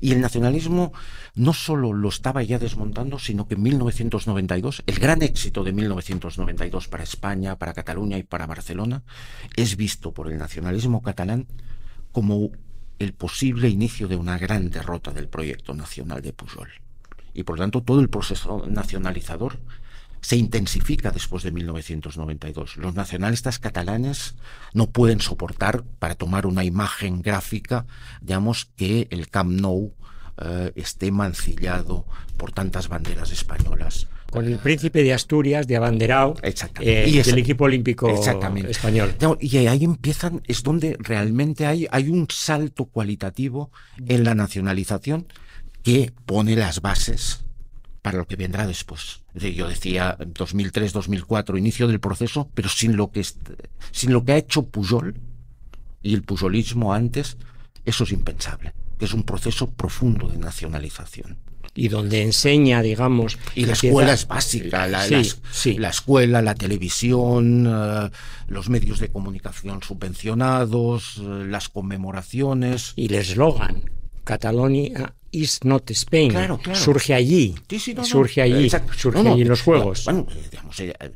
Y 0.00 0.12
el 0.12 0.20
nacionalismo 0.20 0.92
no 1.34 1.52
solo 1.52 1.92
lo 1.92 2.08
estaba 2.08 2.42
ya 2.42 2.58
desmontando, 2.58 3.18
sino 3.18 3.46
que 3.46 3.54
en 3.54 3.62
1992, 3.62 4.82
el 4.86 4.98
gran 4.98 5.22
éxito 5.22 5.62
de 5.62 5.72
1992 5.72 6.88
para 6.88 7.04
España, 7.04 7.56
para 7.56 7.74
Cataluña 7.74 8.16
y 8.16 8.22
para 8.22 8.46
Barcelona, 8.46 9.02
es 9.56 9.76
visto 9.76 10.12
por 10.12 10.30
el 10.30 10.38
nacionalismo 10.38 11.02
catalán 11.02 11.46
como 12.12 12.50
el 12.98 13.12
posible 13.12 13.68
inicio 13.68 14.08
de 14.08 14.16
una 14.16 14.38
gran 14.38 14.70
derrota 14.70 15.10
del 15.10 15.28
proyecto 15.28 15.74
nacional 15.74 16.22
de 16.22 16.32
Pujol. 16.32 16.70
Y 17.34 17.44
por 17.44 17.56
lo 17.56 17.64
tanto 17.64 17.82
todo 17.82 18.00
el 18.00 18.08
proceso 18.08 18.64
nacionalizador 18.68 19.58
se 20.20 20.36
intensifica 20.36 21.10
después 21.10 21.42
de 21.42 21.52
1992. 21.52 22.76
Los 22.76 22.94
nacionalistas 22.94 23.58
catalanes 23.58 24.34
no 24.74 24.90
pueden 24.90 25.20
soportar, 25.20 25.82
para 25.98 26.14
tomar 26.14 26.46
una 26.46 26.64
imagen 26.64 27.22
gráfica, 27.22 27.86
digamos, 28.20 28.66
que 28.76 29.08
el 29.10 29.28
Camp 29.28 29.52
Nou 29.60 29.94
eh, 30.42 30.72
esté 30.76 31.10
mancillado 31.10 32.06
por 32.36 32.52
tantas 32.52 32.88
banderas 32.88 33.30
españolas. 33.30 34.08
Con 34.30 34.46
el 34.46 34.58
príncipe 34.58 35.02
de 35.02 35.12
Asturias, 35.12 35.66
de 35.66 35.76
abanderado, 35.76 36.36
eh, 36.80 37.04
y 37.08 37.20
del 37.20 37.38
equipo 37.38 37.64
olímpico 37.64 38.08
español. 38.68 39.16
Y 39.40 39.56
ahí 39.66 39.84
empiezan, 39.84 40.40
es 40.46 40.62
donde 40.62 40.96
realmente 41.00 41.66
hay, 41.66 41.88
hay 41.90 42.08
un 42.08 42.28
salto 42.30 42.84
cualitativo 42.84 43.72
en 44.06 44.22
la 44.22 44.34
nacionalización 44.34 45.26
que 45.82 46.12
pone 46.26 46.56
las 46.56 46.80
bases 46.80 47.44
para 48.02 48.18
lo 48.18 48.26
que 48.26 48.36
vendrá 48.36 48.66
después. 48.66 49.20
Yo 49.34 49.68
decía 49.68 50.16
2003-2004, 50.18 51.58
inicio 51.58 51.86
del 51.86 52.00
proceso, 52.00 52.48
pero 52.54 52.68
sin 52.68 52.96
lo, 52.96 53.10
que, 53.10 53.24
sin 53.92 54.12
lo 54.12 54.24
que 54.24 54.32
ha 54.32 54.36
hecho 54.36 54.66
Pujol 54.66 55.14
y 56.02 56.14
el 56.14 56.22
pujolismo 56.22 56.94
antes, 56.94 57.36
eso 57.84 58.04
es 58.04 58.12
impensable. 58.12 58.72
Es 58.98 59.12
un 59.14 59.22
proceso 59.22 59.70
profundo 59.70 60.28
de 60.28 60.38
nacionalización. 60.38 61.38
Y 61.74 61.88
donde 61.88 62.22
enseña, 62.22 62.82
digamos... 62.82 63.38
Y 63.54 63.64
la 63.64 63.74
escuela 63.74 64.12
es 64.12 64.26
básica, 64.26 64.88
la, 64.88 65.06
la, 65.06 65.88
escuela, 65.88 66.42
la 66.42 66.54
televisión, 66.54 67.66
eh, 67.68 68.10
los 68.48 68.68
medios 68.68 68.98
de 68.98 69.08
comunicación 69.08 69.82
subvencionados, 69.82 71.18
eh, 71.18 71.46
las 71.46 71.68
conmemoraciones. 71.68 72.92
Y 72.96 73.06
el 73.06 73.14
eslogan, 73.14 73.84
Catalonia 74.24 75.14
is 75.32 75.64
not 75.64 75.90
Spain. 75.90 76.32
Surge 76.74 77.14
allí. 77.14 77.54
surge 78.02 78.42
allí. 78.42 78.70
Surge 78.96 79.20
allí 79.28 79.42
en 79.42 79.48
los 79.48 79.62
juegos. 79.62 80.04
Bueno, 80.04 80.26
digamos, 80.50 80.80
eh, 80.80 80.94
eh, 81.00 81.10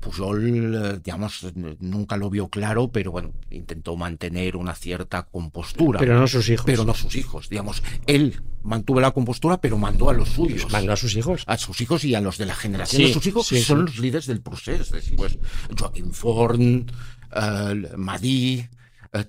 Pujol, 0.00 0.74
eh, 0.74 1.00
digamos, 1.02 1.46
nunca 1.80 2.16
lo 2.16 2.30
vio 2.30 2.48
claro, 2.48 2.90
pero 2.90 3.12
bueno, 3.12 3.32
intentó 3.50 3.96
mantener 3.96 4.56
una 4.56 4.74
cierta 4.74 5.24
compostura. 5.24 6.00
Pero 6.00 6.18
no 6.18 6.26
sus 6.26 6.48
hijos. 6.48 6.66
Pero 6.66 6.84
no 6.84 6.94
sus 6.94 7.14
hijos. 7.16 7.48
Digamos, 7.48 7.82
él 8.06 8.42
mantuvo 8.62 9.00
la 9.00 9.12
compostura, 9.12 9.60
pero 9.60 9.78
mandó 9.78 10.10
a 10.10 10.14
los 10.14 10.30
suyos. 10.30 10.70
Mandó 10.70 10.92
a 10.92 10.96
sus 10.96 11.14
hijos. 11.16 11.44
A 11.46 11.58
sus 11.58 11.80
hijos 11.80 12.04
y 12.04 12.14
a 12.14 12.20
los 12.20 12.38
de 12.38 12.46
la 12.46 12.54
generación 12.54 13.02
de 13.02 13.12
sus 13.12 13.26
hijos, 13.26 13.48
que 13.48 13.62
son 13.62 13.84
los 13.86 13.98
líderes 13.98 14.26
del 14.26 14.40
proceso. 14.40 14.94
Después, 14.94 15.38
Joaquín 15.78 16.12
Forn, 16.12 16.86
uh, 17.34 17.96
Madí, 17.96 18.68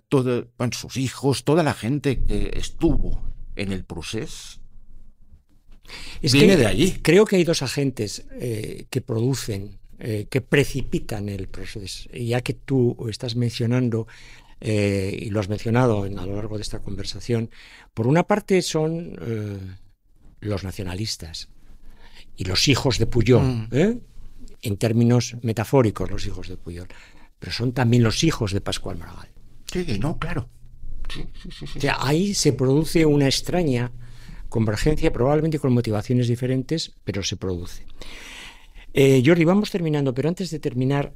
todo, 0.09 0.47
sus 0.71 0.97
hijos, 0.97 1.43
toda 1.43 1.61
la 1.61 1.73
gente 1.73 2.23
que 2.23 2.51
estuvo 2.55 3.32
en 3.55 3.71
el 3.71 3.83
proceso 3.83 4.63
viene 6.21 6.57
de 6.57 6.65
allí. 6.65 6.99
Creo 7.01 7.25
que 7.25 7.37
hay 7.37 7.43
dos 7.43 7.61
agentes 7.61 8.25
eh, 8.31 8.85
que 8.89 9.01
producen, 9.01 9.79
eh, 9.99 10.27
que 10.29 10.41
precipitan 10.41 11.29
el 11.29 11.47
proceso. 11.47 12.09
Ya 12.13 12.41
que 12.41 12.53
tú 12.53 13.07
estás 13.09 13.35
mencionando, 13.35 14.07
eh, 14.61 15.17
y 15.19 15.29
lo 15.29 15.39
has 15.39 15.49
mencionado 15.49 16.05
en, 16.05 16.19
a 16.19 16.25
lo 16.25 16.35
largo 16.35 16.57
de 16.57 16.63
esta 16.63 16.79
conversación, 16.79 17.49
por 17.93 18.07
una 18.07 18.23
parte 18.23 18.61
son 18.61 19.17
los 20.39 20.63
nacionalistas 20.63 21.49
y 22.35 22.45
los 22.45 22.67
hijos 22.67 22.97
de 22.97 23.05
Puyol, 23.05 23.43
mm. 23.43 23.99
en 24.61 24.77
términos 24.77 25.35
metafóricos 25.41 26.09
los 26.09 26.25
hijos 26.25 26.47
de 26.47 26.57
Puyol, 26.57 26.87
pero 27.39 27.51
son 27.51 27.73
también 27.73 28.03
los 28.03 28.23
hijos 28.23 28.51
de 28.53 28.61
Pascual 28.61 28.97
Maragall. 28.97 29.29
Sí, 29.71 29.97
no, 29.99 30.17
claro 30.17 30.49
ahí 31.99 32.33
se 32.33 32.53
produce 32.53 33.05
una 33.05 33.25
extraña 33.25 33.91
convergencia, 34.49 35.11
probablemente 35.11 35.59
con 35.59 35.73
motivaciones 35.73 36.27
diferentes, 36.27 36.93
pero 37.03 37.23
se 37.23 37.37
produce. 37.37 37.85
Eh, 38.93 39.23
Jordi, 39.25 39.43
vamos 39.45 39.71
terminando, 39.71 40.13
pero 40.13 40.29
antes 40.29 40.51
de 40.51 40.59
terminar, 40.59 41.13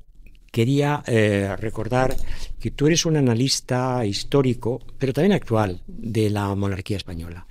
quería 0.51 1.03
eh, 1.05 1.55
recordar 1.57 2.15
que 2.59 2.71
tú 2.71 2.87
eres 2.87 3.05
un 3.05 3.17
analista 3.17 4.03
histórico, 4.05 4.79
pero 4.97 5.13
también 5.13 5.33
actual, 5.33 5.83
de 5.85 6.31
la 6.31 6.53
monarquía 6.55 6.97
española. 6.97 7.45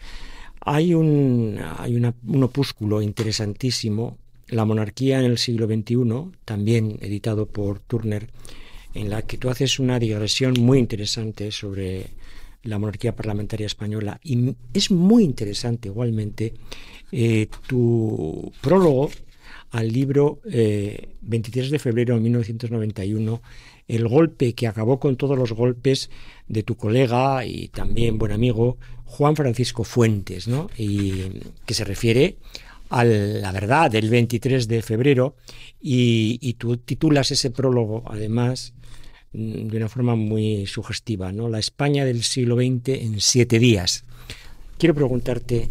Hay 0.61 0.95
un, 0.95 1.61
hay 1.79 1.95
un 1.95 2.43
opúsculo 2.43 3.01
interesantísimo, 3.01 4.19
La 4.49 4.65
monarquía 4.65 5.19
en 5.19 5.27
el 5.27 5.39
siglo 5.39 5.67
XXI, 5.67 6.39
también 6.45 6.99
editado 7.01 7.47
por 7.47 7.81
Turner, 7.81 8.31
en 8.95 9.11
la 9.11 9.23
que 9.23 9.39
tú 9.39 9.51
haces 9.51 9.79
una 9.79 9.99
digresión 9.99 10.55
muy 10.59 10.79
interesante 10.79 11.51
sobre 11.51 12.11
la 12.67 12.79
monarquía 12.79 13.15
parlamentaria 13.15 13.67
española. 13.67 14.21
Y 14.23 14.55
es 14.73 14.91
muy 14.91 15.25
interesante 15.25 15.89
igualmente 15.89 16.55
eh, 17.13 17.49
tu 17.67 18.53
prólogo 18.61 19.11
al 19.71 19.93
libro 19.93 20.41
23 20.45 21.67
eh, 21.67 21.71
de 21.71 21.79
febrero 21.79 22.15
de 22.15 22.21
1991, 22.21 23.43
el 23.89 24.09
golpe 24.09 24.55
que 24.55 24.67
acabó 24.67 24.99
con 24.99 25.17
todos 25.17 25.39
los 25.39 25.53
golpes 25.53 26.11
de 26.49 26.63
tu 26.63 26.77
colega 26.77 27.45
y 27.45 27.69
también 27.69 28.19
buen 28.19 28.33
amigo 28.33 28.79
Juan 29.05 29.37
Francisco 29.37 29.85
Fuentes, 29.85 30.49
¿no? 30.49 30.69
y 30.77 31.41
que 31.65 31.75
se 31.75 31.85
refiere 31.85 32.37
a 32.89 33.05
la 33.05 33.53
verdad 33.53 33.91
del 33.91 34.11
23 34.11 34.69
de 34.69 34.83
febrero 34.83 35.37
y, 35.81 36.55
tú 36.55 36.77
titulas 36.77 37.31
ese 37.31 37.51
prólogo 37.51 38.05
además 38.07 38.75
de 39.37 39.77
una 39.77 39.89
forma 39.89 40.17
muy 40.17 40.67
sugestiva, 40.67 41.31
¿no? 41.31 41.49
La 41.49 41.59
España 41.59 42.05
del 42.05 42.23
siglo 42.23 42.57
XX 42.57 42.89
en 42.89 43.21
siete 43.21 43.59
días. 43.59 44.05
Quiero 44.79 44.95
preguntarte, 44.95 45.69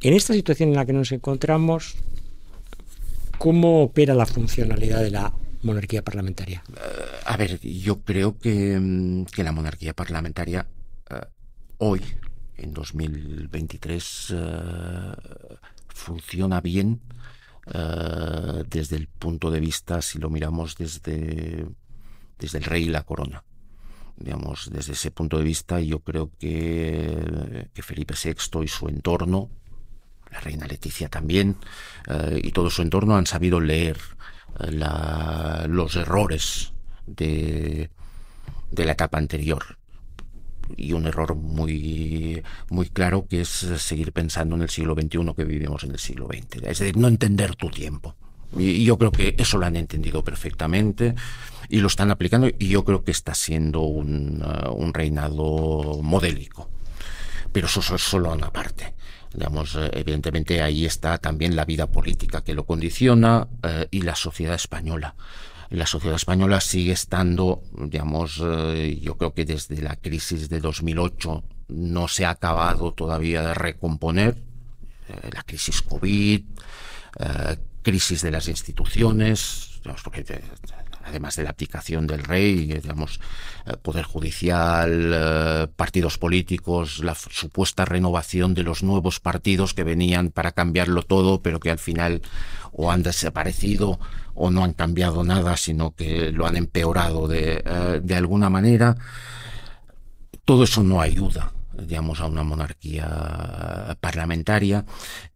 en 0.00 0.14
esta 0.14 0.34
situación 0.34 0.70
en 0.70 0.74
la 0.74 0.84
que 0.84 0.92
nos 0.92 1.12
encontramos, 1.12 1.96
¿cómo 3.38 3.84
opera 3.84 4.14
la 4.14 4.26
funcionalidad 4.26 5.02
de 5.02 5.12
la 5.12 5.32
monarquía 5.62 6.02
parlamentaria? 6.02 6.64
Eh, 6.68 6.80
a 7.24 7.36
ver, 7.36 7.60
yo 7.60 8.00
creo 8.00 8.36
que, 8.36 8.78
mm, 8.80 9.26
la 9.36 9.52
monarquía 9.52 9.94
parlamentaria 9.94 10.66
eh, 11.10 11.20
hoy, 11.78 12.00
en 12.56 12.74
2023, 12.74 14.34
eh, 14.34 15.12
funciona 15.88 16.60
bien 16.60 17.00
desde 18.68 18.96
el 18.96 19.06
punto 19.06 19.50
de 19.50 19.58
vista, 19.58 20.02
si 20.02 20.18
lo 20.18 20.28
miramos 20.28 20.76
desde 20.76 21.64
desde 22.38 22.58
el 22.58 22.64
rey 22.64 22.84
y 22.84 22.88
la 22.88 23.02
corona. 23.02 23.44
Digamos, 24.16 24.70
desde 24.72 24.92
ese 24.92 25.10
punto 25.10 25.38
de 25.38 25.44
vista, 25.44 25.80
yo 25.80 26.00
creo 26.00 26.30
que, 26.38 27.68
Felipe 27.74 28.14
VI 28.22 28.62
y 28.62 28.68
su 28.68 28.88
entorno, 28.88 29.50
la 30.30 30.40
reina 30.40 30.66
Leticia 30.66 31.08
también, 31.08 31.56
eh, 32.08 32.40
y 32.42 32.52
todo 32.52 32.70
su 32.70 32.82
entorno 32.82 33.16
han 33.16 33.26
sabido 33.26 33.60
leer 33.60 33.98
eh, 34.60 34.70
los 35.68 35.96
errores 35.96 36.72
de, 37.06 37.90
de 38.70 38.84
la 38.84 38.92
etapa 38.92 39.18
anterior 39.18 39.78
y 40.76 40.92
un 40.92 41.06
error 41.06 41.34
muy, 41.34 42.42
muy 42.70 42.88
claro 42.88 43.26
que 43.28 43.42
es 43.42 43.48
seguir 43.48 44.12
pensando 44.12 44.56
en 44.56 44.62
el 44.62 44.70
siglo 44.70 44.94
XXI 44.94 45.34
que 45.36 45.44
vivimos 45.44 45.84
en 45.84 45.92
el 45.92 45.98
siglo 45.98 46.26
XX. 46.26 46.62
Es 46.62 46.78
decir, 46.78 46.96
no 46.96 47.08
entender 47.08 47.54
tu 47.56 47.70
tiempo. 47.70 48.16
Y 48.58 48.84
yo 48.84 48.98
creo 48.98 49.10
que 49.10 49.34
eso 49.38 49.58
lo 49.58 49.66
han 49.66 49.76
entendido 49.76 50.22
perfectamente 50.22 51.14
y 51.68 51.80
lo 51.80 51.88
están 51.88 52.10
aplicando 52.10 52.48
y 52.58 52.68
yo 52.68 52.84
creo 52.84 53.04
que 53.04 53.10
está 53.10 53.34
siendo 53.34 53.80
un, 53.80 54.42
uh, 54.42 54.92
reinado 54.92 56.00
modélico. 56.02 56.70
Pero 57.52 57.66
eso 57.66 57.80
es 57.94 58.02
solo 58.02 58.32
una 58.32 58.52
parte. 58.52 58.94
Digamos, 59.32 59.74
eh, 59.74 59.90
evidentemente 59.94 60.62
ahí 60.62 60.84
está 60.86 61.18
también 61.18 61.56
la 61.56 61.64
vida 61.64 61.90
política 61.90 62.42
que 62.42 62.54
lo 62.54 62.64
condiciona 62.64 63.48
eh, 63.62 63.88
y 63.90 64.02
la 64.02 64.14
sociedad 64.14 64.54
española. 64.54 65.14
La 65.70 65.86
sociedad 65.86 66.16
española 66.16 66.60
sigue 66.60 66.92
estando, 66.92 67.62
digamos, 67.76 68.40
eh, 68.44 68.98
yo 69.02 69.16
creo 69.16 69.34
que 69.34 69.44
desde 69.44 69.82
la 69.82 69.96
crisis 69.96 70.48
de 70.48 70.60
2008 70.60 71.42
no 71.68 72.06
se 72.06 72.24
ha 72.24 72.30
acabado 72.30 72.92
todavía 72.92 73.42
de 73.42 73.54
recomponer. 73.54 74.36
la 75.32 75.42
crisis 75.42 75.82
COVID, 75.82 76.44
crisis 77.84 78.22
de 78.22 78.32
las 78.32 78.48
instituciones, 78.48 79.80
además 81.04 81.36
de 81.36 81.42
la 81.44 81.50
aplicación 81.50 82.06
del 82.06 82.24
rey, 82.24 82.66
digamos, 82.66 83.20
eh, 83.66 83.76
poder 83.76 84.04
judicial, 84.04 85.12
eh, 85.14 85.66
partidos 85.76 86.18
políticos, 86.18 87.00
la 87.04 87.14
supuesta 87.14 87.84
renovación 87.84 88.54
de 88.54 88.64
los 88.64 88.82
nuevos 88.82 89.20
partidos 89.20 89.74
que 89.74 89.84
venían 89.84 90.30
para 90.30 90.52
cambiarlo 90.52 91.02
todo, 91.02 91.42
pero 91.42 91.60
que 91.60 91.70
al 91.70 91.78
final 91.78 92.22
o 92.72 92.90
han 92.90 93.02
desaparecido 93.02 94.00
o 94.34 94.50
no 94.50 94.64
han 94.64 94.72
cambiado 94.72 95.22
nada, 95.22 95.56
sino 95.56 95.94
que 95.94 96.32
lo 96.32 96.46
han 96.46 96.56
empeorado 96.56 97.28
de, 97.28 97.62
eh, 97.64 98.00
de 98.02 98.16
alguna 98.16 98.50
manera. 98.50 98.96
todo 100.44 100.64
eso 100.64 100.82
no 100.82 101.00
ayuda 101.00 101.53
digamos, 101.76 102.20
a 102.20 102.26
una 102.26 102.42
monarquía 102.42 103.96
parlamentaria 104.00 104.84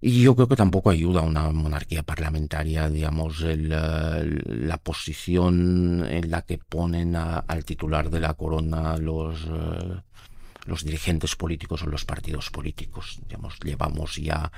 y 0.00 0.22
yo 0.22 0.34
creo 0.34 0.48
que 0.48 0.56
tampoco 0.56 0.90
ayuda 0.90 1.20
a 1.20 1.24
una 1.24 1.50
monarquía 1.50 2.02
parlamentaria, 2.02 2.88
digamos, 2.88 3.40
la 3.40 4.78
posición 4.78 6.06
en 6.08 6.30
la 6.30 6.42
que 6.42 6.58
ponen 6.58 7.16
al 7.16 7.64
titular 7.64 8.10
de 8.10 8.20
la 8.20 8.34
corona 8.34 8.96
los, 8.96 9.44
eh, 9.44 10.00
los 10.66 10.84
dirigentes 10.84 11.34
políticos 11.34 11.82
o 11.82 11.86
los 11.86 12.04
partidos 12.04 12.50
políticos. 12.50 13.20
Digamos, 13.26 13.58
llevamos 13.60 14.16
ya 14.16 14.52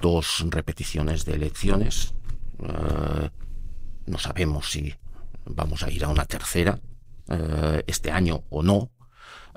dos 0.00 0.44
repeticiones 0.50 1.24
de 1.24 1.34
elecciones. 1.34 2.14
Eh, 2.60 3.30
no 4.06 4.18
sabemos 4.18 4.70
si 4.70 4.94
vamos 5.44 5.82
a 5.82 5.90
ir 5.90 6.04
a 6.04 6.08
una 6.08 6.24
tercera 6.24 6.80
eh, 7.28 7.84
este 7.86 8.10
año 8.10 8.44
o 8.50 8.62
no. 8.62 8.90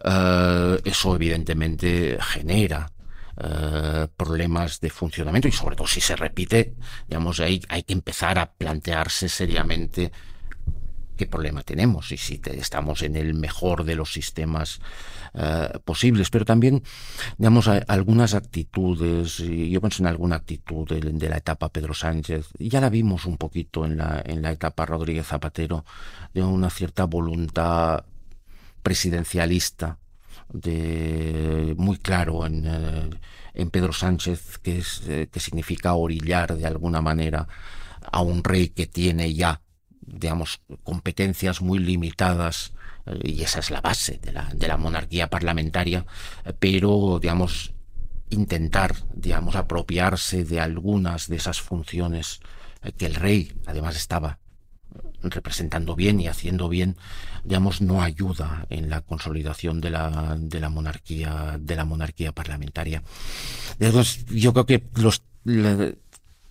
Eh, 0.03 0.81
eso 0.85 1.15
evidentemente 1.15 2.17
genera 2.21 2.91
problemas 4.15 4.79
de 4.81 4.91
funcionamiento 4.91 5.47
y 5.47 5.51
sobre 5.51 5.75
todo 5.75 5.87
si 5.87 5.99
se 5.99 6.15
repite, 6.15 6.75
digamos, 7.07 7.39
hay, 7.39 7.59
hay 7.69 7.81
que 7.81 7.93
empezar 7.93 8.37
a 8.37 8.51
plantearse 8.51 9.29
seriamente 9.29 10.11
qué 11.21 11.27
problema 11.27 11.61
tenemos 11.61 12.11
y 12.11 12.17
si 12.17 12.41
estamos 12.45 13.03
en 13.03 13.15
el 13.15 13.35
mejor 13.35 13.83
de 13.83 13.93
los 13.93 14.11
sistemas 14.11 14.79
eh, 15.35 15.69
posibles, 15.85 16.31
pero 16.31 16.45
también, 16.45 16.81
digamos, 17.37 17.67
algunas 17.67 18.33
actitudes, 18.33 19.39
y 19.39 19.69
yo 19.69 19.81
pienso 19.81 20.01
en 20.01 20.07
alguna 20.07 20.37
actitud 20.37 20.87
de, 20.87 21.29
la 21.29 21.37
etapa 21.37 21.69
Pedro 21.69 21.93
Sánchez, 21.93 22.47
ya 22.57 22.81
la 22.81 22.89
vimos 22.89 23.27
un 23.27 23.37
poquito 23.37 23.85
en 23.85 23.97
la, 23.97 24.21
en 24.25 24.41
la 24.41 24.51
etapa 24.51 24.87
Rodríguez 24.87 25.27
Zapatero, 25.27 25.85
de 26.33 26.41
una 26.41 26.71
cierta 26.71 27.05
voluntad 27.05 28.03
presidencialista, 28.81 29.99
de 30.53 31.73
muy 31.77 31.97
claro 31.97 32.45
en, 32.45 32.65
eh, 32.65 33.09
en 33.53 33.69
Pedro 33.69 33.93
Sánchez, 33.93 34.59
que, 34.59 34.79
es, 34.79 35.03
eh, 35.07 35.29
que 35.31 35.39
significa 35.39 35.93
orillar 35.93 36.55
de 36.57 36.67
alguna 36.67 37.01
manera 37.01 37.47
a 38.11 38.21
un 38.21 38.43
rey 38.43 38.69
que 38.69 38.87
tiene 38.87 39.33
ya 39.33 39.61
digamos, 40.01 40.61
competencias 40.83 41.61
muy 41.61 41.79
limitadas 41.79 42.73
eh, 43.05 43.19
y 43.23 43.43
esa 43.43 43.59
es 43.59 43.69
la 43.69 43.81
base 43.81 44.19
de 44.21 44.31
la, 44.33 44.49
de 44.53 44.67
la 44.67 44.77
monarquía 44.77 45.29
parlamentaria, 45.29 46.05
pero, 46.59 47.19
digamos, 47.21 47.73
intentar, 48.29 48.95
digamos, 49.13 49.55
apropiarse 49.55 50.43
de 50.43 50.59
algunas 50.59 51.27
de 51.27 51.37
esas 51.37 51.61
funciones 51.61 52.39
que 52.97 53.05
el 53.05 53.15
rey, 53.15 53.53
además, 53.67 53.95
estaba 53.95 54.39
representando 55.23 55.95
bien 55.95 56.19
y 56.19 56.27
haciendo 56.27 56.69
bien, 56.69 56.97
digamos, 57.43 57.81
no 57.81 58.01
ayuda 58.01 58.65
en 58.69 58.89
la 58.89 59.01
consolidación 59.01 59.81
de 59.81 59.89
la, 59.89 60.37
de 60.39 60.59
la 60.59 60.69
monarquía, 60.69 61.57
de 61.59 61.75
la 61.75 61.85
monarquía 61.85 62.31
parlamentaria. 62.31 63.03
Entonces, 63.79 64.25
yo 64.27 64.53
creo 64.53 64.65
que 64.65 64.83
los, 64.95 65.23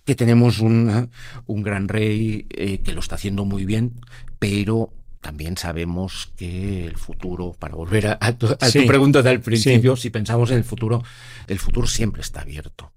que 0.05 0.15
tenemos 0.15 0.59
un, 0.59 1.09
un 1.45 1.63
gran 1.63 1.87
rey 1.87 2.47
eh, 2.49 2.79
que 2.79 2.93
lo 2.93 2.99
está 2.99 3.15
haciendo 3.15 3.45
muy 3.45 3.65
bien, 3.65 4.01
pero 4.39 4.93
también 5.21 5.55
sabemos 5.55 6.33
que 6.35 6.85
el 6.85 6.97
futuro, 6.97 7.55
para 7.57 7.75
volver 7.75 8.17
a, 8.19 8.37
tu, 8.37 8.47
pregunta 8.87 9.21
del 9.21 9.39
principio, 9.39 9.95
si 9.95 10.09
pensamos 10.09 10.49
en 10.49 10.57
el 10.57 10.63
futuro, 10.63 11.03
el 11.47 11.59
futuro 11.59 11.85
siempre 11.87 12.21
está 12.21 12.41
abierto. 12.41 12.90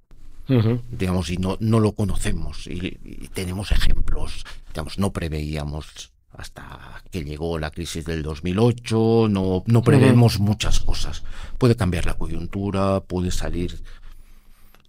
Digamos, 0.47 1.30
y 1.30 1.36
no, 1.38 1.57
no 1.61 1.80
lo 1.80 1.92
conocemos. 1.92 2.66
Y, 2.66 2.99
tenemos 3.32 3.72
ejemplos. 3.72 4.45
Digamos, 4.68 4.99
no 4.99 5.12
preveíamos 5.12 6.12
hasta 6.36 7.03
que 7.11 7.22
llegó 7.22 7.59
la 7.59 7.70
crisis 7.70 8.05
del 8.05 8.22
2008, 8.22 9.28
no, 9.30 9.62
no 9.66 9.82
prevemos 9.82 10.40
muchas 10.40 10.80
cosas. 10.80 11.22
Puede 11.59 11.76
cambiar 11.76 12.07
la 12.07 12.14
coyuntura, 12.14 13.01
puede 13.01 13.30
salir 13.30 13.80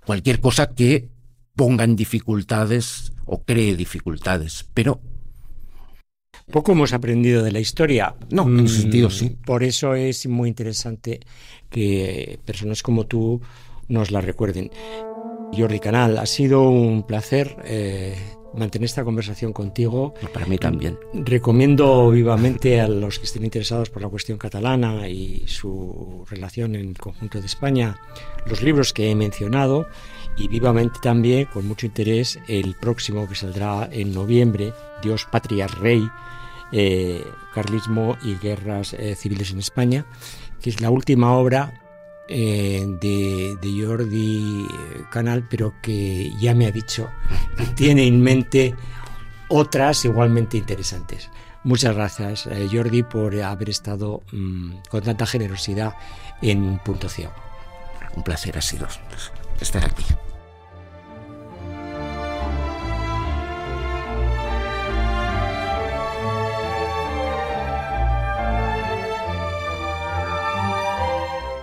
cualquier 0.06 0.40
cosa 0.40 0.72
que 0.72 1.08
ponga 1.56 1.84
en 1.84 1.96
dificultades 1.96 3.14
o 3.26 3.44
cree 3.44 3.76
dificultades, 3.76 4.66
pero 4.74 5.00
poco 6.52 6.74
hemos 6.74 6.94
aprendido 6.94 7.44
de 7.44 7.52
la 7.52 7.60
historia. 7.60 8.16
No, 8.30 8.44
en 8.48 8.66
ese 8.66 8.82
sentido 8.82 9.10
sí. 9.10 9.32
Mm, 9.32 9.46
por 9.46 9.64
eso 9.64 9.96
es 9.96 10.28
muy 10.28 10.50
interesante 10.50 11.20
que 11.70 12.40
personas 12.46 12.84
como 12.84 13.06
tú 13.06 13.42
nos 13.88 14.12
la 14.12 14.22
recuerden. 14.22 14.70
Jordi 15.54 15.80
Canal, 15.80 16.18
ha 16.18 16.26
sido 16.26 16.70
un 16.70 17.04
placer 17.04 17.58
eh, 17.66 18.16
mantener 18.54 18.86
esta 18.86 19.04
conversación 19.04 19.54
contigo. 19.54 20.14
Para 20.34 20.46
mí 20.46 20.58
también. 20.58 20.98
Recomiendo 21.14 22.10
vivamente 22.10 22.82
a 22.82 22.88
los 22.88 23.20
que 23.20 23.26
estén 23.26 23.44
interesados 23.44 23.90
por 23.90 24.02
la 24.02 24.10
cuestión 24.10 24.38
catalana 24.38 25.08
y 25.08 25.44
su 25.48 26.26
relación 26.30 26.76
en 26.76 26.90
el 26.90 26.98
conjunto 26.98 27.40
de 27.40 27.46
España 27.46 27.98
los 28.46 28.62
libros 28.62 28.94
que 28.94 29.12
he 29.12 29.16
mencionado 29.16 29.88
y 30.38 30.48
vivamente 30.48 31.00
también, 31.02 31.46
con 31.46 31.68
mucho 31.68 31.86
interés, 31.86 32.40
el 32.48 32.76
próximo 32.76 33.28
que 33.28 33.36
saldrá 33.36 33.88
en 33.92 34.14
noviembre, 34.14 34.74
Dios, 35.02 35.26
Patria, 35.32 35.68
Rey, 35.68 36.06
eh, 36.72 37.24
Carlismo 37.54 38.18
y 38.22 38.36
Guerras 38.36 38.94
eh, 38.94 39.16
Civiles 39.16 39.52
en 39.52 39.60
España, 39.60 40.06
que 40.62 40.70
es 40.70 40.82
la 40.82 40.90
última 40.90 41.34
obra 41.38 41.85
eh, 42.28 42.86
de, 42.88 43.58
de, 43.62 43.86
Jordi 43.86 44.68
Canal, 45.12 45.48
pero 45.50 45.74
que 45.82 46.32
ya 46.40 46.56
me 46.56 46.68
ha 46.68 46.72
dicho 46.72 47.10
que 47.58 47.66
tiene 47.76 48.08
en 48.08 48.22
mente 48.22 48.76
otras 49.48 50.06
igualmente 50.06 50.58
interesantes. 50.58 51.30
Muchas 51.64 51.96
gracias, 51.96 52.48
Jordi, 52.72 53.02
por 53.04 53.36
haber 53.42 53.70
estado 53.70 54.22
mm, 54.32 54.74
con 54.90 55.02
tanta 55.02 55.26
generosidad 55.26 55.96
en 56.42 56.80
Punto 56.80 57.10
Ciego. 57.10 57.34
Un 58.16 58.24
placer 58.24 58.58
ha 58.58 58.62
sido 58.62 58.88
estar 59.60 59.84
aquí. 59.84 60.06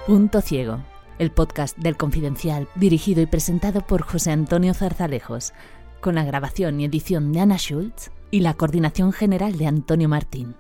Punto 0.07 0.41
Ciego, 0.41 0.81
el 1.21 1.31
podcast 1.31 1.79
del 1.79 1.97
Confidencial, 1.97 2.69
dirigido 2.75 3.23
y 3.23 3.27
presentado 3.27 3.87
por 3.87 4.03
José 4.03 4.33
Antonio 4.33 4.75
Zarzalejos, 4.75 5.53
con 6.01 6.17
la 6.17 6.25
grabación 6.25 6.81
y 6.81 6.85
edición 6.87 7.33
de 7.33 7.39
Ana 7.39 7.57
Schultz 7.57 8.11
y 8.33 8.41
la 8.41 8.55
coordinación 8.55 9.13
general 9.13 9.57
de 9.59 9.69
Antonio 9.69 10.09
Martín. 10.09 10.57